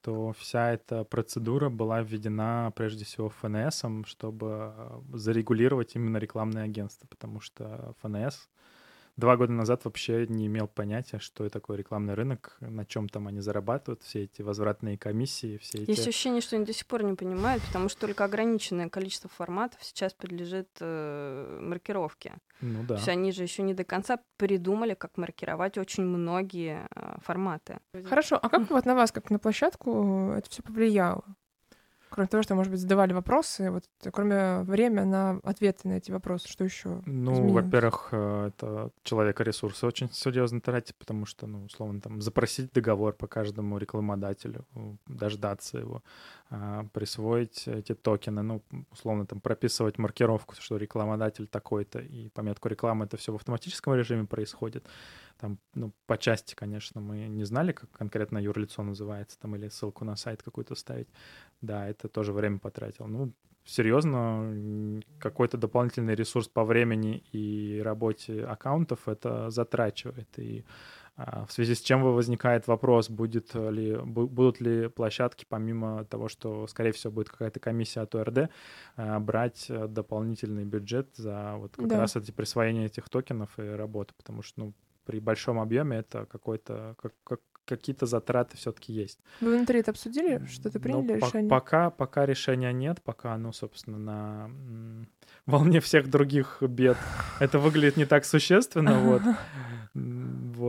то 0.00 0.32
вся 0.32 0.72
эта 0.72 1.04
процедура 1.04 1.68
была 1.68 2.00
введена 2.00 2.72
прежде 2.74 3.04
всего 3.04 3.28
ФНС, 3.28 3.84
чтобы 4.06 4.72
э, 4.74 5.00
зарегулировать 5.12 5.96
именно 5.96 6.16
рекламное 6.16 6.64
агентство, 6.64 7.06
потому 7.08 7.40
что 7.40 7.94
ФНС 8.00 8.48
два 9.16 9.36
года 9.36 9.52
назад 9.52 9.84
вообще 9.84 10.26
не 10.28 10.46
имел 10.46 10.68
понятия, 10.68 11.18
что 11.18 11.44
это 11.44 11.54
такое 11.54 11.76
рекламный 11.76 12.14
рынок, 12.14 12.56
на 12.60 12.84
чем 12.84 13.08
там 13.08 13.28
они 13.28 13.40
зарабатывают, 13.40 14.02
все 14.02 14.24
эти 14.24 14.42
возвратные 14.42 14.98
комиссии, 14.98 15.58
все 15.58 15.78
эти... 15.78 15.90
Есть 15.90 16.08
ощущение, 16.08 16.40
что 16.40 16.56
они 16.56 16.64
до 16.64 16.72
сих 16.72 16.86
пор 16.86 17.02
не 17.02 17.14
понимают, 17.14 17.62
потому 17.64 17.88
что 17.88 18.00
только 18.00 18.24
ограниченное 18.24 18.88
количество 18.88 19.28
форматов 19.28 19.82
сейчас 19.82 20.14
подлежит 20.14 20.68
э, 20.80 21.58
маркировке. 21.60 22.34
Ну 22.60 22.82
да. 22.82 22.88
То 22.88 22.94
есть 22.94 23.08
они 23.08 23.32
же 23.32 23.42
еще 23.42 23.62
не 23.62 23.74
до 23.74 23.84
конца 23.84 24.18
придумали, 24.36 24.94
как 24.94 25.16
маркировать 25.16 25.78
очень 25.78 26.04
многие 26.04 26.86
э, 26.94 27.16
форматы. 27.22 27.78
Хорошо, 28.04 28.38
а 28.40 28.48
как 28.48 28.70
вот 28.70 28.86
на 28.86 28.94
вас, 28.94 29.12
как 29.12 29.30
на 29.30 29.38
площадку, 29.38 30.32
это 30.36 30.48
все 30.48 30.62
повлияло? 30.62 31.24
Кроме 32.12 32.28
того, 32.28 32.42
что, 32.42 32.54
может 32.54 32.70
быть, 32.70 32.80
задавали 32.80 33.14
вопросы, 33.14 33.70
вот 33.70 33.84
кроме 34.12 34.60
времени 34.64 35.04
на 35.04 35.40
ответы 35.44 35.88
на 35.88 35.94
эти 35.94 36.10
вопросы, 36.10 36.46
что 36.46 36.62
еще? 36.62 37.00
Ну, 37.06 37.48
во-первых, 37.48 38.08
э, 38.12 38.48
это 38.48 38.90
человека 39.02 39.42
ресурсы 39.42 39.86
очень 39.86 40.10
серьезно 40.12 40.60
тратить, 40.60 40.94
потому 40.96 41.24
что, 41.24 41.46
ну, 41.46 41.64
условно, 41.64 42.02
там 42.02 42.20
запросить 42.20 42.70
договор 42.74 43.14
по 43.14 43.26
каждому 43.26 43.78
рекламодателю, 43.78 44.66
дождаться 45.06 45.78
его, 45.78 46.02
а, 46.50 46.84
присвоить 46.92 47.66
эти 47.66 47.94
токены, 47.94 48.42
ну, 48.42 48.62
условно, 48.90 49.24
там 49.24 49.40
прописывать 49.40 49.96
маркировку, 49.96 50.54
что 50.58 50.76
рекламодатель 50.76 51.46
такой-то, 51.46 52.00
и 52.00 52.28
пометку 52.28 52.68
рекламы 52.68 53.06
это 53.06 53.16
все 53.16 53.32
в 53.32 53.36
автоматическом 53.36 53.94
режиме 53.94 54.26
происходит. 54.26 54.86
Там, 55.42 55.58
ну, 55.74 55.92
по 56.06 56.16
части, 56.16 56.54
конечно, 56.54 57.00
мы 57.00 57.26
не 57.26 57.42
знали, 57.42 57.72
как 57.72 57.90
конкретно 57.90 58.38
юрлицо 58.38 58.84
называется, 58.84 59.36
там, 59.40 59.56
или 59.56 59.68
ссылку 59.68 60.04
на 60.04 60.14
сайт 60.14 60.40
какую-то 60.40 60.76
ставить. 60.76 61.08
Да, 61.60 61.88
это 61.88 62.08
тоже 62.08 62.32
время 62.32 62.60
потратил. 62.60 63.08
Ну, 63.08 63.32
серьезно, 63.64 65.02
какой-то 65.18 65.56
дополнительный 65.58 66.14
ресурс 66.14 66.46
по 66.46 66.62
времени 66.62 67.24
и 67.32 67.82
работе 67.82 68.44
аккаунтов 68.44 69.08
это 69.08 69.50
затрачивает. 69.50 70.28
И 70.36 70.64
а, 71.16 71.44
в 71.44 71.52
связи 71.52 71.74
с 71.74 71.80
чем 71.80 72.04
возникает 72.04 72.68
вопрос, 72.68 73.10
будет 73.10 73.52
ли, 73.56 73.96
будут 73.96 74.60
ли 74.60 74.88
площадки, 74.90 75.44
помимо 75.48 76.04
того, 76.04 76.28
что, 76.28 76.68
скорее 76.68 76.92
всего, 76.92 77.12
будет 77.12 77.30
какая-то 77.30 77.58
комиссия 77.58 78.02
от 78.02 78.14
ОРД, 78.14 78.48
а, 78.94 79.18
брать 79.18 79.66
дополнительный 79.68 80.64
бюджет 80.64 81.08
за 81.16 81.54
вот 81.56 81.74
как 81.74 81.88
да. 81.88 81.98
раз 81.98 82.14
эти 82.14 82.30
присвоение 82.30 82.86
этих 82.86 83.08
токенов 83.08 83.58
и 83.58 83.62
работу, 83.62 84.14
потому 84.16 84.42
что, 84.42 84.60
ну, 84.60 84.72
при 85.04 85.20
большом 85.20 85.58
объеме 85.60 85.98
это 85.98 86.26
какой-то 86.26 86.94
как, 87.00 87.12
как, 87.24 87.40
какие-то 87.64 88.06
затраты 88.06 88.56
все-таки 88.56 88.92
есть. 88.92 89.20
Вы 89.40 89.56
внутри 89.56 89.80
это 89.80 89.90
обсудили? 89.92 90.44
Что-то 90.46 90.80
приняли 90.80 91.12
ну, 91.12 91.26
решение? 91.26 91.50
Пока, 91.50 91.90
пока 91.90 92.26
решения 92.26 92.72
нет, 92.72 93.02
пока, 93.02 93.36
ну, 93.38 93.52
собственно, 93.52 93.98
на 93.98 94.50
волне 95.46 95.80
всех 95.80 96.08
других 96.10 96.58
бед 96.62 96.96
это 97.40 97.58
выглядит 97.58 97.96
не 97.96 98.04
так 98.04 98.24
существенно, 98.24 98.98
вот. 98.98 99.22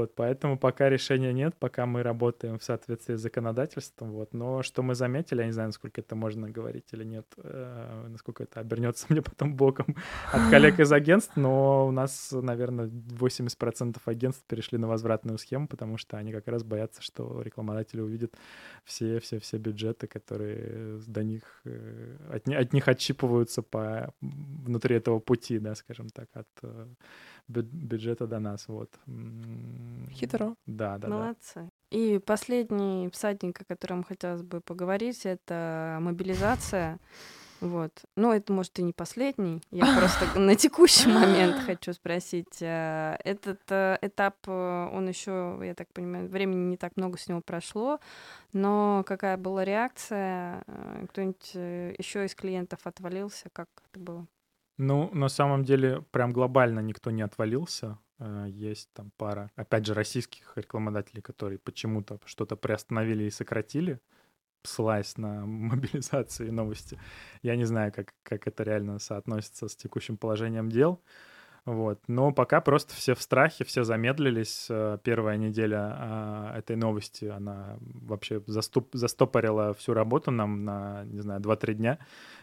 Вот, 0.03 0.15
поэтому 0.15 0.57
пока 0.57 0.89
решения 0.89 1.31
нет, 1.31 1.55
пока 1.57 1.85
мы 1.85 2.03
работаем 2.03 2.59
в 2.59 2.63
соответствии 2.63 3.15
с 3.15 3.21
законодательством, 3.21 4.11
вот. 4.11 4.33
Но 4.33 4.61
что 4.61 4.83
мы 4.83 4.95
заметили, 4.95 5.39
я 5.39 5.45
не 5.45 5.53
знаю, 5.53 5.69
насколько 5.69 6.01
это 6.01 6.13
можно 6.13 6.49
говорить 6.49 6.87
или 6.91 7.05
нет, 7.05 7.25
э, 7.37 8.07
насколько 8.09 8.43
это 8.43 8.59
обернется 8.59 9.05
мне 9.09 9.21
потом 9.21 9.55
боком 9.55 9.95
от 10.33 10.51
коллег 10.51 10.77
из 10.81 10.91
агентств, 10.91 11.37
но 11.37 11.87
у 11.87 11.91
нас, 11.91 12.33
наверное, 12.33 12.87
80% 12.87 13.95
агентств 14.03 14.43
перешли 14.45 14.77
на 14.77 14.89
возвратную 14.89 15.37
схему, 15.37 15.69
потому 15.69 15.97
что 15.97 16.17
они 16.17 16.33
как 16.33 16.49
раз 16.49 16.63
боятся, 16.63 17.01
что 17.01 17.41
рекламодатели 17.41 18.01
увидят 18.01 18.33
все-все-все 18.83 19.57
бюджеты, 19.57 20.07
которые 20.07 20.99
до 21.07 21.23
них, 21.23 21.61
э, 21.63 22.17
от, 22.29 22.49
от 22.49 22.73
них 22.73 22.89
отщипываются 22.89 23.61
по 23.61 24.13
внутри 24.19 24.97
этого 24.97 25.19
пути, 25.19 25.59
да, 25.59 25.75
скажем 25.75 26.09
так, 26.09 26.27
от 26.33 26.49
э, 26.61 26.87
бюджета 27.47 28.27
до 28.27 28.39
нас, 28.39 28.67
вот. 28.67 28.89
Хитро. 30.11 30.55
Да, 30.65 30.97
да, 30.97 31.07
Молодцы. 31.07 31.55
Да. 31.55 31.69
И 31.91 32.19
последний 32.19 33.09
всадник, 33.11 33.61
о 33.61 33.65
котором 33.65 34.03
хотелось 34.03 34.41
бы 34.41 34.61
поговорить, 34.61 35.25
это 35.25 35.97
мобилизация. 36.01 36.99
Вот. 37.63 38.03
Но 38.17 38.33
это, 38.33 38.51
может, 38.51 38.77
и 38.79 38.83
не 38.83 38.91
последний. 38.91 39.61
Я 39.71 39.85
просто 39.97 40.37
на 40.37 40.55
текущий 40.55 41.07
момент 41.07 41.55
хочу 41.65 41.93
спросить. 41.93 42.61
Э, 42.61 43.15
этот 43.23 43.61
э, 43.69 43.97
этап, 44.01 44.35
э, 44.47 44.89
он 44.91 45.07
еще, 45.07 45.57
я 45.63 45.73
так 45.73 45.87
понимаю, 45.93 46.27
времени 46.27 46.71
не 46.71 46.77
так 46.77 46.97
много 46.97 47.17
с 47.17 47.29
него 47.29 47.39
прошло, 47.39 47.99
но 48.51 49.03
какая 49.07 49.37
была 49.37 49.63
реакция? 49.63 50.63
Кто-нибудь 51.09 51.53
еще 51.53 52.25
из 52.25 52.35
клиентов 52.35 52.79
отвалился? 52.83 53.49
Как 53.53 53.69
это 53.89 53.99
было? 53.99 54.27
Ну, 54.77 55.09
на 55.13 55.29
самом 55.29 55.63
деле, 55.63 56.01
прям 56.11 56.31
глобально 56.31 56.79
никто 56.79 57.11
не 57.11 57.21
отвалился. 57.21 57.99
Э, 58.19 58.45
есть 58.49 58.89
там 58.93 59.11
пара, 59.17 59.51
опять 59.55 59.85
же, 59.85 59.93
российских 59.93 60.57
рекламодателей, 60.57 61.21
которые 61.21 61.59
почему-то 61.59 62.19
что-то 62.25 62.55
приостановили 62.55 63.25
и 63.25 63.29
сократили, 63.29 63.99
ссылаясь 64.63 65.17
на 65.17 65.45
мобилизацию 65.45 66.47
и 66.47 66.51
новости. 66.51 66.99
Я 67.43 67.55
не 67.55 67.65
знаю, 67.65 67.91
как, 67.91 68.13
как 68.23 68.47
это 68.47 68.63
реально 68.63 68.99
соотносится 68.99 69.67
с 69.67 69.75
текущим 69.75 70.17
положением 70.17 70.69
дел. 70.69 71.01
Вот. 71.65 71.99
Но 72.07 72.33
пока 72.33 72.59
просто 72.59 72.93
все 72.93 73.15
в 73.15 73.21
страхе, 73.21 73.63
все 73.63 73.85
замедлились. 73.85 74.67
Э, 74.69 74.97
первая 75.01 75.37
неделя 75.37 75.95
а, 75.97 76.57
этой 76.57 76.75
новости, 76.75 77.25
она 77.25 77.77
вообще 77.79 78.41
заступ, 78.47 78.89
застопорила 78.93 79.73
всю 79.73 79.93
работу 79.93 80.29
нам 80.31 80.65
на, 80.65 81.05
не 81.05 81.21
знаю, 81.21 81.39
2-3 81.39 81.73
дня. 81.75 81.99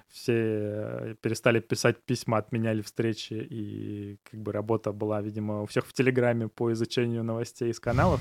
Все 0.09 1.17
перестали 1.21 1.61
писать 1.61 2.03
письма, 2.03 2.39
отменяли 2.39 2.81
встречи, 2.81 3.35
и 3.35 4.19
как 4.31 4.41
бы 4.41 4.53
работа 4.53 4.91
была, 4.93 5.21
видимо, 5.21 5.63
у 5.63 5.67
всех 5.67 5.87
в 5.87 5.93
Телеграме 5.93 6.49
по 6.49 6.73
изучению 6.73 7.23
новостей 7.23 7.71
из 7.71 7.79
каналов 7.79 8.21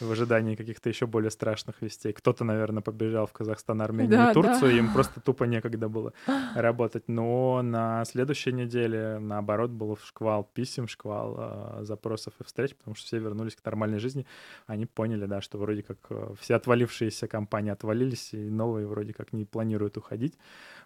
в 0.00 0.10
ожидании 0.10 0.54
каких-то 0.54 0.88
еще 0.88 1.06
более 1.06 1.30
страшных 1.30 1.82
вестей. 1.82 2.12
Кто-то, 2.12 2.44
наверное, 2.44 2.82
побежал 2.82 3.26
в 3.26 3.32
Казахстан, 3.32 3.82
Армению 3.82 4.10
да, 4.10 4.30
и 4.30 4.34
Турцию, 4.34 4.70
да. 4.72 4.78
им 4.78 4.92
просто 4.92 5.20
тупо 5.20 5.44
некогда 5.44 5.88
было 5.88 6.12
работать. 6.54 7.04
Но 7.08 7.62
на 7.62 8.04
следующей 8.04 8.52
неделе, 8.52 9.18
наоборот, 9.18 9.70
был 9.70 9.96
шквал 10.02 10.44
писем, 10.44 10.88
шквал 10.88 11.36
э, 11.38 11.84
запросов 11.84 12.34
и 12.40 12.44
встреч, 12.44 12.74
потому 12.76 12.94
что 12.94 13.06
все 13.06 13.18
вернулись 13.18 13.56
к 13.56 13.64
нормальной 13.64 13.98
жизни. 13.98 14.26
Они 14.66 14.86
поняли, 14.86 15.26
да, 15.26 15.40
что 15.40 15.58
вроде 15.58 15.82
как 15.82 15.98
э, 16.10 16.34
все 16.40 16.54
отвалившиеся 16.54 17.28
компании 17.28 17.72
отвалились, 17.72 18.32
и 18.32 18.50
новые 18.50 18.86
вроде 18.86 19.12
как 19.12 19.32
не 19.32 19.44
планируют 19.44 19.96
уходить. 19.96 20.38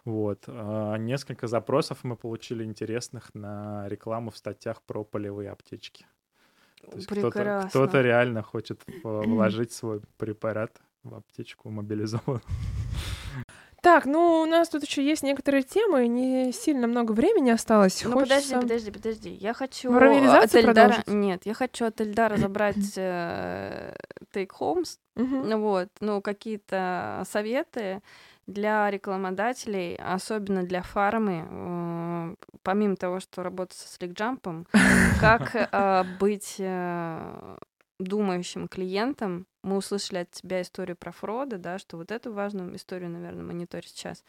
Вот. 0.03 0.43
Э, 0.47 0.95
несколько 0.97 1.47
запросов 1.47 1.99
мы 2.03 2.15
получили 2.15 2.63
интересных 2.63 3.33
на 3.33 3.87
рекламу 3.87 4.31
в 4.31 4.37
статьях 4.37 4.81
про 4.81 5.03
полевые 5.03 5.49
аптечки. 5.49 6.05
То 6.89 6.95
есть 6.97 7.07
кто-то, 7.07 7.65
кто-то 7.69 8.01
реально 8.01 8.43
хочет 8.43 8.81
вложить 9.03 9.71
свой 9.71 10.01
препарат 10.17 10.81
в 11.03 11.15
аптечку 11.15 11.69
мобилизованную. 11.69 12.41
Так, 13.81 14.05
ну 14.07 14.41
у 14.41 14.45
нас 14.47 14.69
тут 14.69 14.83
еще 14.83 15.05
есть 15.05 15.21
некоторые 15.21 15.61
темы, 15.61 16.07
не 16.07 16.51
сильно 16.51 16.87
много 16.87 17.11
времени 17.11 17.51
осталось. 17.51 18.03
Ну 18.03 18.13
Хочется... 18.13 18.55
подожди, 18.55 18.89
подожди, 18.89 18.91
подожди. 18.91 19.29
Я 19.29 19.53
хочу 19.53 19.95
от 19.95 20.55
Эльдара... 20.55 21.03
Нет, 21.05 21.45
я 21.45 21.53
хочу 21.53 21.85
от 21.85 22.01
Эльдара 22.01 22.35
забрать 22.37 22.93
э, 22.97 23.95
take 24.33 24.49
homes, 24.59 24.97
вот, 25.15 25.89
ну 25.99 26.19
какие-то 26.23 27.21
советы 27.29 28.01
для 28.47 28.89
рекламодателей, 28.91 29.95
особенно 29.95 30.63
для 30.63 30.81
фармы, 30.81 31.47
э, 31.49 32.35
помимо 32.63 32.95
того, 32.95 33.19
что 33.19 33.43
работать 33.43 33.77
со 33.77 33.87
сликджампом, 33.87 34.67
как 35.19 35.55
э, 35.55 36.03
быть 36.19 36.55
э, 36.59 37.57
думающим 37.99 38.67
клиентом. 38.67 39.47
Мы 39.63 39.77
услышали 39.77 40.19
от 40.19 40.31
тебя 40.31 40.61
историю 40.61 40.95
про 40.95 41.11
фроды, 41.11 41.57
да, 41.57 41.79
что 41.79 41.97
вот 41.97 42.11
эту 42.11 42.33
важную 42.33 42.75
историю, 42.75 43.09
наверное, 43.09 43.43
мониторить 43.43 43.89
сейчас. 43.89 44.23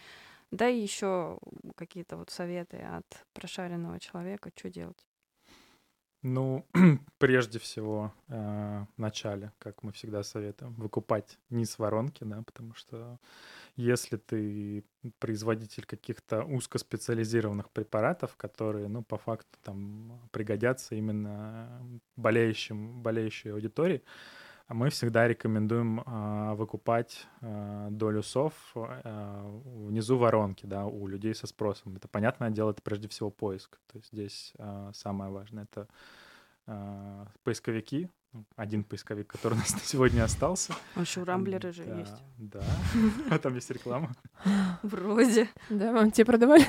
Да 0.51 0.69
и 0.69 0.81
еще 0.81 1.39
какие-то 1.75 2.17
вот 2.17 2.31
советы 2.31 2.79
от 2.79 3.05
прошаренного 3.35 3.99
человека, 3.99 4.51
что 4.55 4.71
делать. 4.71 5.05
Ну, 6.29 6.66
прежде 7.18 7.61
всего, 7.61 8.12
э, 8.27 8.85
в 8.97 9.01
начале, 9.01 9.53
как 9.61 9.85
мы 9.85 9.93
всегда 9.93 10.24
советуем, 10.24 10.74
выкупать 10.74 11.39
низ 11.51 11.79
воронки, 11.79 12.24
да, 12.24 12.43
потому 12.43 12.74
что 12.74 13.20
если 13.77 14.16
ты 14.16 14.85
производитель 15.20 15.87
каких-то 15.87 16.43
узкоспециализированных 16.43 17.70
препаратов, 17.70 18.35
которые, 18.37 18.89
ну, 18.89 19.05
по 19.05 19.18
факту 19.18 19.57
там 19.62 20.20
пригодятся 20.33 20.97
именно 20.97 21.81
болеющим, 22.16 23.03
болеющей 23.03 23.53
аудитории, 23.53 24.03
мы 24.69 24.91
всегда 24.91 25.29
рекомендуем 25.29 26.01
э, 26.01 26.55
выкупать 26.55 27.27
э, 27.41 27.89
долю 27.91 28.23
сов 28.23 28.53
э, 28.75 29.61
внизу 29.64 30.19
воронки, 30.19 30.67
да, 30.67 30.87
у 30.87 31.07
людей 31.07 31.35
со 31.35 31.47
спросом. 31.47 31.97
Это 31.97 32.09
понятное 32.09 32.51
дело, 32.51 32.73
это 32.73 32.83
прежде 32.83 33.09
всего 33.09 33.31
поиск. 33.31 33.79
То 33.93 33.99
есть 33.99 34.12
здесь 34.12 34.53
э, 34.59 34.91
самое 34.93 35.31
важное 35.31 35.64
это 35.64 35.87
э, 36.67 37.27
поисковики, 37.45 38.11
один 38.57 38.85
поисковик, 38.85 39.29
который 39.29 39.55
у 39.55 39.59
нас 39.59 39.73
на 39.73 39.81
сегодня 39.81 40.25
остался. 40.25 40.75
А 40.95 41.01
еще 41.01 41.23
рамблеры 41.23 41.73
же 41.73 41.85
да, 41.85 41.99
есть. 41.99 42.23
Да, 42.39 42.64
а 43.31 43.39
там 43.39 43.55
есть 43.55 43.71
реклама. 43.71 44.11
Вроде. 44.83 45.49
Да, 45.71 45.93
вам 45.93 46.11
тебе 46.11 46.25
продавали? 46.25 46.67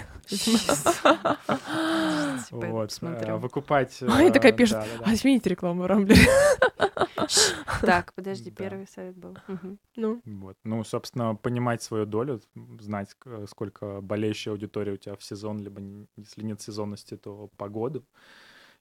Вот, 2.51 2.97
а, 3.01 3.37
выкупать... 3.37 3.99
А, 4.07 4.23
и 4.23 4.31
такая 4.31 4.51
пишет, 4.51 4.77
а 5.03 5.15
смените 5.15 5.49
рекламу 5.49 5.87
рамблер. 5.87 6.17
Так, 7.81 8.13
подожди, 8.13 8.51
первый 8.57 8.87
совет 8.87 9.15
был. 9.15 9.37
Ну. 9.95 10.21
Вот, 10.25 10.57
ну, 10.63 10.83
собственно, 10.83 11.35
понимать 11.35 11.81
свою 11.81 12.05
долю, 12.05 12.41
знать, 12.79 13.15
сколько 13.47 14.01
болеющая 14.01 14.53
аудитория 14.53 14.93
у 14.93 14.97
тебя 14.97 15.15
в 15.15 15.23
сезон, 15.23 15.59
либо 15.59 15.81
если 16.15 16.43
нет 16.43 16.61
сезонности, 16.61 17.17
то 17.17 17.49
по 17.57 17.69
году. 17.69 18.03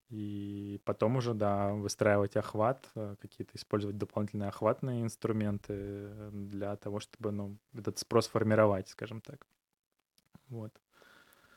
И 0.08 0.80
потом 0.84 1.16
уже, 1.16 1.34
да, 1.34 1.72
выстраивать 1.72 2.36
охват, 2.36 2.88
э, 2.94 3.16
какие-то 3.20 3.56
использовать 3.56 3.98
дополнительные 3.98 4.48
охватные 4.50 5.02
инструменты 5.02 6.30
для 6.30 6.76
того, 6.76 7.00
чтобы, 7.00 7.32
ну, 7.32 7.58
этот 7.74 7.98
спрос 7.98 8.28
формировать, 8.28 8.88
скажем 8.88 9.20
так. 9.20 9.44
Вот. 10.48 10.72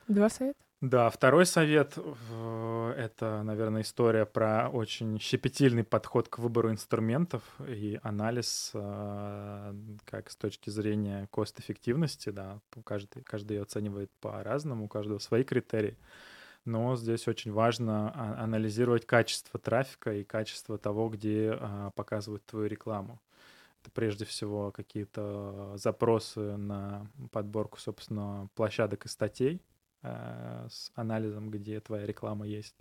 Два 0.07 0.29
совета? 0.29 0.59
Да, 0.81 1.09
второй 1.09 1.45
совет— 1.45 1.97
это, 2.97 3.43
наверное, 3.43 3.81
история 3.81 4.25
про 4.25 4.69
очень 4.69 5.19
щепетильный 5.19 5.83
подход 5.83 6.29
к 6.29 6.37
выбору 6.37 6.71
инструментов 6.71 7.43
и 7.67 7.99
анализ 8.01 8.71
э, 8.73 9.73
как 10.05 10.29
с 10.29 10.37
точки 10.37 10.69
зрения 10.69 11.27
кост-эффективности, 11.31 12.29
да, 12.29 12.61
каждый, 12.85 13.23
каждый 13.23 13.57
ее 13.57 13.63
оценивает 13.63 14.09
по-разному, 14.21 14.85
у 14.85 14.87
каждого 14.87 15.19
свои 15.19 15.43
критерии 15.43 15.97
но 16.65 16.95
здесь 16.95 17.27
очень 17.27 17.51
важно 17.51 18.11
а, 18.13 18.43
анализировать 18.43 19.05
качество 19.05 19.59
трафика 19.59 20.13
и 20.13 20.23
качество 20.23 20.77
того, 20.77 21.09
где 21.09 21.57
а, 21.59 21.91
показывают 21.91 22.45
твою 22.45 22.67
рекламу. 22.67 23.19
Это 23.81 23.91
прежде 23.91 24.25
всего 24.25 24.71
какие-то 24.71 25.73
запросы 25.77 26.57
на 26.57 27.09
подборку, 27.31 27.79
собственно, 27.79 28.49
площадок 28.55 29.05
и 29.05 29.09
статей 29.09 29.61
э, 30.03 30.67
с 30.69 30.91
анализом, 30.95 31.49
где 31.49 31.79
твоя 31.79 32.05
реклама 32.05 32.47
есть. 32.47 32.75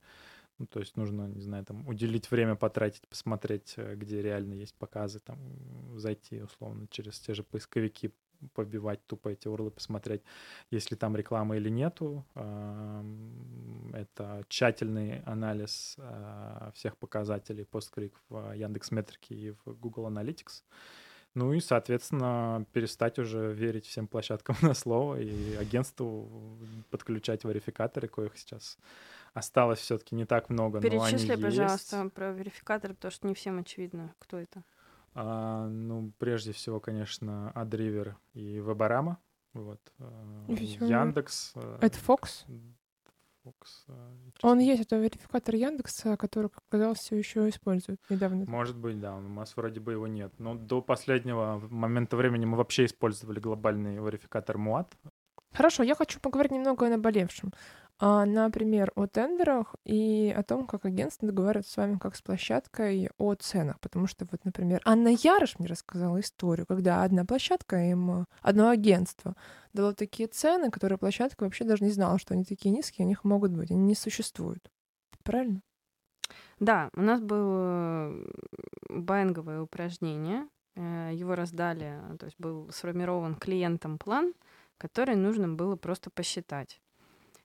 Ну, 0.59 0.66
то 0.66 0.81
есть 0.81 0.97
нужно, 0.97 1.29
не 1.29 1.41
знаю, 1.41 1.64
там, 1.64 1.87
уделить 1.87 2.31
время, 2.31 2.57
потратить, 2.57 3.07
посмотреть, 3.09 3.75
э, 3.77 3.95
где 3.95 4.23
реально 4.23 4.55
есть 4.55 4.75
показы, 4.75 5.21
там, 5.21 5.39
зайти, 5.97 6.43
условно, 6.43 6.87
через 6.91 7.19
те 7.21 7.35
же 7.35 7.43
поисковики, 7.43 8.12
побивать 8.55 9.05
тупо 9.07 9.29
эти 9.31 9.49
урлы, 9.49 9.71
посмотреть, 9.71 10.23
есть 10.71 10.91
ли 10.91 10.97
там 10.97 11.16
реклама 11.16 11.57
или 11.57 11.69
нету. 11.69 12.25
Это 13.93 14.45
тщательный 14.49 15.23
анализ 15.23 15.97
а, 15.99 16.71
всех 16.75 16.97
показателей 16.97 17.64
постклик 17.64 18.14
в 18.29 18.53
Яндекс 18.55 18.91
Метрике 18.93 19.35
и 19.35 19.51
в 19.51 19.75
Google 19.81 20.07
Analytics. 20.09 20.62
Ну 21.39 21.53
и, 21.53 21.61
соответственно, 21.61 22.66
перестать 22.72 23.20
уже 23.20 23.53
верить 23.53 23.86
всем 23.86 24.09
площадкам 24.09 24.57
на 24.62 24.74
слово 24.74 25.20
и 25.20 25.55
агентству 25.55 26.59
подключать 26.91 27.45
верификаторы, 27.45 28.09
коих 28.09 28.36
сейчас 28.36 28.76
осталось 29.34 29.78
все-таки 29.78 30.16
не 30.16 30.24
так 30.24 30.51
много. 30.51 30.80
Перечисли, 30.80 31.28
но 31.28 31.34
они 31.34 31.43
пожалуйста, 31.45 32.03
есть. 32.03 32.12
про 32.12 32.32
верификаторы, 32.32 32.95
потому 32.95 33.12
что 33.12 33.28
не 33.28 33.34
всем 33.34 33.61
очевидно, 33.61 34.12
кто 34.18 34.36
это. 34.36 34.64
А, 35.14 35.68
ну, 35.68 36.11
прежде 36.18 36.51
всего, 36.51 36.80
конечно, 36.80 37.53
Адривер 37.53 38.16
и 38.34 38.59
Вебарама. 38.59 39.18
Вот. 39.53 39.80
А, 40.01 40.45
Яндекс. 40.49 41.53
А, 41.55 41.78
это 41.80 41.99
Фокс? 41.99 42.47
Фокс. 43.49 43.84
А, 43.88 44.14
Он 44.42 44.59
есть, 44.59 44.82
это 44.82 44.96
верификатор 44.96 45.55
Яндекса, 45.55 46.16
который, 46.16 46.49
как 46.51 46.62
оказалось, 46.68 46.99
все 46.99 47.16
еще 47.16 47.49
используют 47.49 48.01
недавно. 48.11 48.44
Может 48.46 48.76
быть, 48.76 49.01
да. 49.01 49.16
У 49.16 49.20
нас 49.20 49.57
вроде 49.57 49.80
бы 49.80 49.92
его 49.92 50.07
нет. 50.07 50.32
Но 50.38 50.55
до 50.55 50.82
последнего 50.82 51.62
момента 51.70 52.16
времени 52.16 52.44
мы 52.44 52.57
вообще 52.57 52.84
использовали 52.84 53.40
глобальный 53.40 53.96
верификатор 53.96 54.59
МУАТ. 54.59 54.96
Хорошо, 55.53 55.82
я 55.82 55.94
хочу 55.94 56.20
поговорить 56.20 56.53
немного 56.53 56.86
о 56.86 56.90
наболевшем 56.90 57.53
а, 58.01 58.24
например, 58.24 58.92
о 58.94 59.07
тендерах 59.07 59.74
и 59.84 60.32
о 60.36 60.44
том, 60.44 60.66
как 60.66 60.84
агентство 60.84 61.26
договаривается 61.26 61.72
с 61.72 61.76
вами 61.76 61.99
как 61.99 62.14
с 62.14 62.22
площадкой 62.22 63.11
о 63.18 63.34
ценах. 63.34 63.80
Потому 63.80 64.07
что 64.07 64.26
вот, 64.30 64.44
например, 64.44 64.80
Анна 64.84 65.09
Ярош 65.09 65.59
мне 65.59 65.66
рассказала 65.66 66.20
историю, 66.20 66.66
когда 66.66 67.03
одна 67.03 67.24
площадка 67.24 67.76
им, 67.90 68.26
одно 68.40 68.68
агентство 68.68 69.34
дало 69.72 69.92
такие 69.94 70.28
цены, 70.28 70.70
которые 70.70 70.99
площадка 70.99 71.42
вообще 71.42 71.64
даже 71.64 71.82
не 71.82 71.90
знала, 71.90 72.18
что 72.18 72.34
они 72.34 72.44
такие 72.44 72.70
низкие, 72.70 73.05
у 73.05 73.09
них 73.09 73.24
могут 73.24 73.53
быть, 73.53 73.70
они 73.72 73.80
не 73.80 73.94
существуют. 73.96 74.70
Правильно? 75.24 75.61
Да, 76.61 76.90
у 76.94 77.01
нас 77.01 77.20
было 77.20 78.14
баинговое 78.88 79.61
упражнение, 79.61 80.46
э, 80.76 81.11
его 81.14 81.34
раздали, 81.34 82.01
то 82.18 82.26
есть 82.26 82.38
был 82.38 82.70
сформирован 82.70 83.34
клиентом 83.34 83.99
план, 83.99 84.34
который 84.76 85.16
нужно 85.16 85.49
было 85.49 85.76
просто 85.76 86.11
посчитать. 86.11 86.80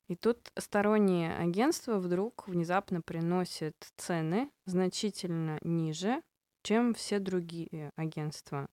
И 0.07 0.15
тут 0.15 0.51
сторонние 0.57 1.35
агентства 1.35 1.97
вдруг 1.97 2.47
внезапно 2.47 3.01
приносят 3.01 3.75
цены 3.95 4.49
значительно 4.65 5.57
ниже, 5.61 6.21
чем 6.61 6.93
все 6.93 7.19
другие 7.19 7.91
агентства. 7.95 8.67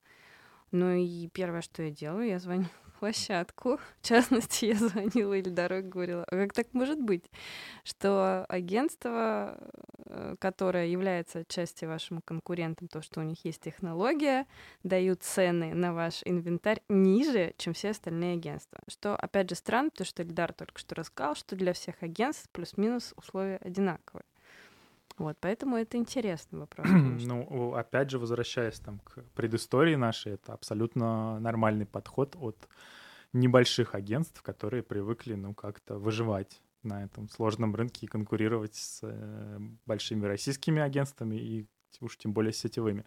Ну 0.71 0.91
и 0.91 1.27
первое, 1.29 1.61
что 1.61 1.83
я 1.83 1.91
делаю, 1.91 2.27
я 2.27 2.39
звоню 2.39 2.67
площадку. 3.01 3.79
В 4.01 4.07
частности, 4.07 4.65
я 4.73 4.75
звонила 4.75 5.33
Ильдару 5.33 5.79
и 5.79 5.81
говорила, 5.81 6.23
а 6.29 6.35
как 6.35 6.53
так 6.53 6.67
может 6.73 7.01
быть, 7.01 7.25
что 7.83 8.45
агентство, 8.47 9.57
э, 10.05 10.35
которое 10.39 10.85
является 10.85 11.43
частью 11.45 11.89
вашим 11.89 12.21
конкурентом, 12.21 12.87
то, 12.87 13.01
что 13.01 13.21
у 13.21 13.23
них 13.23 13.43
есть 13.43 13.61
технология, 13.61 14.45
дают 14.83 15.23
цены 15.23 15.73
на 15.73 15.95
ваш 15.95 16.21
инвентарь 16.25 16.81
ниже, 16.89 17.55
чем 17.57 17.73
все 17.73 17.89
остальные 17.89 18.35
агентства. 18.35 18.79
Что, 18.87 19.15
опять 19.15 19.49
же, 19.49 19.55
странно, 19.55 19.89
потому 19.89 20.05
что 20.05 20.21
Ильдар 20.21 20.53
только 20.53 20.79
что 20.79 20.93
рассказал, 20.93 21.33
что 21.33 21.55
для 21.55 21.73
всех 21.73 21.95
агентств 22.03 22.49
плюс-минус 22.51 23.15
условия 23.17 23.57
одинаковые. 23.57 24.25
Вот, 25.21 25.37
поэтому 25.39 25.77
это 25.77 25.97
интересный 25.97 26.59
вопрос. 26.59 26.87
ну, 26.89 27.75
опять 27.75 28.09
же, 28.09 28.17
возвращаясь 28.17 28.79
там 28.79 28.99
к 28.99 29.23
предыстории 29.35 29.95
нашей, 29.95 30.33
это 30.33 30.53
абсолютно 30.53 31.39
нормальный 31.39 31.85
подход 31.85 32.35
от 32.39 32.67
небольших 33.31 33.93
агентств, 33.93 34.41
которые 34.41 34.81
привыкли, 34.81 35.35
ну, 35.35 35.53
как-то 35.53 35.99
выживать 35.99 36.59
на 36.83 37.03
этом 37.03 37.29
сложном 37.29 37.75
рынке 37.75 38.07
и 38.07 38.09
конкурировать 38.09 38.75
с 38.75 39.01
э, 39.03 39.59
большими 39.85 40.25
российскими 40.25 40.81
агентствами 40.81 41.35
и 41.35 41.67
уж 41.99 42.17
тем 42.17 42.33
более 42.33 42.53
сетевыми. 42.53 43.05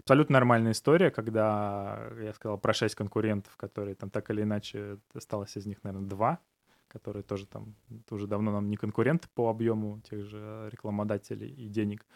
Абсолютно 0.00 0.34
нормальная 0.34 0.72
история, 0.72 1.10
когда 1.10 2.10
я 2.20 2.32
сказал 2.34 2.58
про 2.58 2.72
шесть 2.72 2.96
конкурентов, 2.96 3.56
которые 3.56 3.94
там 3.94 4.10
так 4.10 4.30
или 4.30 4.42
иначе 4.42 4.98
осталось 5.14 5.56
из 5.56 5.66
них, 5.66 5.84
наверное, 5.84 6.08
два, 6.08 6.40
которые 6.92 7.22
тоже 7.22 7.46
там 7.46 7.74
уже 8.10 8.26
давно 8.26 8.52
нам 8.52 8.68
не 8.68 8.76
конкуренты 8.76 9.28
по 9.34 9.48
объему 9.48 10.00
тех 10.00 10.24
же 10.24 10.68
рекламодателей 10.70 11.48
и 11.48 11.68
денег. 11.68 12.06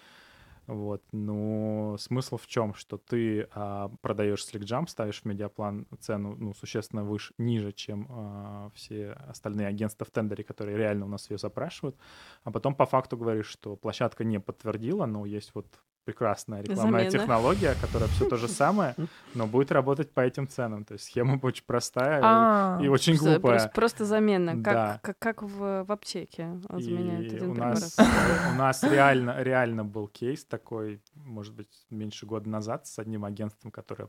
Вот. 0.67 1.03
Но 1.13 1.97
смысл 1.99 2.37
в 2.37 2.47
чем? 2.47 2.75
Что 2.75 2.99
ты 2.99 3.49
а, 3.53 3.89
продаешь 4.01 4.45
SlickJump, 4.45 4.89
ставишь 4.89 5.23
в 5.23 5.25
медиаплан 5.25 5.87
цену 6.01 6.35
ну, 6.37 6.55
существенно 6.55 7.05
выше, 7.05 7.35
ниже, 7.39 7.73
чем 7.73 8.07
а, 8.11 8.71
все 8.75 9.13
остальные 9.13 9.69
агентства 9.69 10.05
в 10.05 10.11
тендере, 10.11 10.43
которые 10.43 10.77
реально 10.77 11.07
у 11.07 11.09
нас 11.09 11.31
ее 11.31 11.39
запрашивают, 11.39 11.97
а 12.43 12.51
потом 12.51 12.75
по 12.75 12.85
факту 12.85 13.17
говоришь, 13.17 13.47
что 13.47 13.77
площадка 13.77 14.25
не 14.25 14.41
подтвердила, 14.41 15.07
но 15.07 15.25
есть 15.25 15.53
вот 15.55 15.67
прекрасная 16.07 16.63
рекламная 16.63 17.11
Замена. 17.11 17.11
технология, 17.11 17.75
которая 17.81 18.09
все 18.11 18.29
то 18.29 18.37
же 18.37 18.47
самое, 18.63 18.95
но 19.35 19.47
будет 19.47 19.73
работать 19.73 20.13
по 20.13 20.21
этим 20.21 20.49
ценам. 20.49 20.85
То 20.85 20.95
есть 20.95 21.07
схема 21.07 21.39
очень 21.43 21.65
простая 21.67 22.21
а, 22.23 22.81
и 22.81 22.89
очень 22.89 23.17
глупая. 23.17 23.69
Просто, 23.75 24.05
замена, 24.05 24.53
как, 24.53 24.65
да. 24.65 25.01
как, 25.03 25.19
как 25.19 25.43
в, 25.43 25.85
в 25.85 25.93
аптеке 25.93 26.59
заменяют 26.71 27.33
один 27.33 27.51
у 27.51 27.55
нас, 27.55 27.99
у 27.99 28.55
нас 28.57 28.83
реально, 28.85 29.43
реально 29.43 29.85
был 29.85 30.07
кейс 30.07 30.45
такой, 30.45 31.03
может 31.15 31.55
быть, 31.55 31.85
меньше 31.91 32.25
года 32.25 32.49
назад 32.49 32.87
с 32.87 33.01
одним 33.01 33.25
агентством, 33.25 33.73
которое 33.73 34.09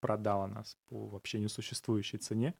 продало 0.00 0.46
нас 0.46 0.78
по 0.88 1.08
вообще 1.08 1.38
несуществующей 1.40 2.18
цене 2.18 2.54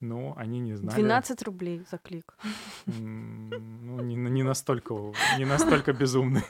но 0.00 0.34
они 0.36 0.60
не 0.60 0.74
знали. 0.74 0.96
12 0.96 1.42
рублей 1.42 1.84
за 1.90 1.98
клик. 1.98 2.36
Ну, 2.86 4.02
не, 4.02 4.14
не 4.14 4.42
настолько, 4.42 4.94
не 5.38 5.44
настолько 5.44 5.92
безумный. 5.92 6.44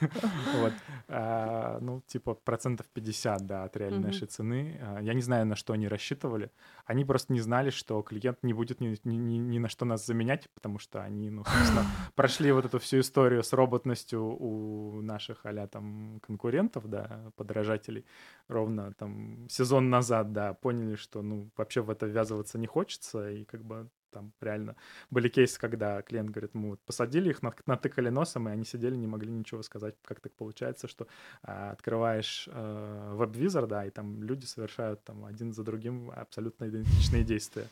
Вот. 0.56 0.72
А, 1.08 1.78
ну, 1.80 2.02
типа 2.06 2.34
процентов 2.34 2.86
50, 2.92 3.46
да, 3.46 3.64
от 3.64 3.76
реальной 3.76 4.06
нашей 4.06 4.26
цены. 4.26 4.80
А, 4.82 5.00
я 5.00 5.14
не 5.14 5.22
знаю, 5.22 5.46
на 5.46 5.54
что 5.54 5.72
они 5.72 5.88
рассчитывали. 5.88 6.50
Они 6.84 7.04
просто 7.04 7.32
не 7.32 7.40
знали, 7.40 7.70
что 7.70 8.02
клиент 8.02 8.42
не 8.42 8.52
будет 8.52 8.80
ни, 8.80 8.98
ни, 9.04 9.16
ни, 9.16 9.38
ни 9.38 9.58
на 9.58 9.68
что 9.68 9.84
нас 9.84 10.04
заменять, 10.06 10.48
потому 10.54 10.78
что 10.78 11.02
они, 11.02 11.30
ну, 11.30 11.44
собственно, 11.44 11.84
прошли 12.14 12.52
вот 12.52 12.64
эту 12.64 12.78
всю 12.78 13.00
историю 13.00 13.42
с 13.42 13.52
роботностью 13.52 14.22
у 14.22 15.00
наших 15.02 15.44
а 15.44 15.66
там 15.68 16.20
конкурентов, 16.26 16.88
да, 16.88 17.32
подражателей, 17.36 18.04
ровно 18.48 18.92
там 18.92 19.48
сезон 19.48 19.90
назад, 19.90 20.32
да, 20.32 20.54
поняли, 20.54 20.96
что, 20.96 21.22
ну, 21.22 21.50
вообще 21.56 21.80
в 21.80 21.90
это 21.90 22.06
ввязываться 22.06 22.58
не 22.58 22.66
хочется, 22.66 23.30
и 23.40 23.44
как 23.44 23.64
бы 23.64 23.88
там 24.10 24.32
реально 24.40 24.76
были 25.10 25.28
кейсы, 25.28 25.60
когда 25.60 26.00
клиент 26.02 26.30
говорит, 26.30 26.54
мы 26.54 26.70
вот 26.70 26.80
посадили 26.86 27.30
их, 27.30 27.40
натыкали 27.66 28.08
носом, 28.08 28.48
и 28.48 28.52
они 28.52 28.64
сидели, 28.64 28.96
не 28.96 29.06
могли 29.06 29.30
ничего 29.30 29.62
сказать. 29.62 29.94
Как 30.02 30.20
так 30.20 30.32
получается, 30.32 30.88
что 30.88 31.06
а, 31.42 31.70
открываешь 31.72 32.48
э, 32.50 33.12
веб-визор, 33.14 33.66
да, 33.66 33.84
и 33.84 33.90
там 33.90 34.22
люди 34.22 34.46
совершают 34.46 35.04
там 35.04 35.24
один 35.26 35.52
за 35.52 35.64
другим 35.64 36.10
абсолютно 36.10 36.68
идентичные 36.68 37.24
действия. 37.24 37.66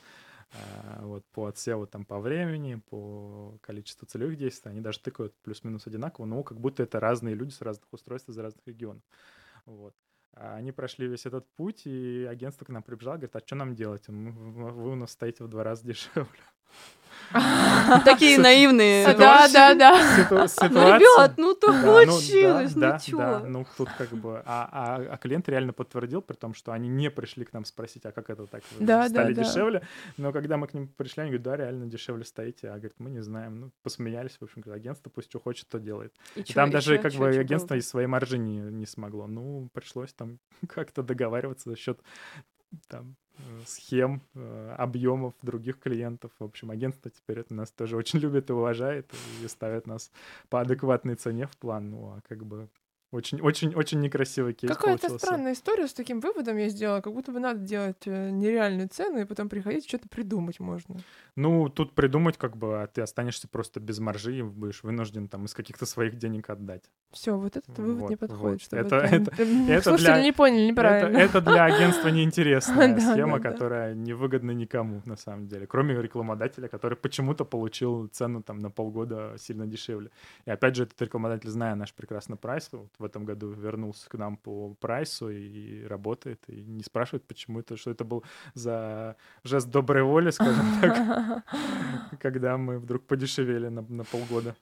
А, 0.53 1.07
вот 1.07 1.25
по 1.33 1.47
отсеву 1.47 1.87
там 1.87 2.05
по 2.05 2.21
времени, 2.21 2.81
по 2.91 3.57
количеству 3.61 4.07
целевых 4.07 4.37
действий, 4.37 4.71
они 4.71 4.81
даже 4.81 5.01
тыкают 5.01 5.35
плюс-минус 5.43 5.87
одинаково, 5.87 6.27
но 6.27 6.43
как 6.43 6.61
будто 6.61 6.83
это 6.83 7.01
разные 7.01 7.35
люди 7.35 7.53
с 7.53 7.63
разных 7.63 7.93
устройств 7.93 8.29
из 8.29 8.39
разных 8.39 8.67
регионов. 8.67 9.03
Вот. 9.67 9.95
А 10.37 10.57
они 10.57 10.73
прошли 10.73 11.07
весь 11.07 11.27
этот 11.27 11.49
путь, 11.55 11.87
и 11.87 12.27
агентство 12.29 12.65
к 12.65 12.69
нам 12.69 12.83
прибежало, 12.83 13.15
говорит, 13.15 13.37
а 13.37 13.41
что 13.41 13.55
нам 13.55 13.75
делать? 13.75 14.09
Вы 14.09 14.91
у 14.93 14.95
нас 14.97 15.13
стоите 15.13 15.45
в 15.45 15.49
два 15.49 15.63
раза 15.63 15.87
дешевле. 15.87 16.29
Такие 18.05 18.39
наивные. 18.39 19.07
Да, 19.15 19.49
да, 19.53 19.75
да. 19.75 20.17
Ребят, 20.31 21.35
ну 21.37 21.55
то 21.55 21.69
получилось, 21.69 22.75
ну 22.77 22.99
чё? 22.99 23.41
Ну 23.47 23.67
тут 23.77 23.89
как 23.99 24.11
бы... 24.11 24.43
А, 24.45 24.69
а, 24.71 25.15
а 25.15 25.17
клиент 25.17 25.49
реально 25.49 25.73
подтвердил, 25.73 26.23
при 26.23 26.37
том, 26.37 26.55
что 26.55 26.73
они 26.73 26.89
не 26.89 27.11
пришли 27.11 27.45
к 27.45 27.53
нам 27.53 27.65
спросить, 27.65 28.07
а 28.07 28.13
как 28.13 28.31
это 28.31 28.47
так 28.47 28.63
стали 28.65 29.35
дешевле. 29.35 29.83
Но 30.17 30.33
когда 30.33 30.57
мы 30.57 30.67
к 30.69 30.75
ним 30.75 30.89
пришли, 30.89 31.23
они 31.23 31.31
говорят, 31.31 31.45
да, 31.45 31.57
реально 31.57 31.87
дешевле 31.87 32.25
стоите. 32.25 32.69
А 32.69 32.75
говорит, 32.75 32.95
мы 32.99 33.11
не 33.11 33.23
знаем. 33.23 33.61
Ну, 33.61 33.71
посмеялись, 33.83 34.37
в 34.41 34.45
общем, 34.45 34.63
агентство 34.73 35.11
пусть 35.11 35.31
что 35.31 35.41
хочет, 35.41 35.69
то 35.69 35.79
делает. 35.79 36.15
И 36.37 36.53
там 36.53 36.71
даже 36.71 36.99
как 36.99 37.13
бы 37.15 37.29
агентство 37.29 37.75
из 37.75 37.89
своей 37.89 38.07
маржи 38.07 38.39
не 38.39 38.87
смогло. 38.87 39.27
Ну, 39.27 39.69
пришлось 39.73 40.13
там 40.13 40.39
как-то 40.69 41.03
договариваться 41.03 41.71
за 41.71 41.77
счет 41.77 42.01
там 42.89 43.17
схем, 43.67 44.23
э, 44.35 44.75
объемов 44.79 45.35
других 45.43 45.79
клиентов. 45.79 46.33
В 46.39 46.45
общем, 46.45 46.71
агентство 46.71 47.11
теперь 47.11 47.41
это 47.41 47.55
нас 47.55 47.71
тоже 47.71 47.97
очень 47.97 48.19
любит 48.19 48.51
и 48.51 48.53
уважает 48.53 49.13
и 49.43 49.49
ставит 49.49 49.87
нас 49.87 50.11
по 50.49 50.61
адекватной 50.61 51.17
цене 51.17 51.47
в 51.47 51.57
план. 51.57 51.91
Ну, 51.91 52.07
а 52.07 52.21
как 52.29 52.45
бы 52.45 52.69
очень, 53.15 53.41
очень, 53.41 53.75
очень 53.75 54.01
некрасивый 54.01 54.55
кейс 54.55 54.73
Какая-то 54.73 55.19
странная 55.19 55.53
история 55.53 55.87
с 55.87 55.93
таким 55.93 56.21
выводом 56.21 56.57
я 56.57 56.69
сделала, 56.69 57.01
как 57.01 57.13
будто 57.13 57.31
бы 57.31 57.39
надо 57.39 57.61
делать 57.61 58.03
э, 58.07 58.31
нереальную 58.31 58.89
цену 58.89 59.21
и 59.21 59.25
потом 59.25 59.49
приходить 59.49 59.87
что-то 59.87 60.09
придумать 60.09 60.59
можно. 60.59 60.97
Ну, 61.37 61.69
тут 61.69 61.95
придумать 61.95 62.37
как 62.37 62.57
бы, 62.57 62.83
а 62.83 62.87
ты 62.89 63.03
останешься 63.03 63.47
просто 63.47 63.79
без 63.79 64.01
маржи 64.01 64.39
и 64.39 64.43
будешь 64.43 64.83
вынужден 64.83 65.29
там 65.29 65.45
из 65.45 65.55
каких-то 65.55 65.87
своих 65.87 66.17
денег 66.17 66.51
отдать. 66.51 66.83
Все, 67.13 67.37
вот 67.37 67.57
этот 67.57 67.79
вывод 67.79 68.01
вот, 68.01 68.11
не 68.11 68.17
подходит. 68.17 68.63
Вот. 68.71 68.79
Это, 68.79 68.97
это, 68.97 69.31
это, 69.39 69.73
это 69.73 69.97
для, 69.97 70.23
не 70.23 70.33
поняли 70.33 70.71
неправильно. 70.71 71.17
Это, 71.17 71.39
это 71.39 71.51
для 71.53 71.65
агентства 71.65 72.09
неинтересная 72.11 72.99
схема, 72.99 73.39
которая 73.39 73.95
невыгодна 73.95 74.51
никому 74.51 75.03
на 75.05 75.17
самом 75.17 75.47
деле, 75.47 75.67
кроме 75.69 75.95
рекламодателя, 75.95 76.67
который 76.67 76.97
почему-то 76.97 77.45
получил 77.45 78.09
цену 78.09 78.43
там 78.43 78.59
на 78.59 78.71
полгода 78.71 79.37
сильно 79.39 79.67
дешевле. 79.67 80.11
И 80.47 80.51
опять 80.51 80.75
же, 80.75 80.83
этот 80.83 81.01
рекламодатель, 81.01 81.49
зная 81.49 81.77
наш 81.77 81.95
прекрасный 81.95 82.37
прайс, 82.37 82.69
вот 82.73 83.04
в 83.05 83.07
этом 83.07 83.25
году 83.25 83.51
вернулся 83.51 84.09
к 84.09 84.15
нам 84.15 84.37
по 84.37 84.75
прайсу 84.81 85.31
и 85.31 85.85
работает, 85.85 86.43
и 86.49 86.65
не 86.65 86.83
спрашивает, 86.83 87.27
почему 87.27 87.61
это, 87.61 87.77
что 87.77 87.91
это 87.91 88.05
был 88.05 88.25
за 88.55 89.17
жест 89.45 89.69
доброй 89.69 90.03
воли, 90.03 90.31
скажем 90.31 90.65
так, 90.81 91.45
когда 92.19 92.57
мы 92.57 92.79
вдруг 92.79 93.07
подешевели 93.07 93.69
на, 93.69 93.83
на 93.83 94.05
полгода. 94.05 94.57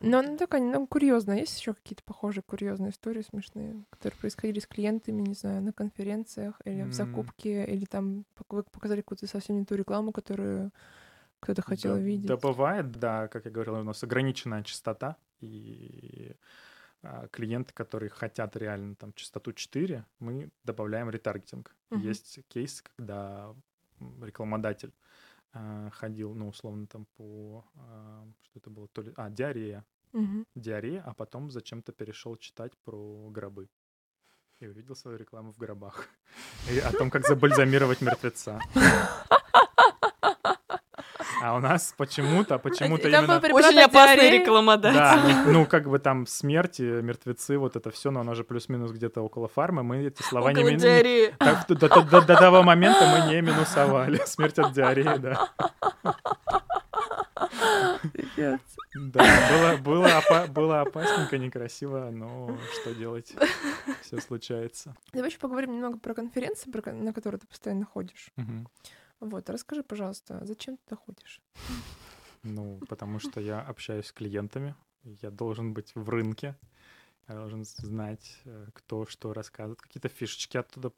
Но 0.00 0.18
она 0.18 0.36
такая 0.36 0.60
ну, 0.60 0.86
курьезная. 0.86 1.38
Есть 1.38 1.58
еще 1.58 1.74
какие-то 1.74 2.04
похожие 2.04 2.44
курьезные 2.46 2.90
истории 2.90 3.22
смешные, 3.22 3.82
которые 3.90 4.18
происходили 4.20 4.60
с 4.60 4.66
клиентами, 4.66 5.22
не 5.22 5.34
знаю, 5.34 5.60
на 5.60 5.72
конференциях 5.72 6.60
или 6.64 6.82
в 6.82 6.92
закупке, 6.92 7.64
или 7.64 7.84
там 7.84 8.24
вы 8.48 8.62
показали 8.62 9.00
какую-то 9.00 9.26
совсем 9.26 9.58
не 9.58 9.64
ту 9.64 9.74
рекламу, 9.74 10.12
которую 10.12 10.70
кто-то 11.40 11.62
хотел 11.62 11.94
да, 11.94 12.00
видеть. 12.00 12.26
Да, 12.26 12.36
бывает, 12.36 12.92
да, 12.92 13.28
как 13.28 13.44
я 13.46 13.50
говорил, 13.50 13.74
у 13.74 13.82
нас 13.82 14.02
ограниченная 14.02 14.62
частота, 14.62 15.16
и 15.40 16.32
клиенты, 17.30 17.72
которые 17.72 18.10
хотят 18.10 18.56
реально 18.56 18.94
там 18.96 19.12
частоту 19.12 19.52
4, 19.52 20.04
мы 20.18 20.50
добавляем 20.64 21.10
ретаргетинг. 21.10 21.74
Uh-huh. 21.90 22.00
Есть 22.00 22.40
кейс, 22.48 22.82
когда 22.82 23.54
рекламодатель 24.20 24.92
э, 25.54 25.90
ходил, 25.92 26.34
ну, 26.34 26.48
условно, 26.48 26.86
там 26.86 27.06
по... 27.16 27.64
Э, 27.74 28.26
что 28.42 28.58
это 28.58 28.70
было? 28.70 28.88
То 28.88 29.02
ли, 29.02 29.12
а, 29.16 29.30
диарея. 29.30 29.84
Uh-huh. 30.12 30.44
Диарея, 30.54 31.02
а 31.06 31.14
потом 31.14 31.50
зачем-то 31.50 31.92
перешел 31.92 32.36
читать 32.36 32.72
про 32.84 33.28
гробы. 33.30 33.68
И 34.60 34.66
увидел 34.66 34.96
свою 34.96 35.18
рекламу 35.18 35.52
в 35.52 35.58
гробах. 35.58 36.08
И 36.70 36.78
о 36.80 36.92
том, 36.92 37.10
как 37.10 37.26
забальзамировать 37.26 38.00
мертвеца. 38.00 38.60
А 41.42 41.56
у 41.56 41.60
нас 41.60 41.94
почему-то, 41.96 42.58
почему-то 42.58 43.08
именно... 43.08 43.38
Очень 43.38 43.80
опасная 43.80 44.30
реклама, 44.30 44.76
да. 44.76 44.92
Да, 44.92 45.44
ну 45.46 45.66
как 45.66 45.88
бы 45.88 45.98
там 45.98 46.26
смерти, 46.26 46.82
мертвецы, 46.82 47.58
вот 47.58 47.76
это 47.76 47.90
все, 47.90 48.10
но 48.10 48.20
оно 48.20 48.34
же 48.34 48.44
плюс-минус 48.44 48.92
где-то 48.92 49.20
около 49.20 49.48
фармы. 49.48 49.82
Мы 49.82 50.06
эти 50.06 50.22
слова 50.22 50.52
не... 50.52 50.76
диареи. 50.76 51.34
До 51.68 52.36
того 52.36 52.62
момента 52.62 53.06
мы 53.06 53.32
не 53.32 53.40
минусовали. 53.40 54.20
Смерть 54.26 54.58
от 54.58 54.72
диареи, 54.72 55.18
да. 55.18 55.48
Да, 58.94 59.24
было, 59.50 59.76
было, 59.76 60.06
опа- 60.18 60.46
было 60.48 60.80
опасненько, 60.80 61.38
некрасиво, 61.38 62.10
но 62.10 62.56
что 62.80 62.94
делать? 62.94 63.32
Все 64.02 64.20
случается. 64.20 64.96
Давай 65.12 65.30
еще 65.30 65.38
поговорим 65.38 65.74
немного 65.74 65.98
про 65.98 66.14
конференции, 66.14 66.70
про, 66.70 66.92
на 66.92 67.12
которые 67.12 67.40
ты 67.40 67.46
постоянно 67.46 67.84
ходишь. 67.84 68.30
Угу. 68.36 68.66
Вот, 69.20 69.50
расскажи, 69.50 69.82
пожалуйста, 69.82 70.40
зачем 70.44 70.78
ты 70.86 70.96
ходишь? 70.96 71.40
Ну, 72.42 72.80
потому 72.88 73.18
что 73.18 73.40
я 73.40 73.60
общаюсь 73.60 74.06
с 74.06 74.12
клиентами, 74.12 74.74
я 75.02 75.30
должен 75.30 75.74
быть 75.74 75.92
в 75.94 76.08
рынке, 76.08 76.56
я 77.28 77.34
должен 77.34 77.64
знать, 77.64 78.40
э, 78.44 78.68
кто 78.72 79.06
что 79.06 79.32
рассказывает, 79.32 79.82
какие-то 79.82 80.08
фишечки 80.08 80.56
оттуда 80.56 80.92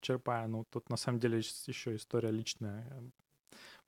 черпаю. 0.00 0.48
Ну, 0.48 0.64
тут 0.70 0.90
на 0.90 0.96
самом 0.96 1.18
деле 1.18 1.38
еще 1.38 1.96
история 1.96 2.30
личная. 2.30 2.86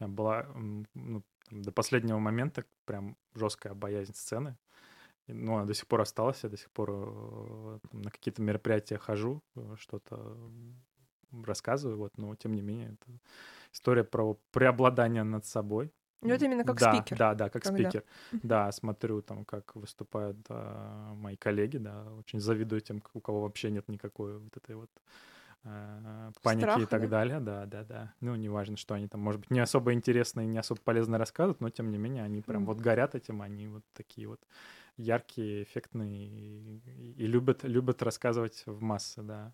У 0.01 0.05
меня 0.05 0.13
была 0.13 0.47
ну, 0.95 1.23
до 1.51 1.71
последнего 1.71 2.19
момента 2.19 2.65
прям 2.85 3.17
жесткая 3.35 3.75
боязнь 3.75 4.15
сцены. 4.15 4.57
Ну, 5.27 5.57
она 5.57 5.65
до 5.67 5.75
сих 5.75 5.87
пор 5.87 6.01
осталась, 6.01 6.43
я 6.43 6.49
до 6.49 6.57
сих 6.57 6.71
пор 6.71 6.91
э, 6.91 7.79
там, 7.91 8.03
на 8.03 8.11
какие-то 8.11 8.43
мероприятия 8.43 8.99
хожу, 8.99 9.43
э, 9.55 9.77
что-то 9.79 10.37
рассказываю, 11.45 11.99
вот, 11.99 12.17
но 12.17 12.35
тем 12.37 12.55
не 12.55 12.63
менее, 12.63 12.97
это 13.01 13.19
история 13.75 14.05
про 14.05 14.39
преобладание 14.53 15.25
над 15.25 15.45
собой, 15.45 15.93
ну, 16.25 16.33
это 16.33 16.47
именно 16.47 16.65
как 16.65 16.81
да, 16.81 16.95
спикер. 16.95 17.19
Да, 17.19 17.35
да, 17.35 17.51
как 17.51 17.63
Когда? 17.63 17.91
спикер. 17.91 18.05
Да, 18.43 18.73
смотрю 18.73 19.21
там, 19.21 19.45
как 19.45 19.77
выступают 19.77 20.39
да, 20.49 21.13
мои 21.17 21.37
коллеги, 21.37 21.77
да, 21.77 22.07
очень 22.19 22.41
завидую 22.41 22.81
тем, 22.81 23.03
у 23.13 23.21
кого 23.21 23.43
вообще 23.43 23.71
нет 23.71 23.89
никакой 23.89 24.39
вот 24.39 24.57
этой 24.57 24.75
вот 24.75 24.91
э, 25.65 26.31
паники 26.43 26.65
Страха, 26.65 26.81
и 26.81 26.87
так 26.87 27.03
да? 27.03 27.09
далее, 27.09 27.41
да, 27.41 27.67
да, 27.67 27.85
да. 27.85 28.15
Ну, 28.21 28.35
неважно, 28.37 28.79
что 28.79 28.95
они 28.95 29.07
там, 29.07 29.21
может 29.21 29.43
быть, 29.43 29.51
не 29.51 29.61
особо 29.61 29.93
интересно 29.93 30.41
и 30.41 30.47
не 30.47 30.57
особо 30.57 30.81
полезно 30.81 31.19
рассказывают, 31.19 31.61
но 31.61 31.69
тем 31.69 31.91
не 31.91 31.99
менее 31.99 32.25
они 32.25 32.41
прям 32.41 32.63
mm. 32.63 32.67
вот 32.67 32.79
горят 32.79 33.15
этим, 33.15 33.43
они 33.43 33.69
вот 33.69 33.85
такие 33.93 34.27
вот 34.27 34.41
яркие, 34.97 35.65
эффектные 35.65 36.27
и, 36.27 37.15
и 37.19 37.27
любят, 37.27 37.65
любят 37.65 38.03
рассказывать 38.03 38.63
в 38.65 38.81
массы, 38.81 39.21
да. 39.23 39.53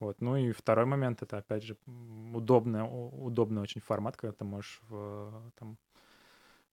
Вот. 0.00 0.20
Ну 0.20 0.36
и 0.36 0.52
второй 0.52 0.86
момент— 0.86 1.22
это, 1.24 1.38
опять 1.38 1.64
же, 1.64 1.76
удобный, 2.32 2.82
удобный 2.82 3.62
очень 3.62 3.80
формат, 3.80 4.16
когда 4.16 4.32
ты 4.32 4.44
можешь 4.44 4.80
в, 4.88 5.52
там, 5.58 5.76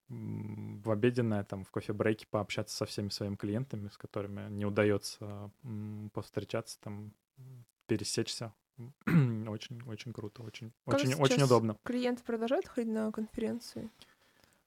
в 0.08 0.90
обеденное, 0.90 1.42
там, 1.44 1.64
в 1.64 1.70
кофе-брейке 1.70 2.26
пообщаться 2.30 2.76
со 2.76 2.86
всеми 2.86 3.08
своими 3.08 3.34
клиентами, 3.34 3.88
с 3.88 3.98
которыми 3.98 4.48
не 4.50 4.64
удается 4.64 5.50
повстречаться, 6.12 6.78
там, 6.80 7.12
пересечься. 7.86 8.52
очень, 9.06 9.82
очень 9.86 10.12
круто, 10.12 10.42
очень, 10.42 10.72
как 10.84 10.96
очень, 10.96 11.14
очень 11.14 11.42
удобно. 11.42 11.76
Клиенты 11.82 12.22
продолжают 12.22 12.68
ходить 12.68 12.92
на 12.92 13.10
конференции? 13.10 13.90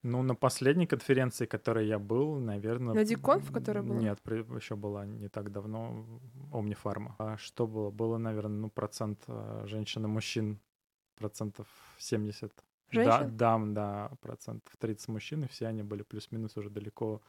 Ну, 0.02 0.24
на 0.24 0.36
последней 0.36 0.88
конференции, 0.88 1.46
которой 1.46 1.88
я 1.88 2.00
был, 2.00 2.40
наверное... 2.40 2.94
На 2.94 3.04
Диконф, 3.04 3.52
которая 3.52 3.84
была? 3.84 4.00
Нет, 4.00 4.20
еще 4.26 4.76
была 4.76 5.06
не 5.06 5.28
так 5.28 5.52
давно, 5.52 6.06
Омнифарма. 6.54 7.16
А 7.20 7.38
что 7.38 7.68
было? 7.68 7.92
Было, 7.92 8.18
наверное, 8.18 8.62
ну, 8.62 8.70
процент 8.70 9.20
э, 9.28 9.66
женщин 9.68 10.06
и 10.06 10.08
мужчин, 10.08 10.60
процентов 11.18 11.68
70 11.98 12.54
Женщин? 12.92 13.12
Да, 13.12 13.28
дам, 13.28 13.74
да, 13.74 14.12
процентов 14.22 14.76
30 14.78 15.10
мужчин, 15.10 15.44
и 15.44 15.48
все 15.48 15.68
они 15.68 15.84
были 15.84 16.02
плюс-минус 16.02 16.58
уже 16.58 16.70
далеко 16.70 17.22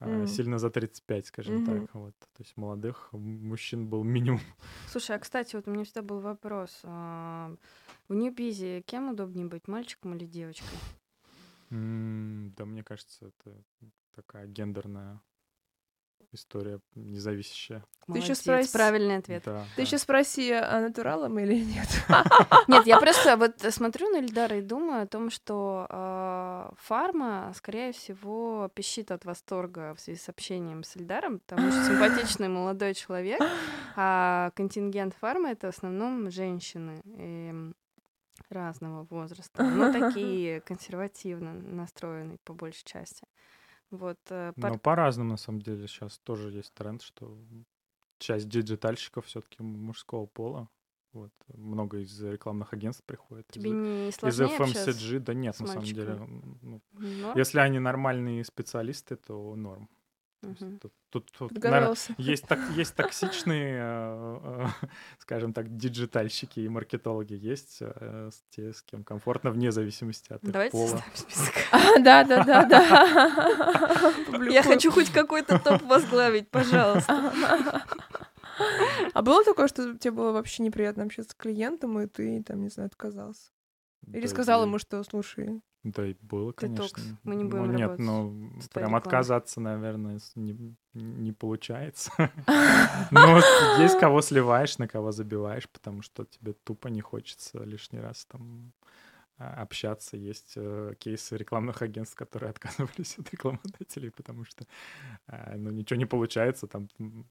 mm. 0.00 0.26
сильно 0.26 0.58
за 0.58 0.70
35, 0.70 1.26
скажем 1.26 1.56
mm-hmm. 1.56 1.80
так. 1.80 1.94
Вот. 1.94 2.14
То 2.18 2.40
есть 2.40 2.56
молодых 2.56 3.08
мужчин 3.12 3.88
был 3.88 4.04
минимум. 4.04 4.40
Слушай, 4.88 5.16
а 5.16 5.18
кстати, 5.18 5.56
вот 5.56 5.66
у 5.66 5.70
меня 5.70 5.84
всегда 5.84 6.02
был 6.02 6.20
вопрос. 6.20 6.80
А, 6.84 7.54
в 8.08 8.14
Нью-Бизе 8.14 8.82
кем 8.82 9.10
удобнее 9.10 9.46
быть, 9.46 9.66
мальчиком 9.66 10.14
или 10.14 10.26
девочкой? 10.26 10.78
Mm, 11.72 12.52
да, 12.54 12.66
мне 12.66 12.84
кажется, 12.84 13.28
это 13.28 13.56
такая 14.14 14.46
гендерная 14.46 15.20
история 16.32 16.80
независящая. 16.94 17.84
Ты 18.06 18.18
еще 18.18 18.34
спроси... 18.34 18.72
правильный 18.72 19.16
ответ. 19.18 19.42
Да, 19.44 19.64
Ты 19.76 19.76
да. 19.76 19.82
еще 19.82 19.98
спроси, 19.98 20.50
а 20.50 20.80
натуралом 20.80 21.38
или 21.38 21.60
нет? 21.60 21.88
Нет, 22.68 22.86
я 22.86 22.98
просто 23.00 23.36
вот 23.36 23.60
смотрю 23.72 24.08
на 24.10 24.18
Ильдара 24.18 24.58
и 24.58 24.62
думаю 24.62 25.02
о 25.02 25.06
том, 25.06 25.30
что 25.30 25.86
э, 25.88 26.70
фарма, 26.78 27.52
скорее 27.54 27.92
всего, 27.92 28.70
пищит 28.74 29.10
от 29.10 29.24
восторга 29.24 29.94
в 29.94 30.00
связи 30.00 30.18
с 30.18 30.28
общением 30.28 30.84
с 30.84 30.96
Ильдаром, 30.96 31.38
потому 31.38 31.70
что 31.70 31.84
симпатичный 31.86 32.48
молодой 32.48 32.94
человек, 32.94 33.40
а 33.96 34.50
контингент 34.56 35.14
фармы— 35.14 35.50
это 35.50 35.70
в 35.70 35.76
основном 35.76 36.30
женщины. 36.30 37.02
И 37.04 37.72
разного 38.52 39.04
возраста, 39.10 39.62
но 39.62 39.92
такие 40.12 40.60
консервативно 40.60 41.52
настроенные 41.52 42.38
по 42.44 42.54
большей 42.54 42.84
части. 42.84 43.26
Вот, 43.90 44.18
э, 44.30 44.52
пар... 44.60 44.72
Но 44.72 44.78
по-разному, 44.78 45.30
на 45.30 45.36
самом 45.36 45.60
деле, 45.60 45.86
сейчас 45.86 46.18
тоже 46.18 46.50
есть 46.50 46.72
тренд, 46.72 47.02
что 47.02 47.36
часть 48.18 48.48
диджитальщиков 48.48 49.26
все-таки 49.26 49.62
мужского 49.62 50.26
пола. 50.26 50.68
Вот. 51.12 51.32
Много 51.48 51.98
из 51.98 52.22
рекламных 52.22 52.72
агентств 52.72 53.04
приходит. 53.04 53.46
Тебе 53.48 53.70
из, 53.70 53.74
не 53.74 54.12
сложнее 54.12 54.48
Из 54.48 54.88
FMCG, 54.88 55.18
да 55.18 55.34
нет, 55.34 55.60
на 55.60 55.66
самом 55.66 55.84
деле. 55.84 56.14
Ну, 56.62 56.80
если 57.36 57.58
они 57.58 57.78
нормальные 57.78 58.44
специалисты, 58.44 59.16
то 59.16 59.54
норм. 59.54 59.90
Угу. 60.42 60.78
Тут, 60.80 60.92
тут, 61.10 61.32
тут 61.32 61.62
наверное, 61.62 61.94
есть, 62.18 62.46
так, 62.46 62.58
есть 62.76 62.94
токсичные, 62.96 63.78
э, 63.80 64.38
э, 64.42 64.86
скажем 65.18 65.52
так, 65.52 65.76
диджитальщики 65.76 66.60
и 66.60 66.68
маркетологи, 66.68 67.34
есть 67.34 67.78
э, 67.80 68.30
те, 68.50 68.72
с 68.72 68.82
кем 68.82 69.04
комфортно, 69.04 69.52
вне 69.52 69.70
зависимости 69.70 70.32
от 70.32 70.40
Давайте 70.42 70.72
пола. 70.72 71.02
список. 71.14 71.54
Да, 72.02 72.24
да, 72.24 72.44
да, 72.44 72.64
да. 72.64 74.12
Я 74.50 74.62
хочу 74.62 74.90
хоть 74.90 75.10
какой-то 75.10 75.58
топ 75.58 75.82
возглавить, 75.82 76.50
пожалуйста. 76.50 77.32
А 79.14 79.22
было 79.22 79.44
такое, 79.44 79.68
что 79.68 79.96
тебе 79.96 80.12
было 80.12 80.32
вообще 80.32 80.62
неприятно 80.62 81.04
общаться 81.04 81.32
с 81.32 81.34
клиентом, 81.34 82.00
и 82.00 82.06
ты, 82.06 82.42
там, 82.42 82.62
не 82.62 82.68
знаю, 82.68 82.88
отказался? 82.88 83.50
Или 84.12 84.26
сказал 84.26 84.62
ему, 84.64 84.78
что, 84.78 85.02
слушай, 85.04 85.60
да, 85.84 86.06
и 86.06 86.14
было, 86.20 86.52
конечно. 86.52 86.84
Детокс. 86.84 87.02
Мы 87.24 87.34
не 87.34 87.44
будем 87.44 87.66
ну, 87.66 87.72
нет, 87.72 87.98
ну, 87.98 88.50
прям 88.72 88.94
отказаться, 88.94 89.60
наверное, 89.60 90.20
не, 90.36 90.76
не 90.94 91.32
получается. 91.32 92.12
Но 93.10 93.40
есть 93.78 93.98
кого 93.98 94.20
сливаешь, 94.22 94.78
на 94.78 94.86
кого 94.86 95.10
забиваешь, 95.10 95.68
потому 95.68 96.02
что 96.02 96.24
тебе 96.24 96.52
тупо 96.52 96.88
не 96.88 97.00
хочется 97.00 97.64
лишний 97.64 97.98
раз 97.98 98.26
там 98.26 98.72
а, 99.38 99.62
общаться. 99.62 100.16
Есть 100.16 100.52
э, 100.54 100.94
кейсы 100.98 101.36
рекламных 101.36 101.82
агентств, 101.82 102.14
которые 102.14 102.50
отказывались 102.54 103.18
от 103.18 103.32
рекламодателей, 103.32 104.12
потому 104.12 104.44
что 104.44 104.64
э, 105.26 105.56
ну, 105.56 105.70
ничего 105.70 105.98
не 105.98 106.06
получается, 106.06 106.68
там 106.68 106.88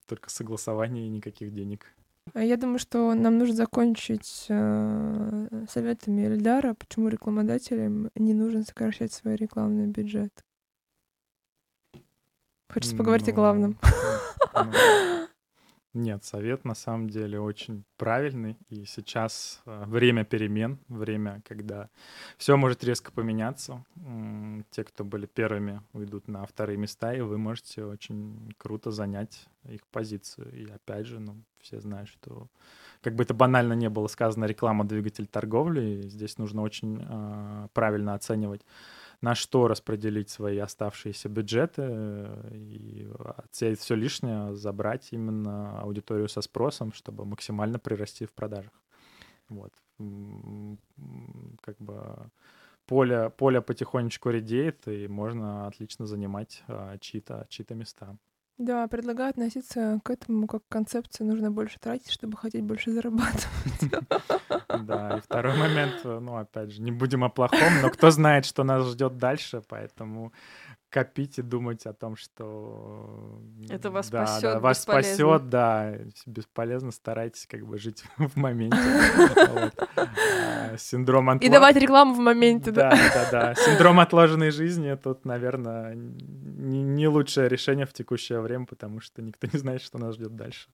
только 0.08 0.30
согласование 0.30 1.08
и 1.08 1.10
никаких 1.10 1.54
денег. 1.54 1.86
А 2.34 2.44
я 2.44 2.56
думаю, 2.56 2.80
что 2.80 3.14
нам 3.14 3.38
нужно 3.38 3.56
закончить 3.56 4.46
э, 4.48 5.66
советами 5.70 6.28
Эльдара, 6.28 6.76
почему 6.76 7.10
рекламодателям 7.10 8.10
не 8.16 8.34
нужно 8.34 8.64
сокращать 8.64 9.12
свой 9.12 9.36
рекламный 9.36 9.88
бюджет. 9.88 10.32
Хочется 12.72 12.96
поговорить 12.96 13.28
ну, 13.28 13.34
о 13.34 13.36
главном. 13.36 13.80
Ну, 14.54 15.21
нет, 15.94 16.24
совет 16.24 16.64
на 16.64 16.74
самом 16.74 17.10
деле 17.10 17.40
очень 17.40 17.84
правильный. 17.98 18.58
И 18.70 18.86
сейчас 18.86 19.62
э, 19.66 19.84
время 19.86 20.24
перемен, 20.24 20.80
время, 20.88 21.42
когда 21.46 21.90
все 22.38 22.56
может 22.56 22.84
резко 22.84 23.12
поменяться. 23.12 23.84
Те, 24.70 24.86
кто 24.86 25.04
были 25.04 25.26
первыми, 25.26 25.82
уйдут 25.92 26.30
на 26.30 26.46
вторые 26.46 26.78
места, 26.78 27.14
и 27.14 27.20
вы 27.20 27.38
можете 27.38 27.84
очень 27.84 28.54
круто 28.58 28.92
занять 28.92 29.48
их 29.66 29.86
позицию. 29.88 30.52
И 30.54 30.72
опять 30.72 31.08
же, 31.08 31.20
ну, 31.20 31.44
все 31.60 31.82
знают, 31.82 32.08
что 32.08 32.48
как 33.02 33.16
бы 33.16 33.24
это 33.24 33.34
банально 33.34 33.74
не 33.74 33.90
было 33.90 34.08
сказано, 34.08 34.46
реклама 34.46 34.86
двигатель 34.86 35.28
торговли. 35.28 35.82
И 35.82 36.08
здесь 36.08 36.38
нужно 36.38 36.62
очень 36.62 37.06
э, 37.06 37.68
правильно 37.74 38.14
оценивать 38.14 38.62
на 39.22 39.36
что 39.36 39.68
распределить 39.68 40.30
свои 40.30 40.58
оставшиеся 40.58 41.30
бюджеты 41.30 41.84
э, 41.86 42.56
и 42.56 43.08
отсеять 43.38 43.80
все 43.80 43.96
лишнее, 43.96 44.56
забрать 44.56 45.10
именно 45.12 45.80
аудиторию 45.82 46.28
со 46.28 46.42
спросом, 46.42 46.92
чтобы 46.92 47.26
максимально 47.26 47.78
прирасти 47.78 48.26
в 48.26 48.34
продажах. 48.34 48.74
Вот. 49.50 49.74
Как 51.62 51.78
бы 51.78 52.32
поле, 52.88 53.30
поле 53.30 53.62
потихонечку 53.62 54.30
редеет, 54.30 54.88
и 54.88 55.08
можно 55.08 55.68
отлично 55.68 56.08
занимать 56.08 56.64
а, 56.68 56.98
чьи-то 56.98 57.46
чьи 57.50 57.66
места. 57.70 58.18
Да, 58.62 58.88
предлагаю 58.88 59.32
относиться 59.32 60.00
к 60.04 60.12
этому 60.12 60.46
как 60.46 60.64
к 60.64 60.72
концепции 60.72 61.24
нужно 61.24 61.50
больше 61.50 61.80
тратить, 61.80 62.12
чтобы 62.12 62.38
хотеть 62.38 62.64
больше 62.64 62.92
зарабатывать. 62.92 64.06
Да, 64.84 65.18
и 65.18 65.22
второй 65.22 65.58
момент, 65.58 65.96
э, 66.04 66.20
ну, 66.20 66.38
опять 66.38 66.72
же, 66.72 66.82
не 66.82 66.92
будем 66.92 67.24
о 67.24 67.30
плохом, 67.30 67.82
но 67.82 67.90
кто 67.90 68.12
знает, 68.12 68.46
что 68.46 68.64
нас 68.64 68.86
ждет 68.88 69.18
дальше, 69.18 69.64
поэтому 69.68 70.32
копить 70.92 71.40
и 71.40 71.42
думать 71.42 71.86
о 71.86 71.94
том, 71.94 72.16
что 72.16 73.42
это 73.70 73.90
вас 73.90 74.10
да, 74.10 74.28
спасет, 74.28 74.54
да, 74.54 74.60
вас 74.60 74.82
спасет, 74.82 75.50
да, 75.50 75.98
бесполезно. 76.26 76.92
Старайтесь 76.92 77.48
как 77.48 77.66
бы 77.66 77.78
жить 77.78 78.04
в 78.18 78.36
моменте. 78.36 78.78
А, 80.54 80.78
синдром 80.78 81.38
И 81.38 81.50
давать 81.50 81.76
рекламу 81.76 82.14
в 82.14 82.20
моменте, 82.20 82.72
да. 82.72 82.92
Да, 83.14 83.30
да, 83.32 83.56
Синдром 83.66 84.00
отложенной 84.00 84.52
жизни 84.52 84.96
тут, 84.96 85.26
наверное, 85.26 85.96
не 85.96 87.08
лучшее 87.08 87.50
решение 87.50 87.86
в 87.86 87.94
текущее 87.94 88.40
время, 88.42 88.66
потому 88.66 89.00
что 89.00 89.22
никто 89.22 89.48
не 89.52 89.60
знает, 89.60 89.82
что 89.82 89.98
нас 89.98 90.16
ждет 90.16 90.36
дальше. 90.36 90.70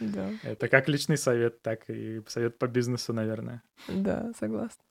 Да. 0.00 0.30
Это 0.42 0.68
как 0.68 0.88
личный 0.88 1.16
совет, 1.16 1.62
так 1.62 1.88
и 1.88 2.22
совет 2.28 2.58
по 2.58 2.66
бизнесу, 2.66 3.12
наверное. 3.12 3.62
Да, 3.88 4.32
согласна. 4.38 4.82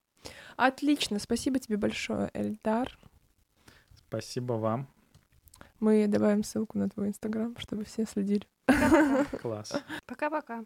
Отлично, 0.56 1.20
спасибо 1.20 1.60
тебе 1.60 1.78
большое, 1.78 2.30
Эльдар. 2.34 2.98
Спасибо 4.12 4.54
вам. 4.54 4.90
Мы 5.80 6.06
добавим 6.06 6.44
ссылку 6.44 6.78
на 6.78 6.90
твой 6.90 7.08
инстаграм, 7.08 7.56
чтобы 7.58 7.86
все 7.86 8.06
следили. 8.06 8.46
Класс. 9.42 9.72
Пока-пока. 10.06 10.66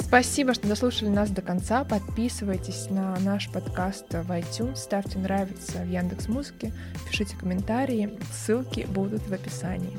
Спасибо, 0.00 0.52
что 0.52 0.68
дослушали 0.68 1.08
нас 1.08 1.30
до 1.30 1.40
конца. 1.40 1.82
Подписывайтесь 1.82 2.90
на 2.90 3.18
наш 3.20 3.50
подкаст 3.50 4.12
в 4.12 4.30
iTunes, 4.30 4.76
ставьте 4.76 5.18
нравится 5.18 5.78
в 5.78 5.88
Яндекс 5.88 6.28
Музыке, 6.28 6.74
пишите 7.08 7.38
комментарии, 7.38 8.18
ссылки 8.32 8.86
будут 8.90 9.22
в 9.22 9.32
описании. 9.32 9.96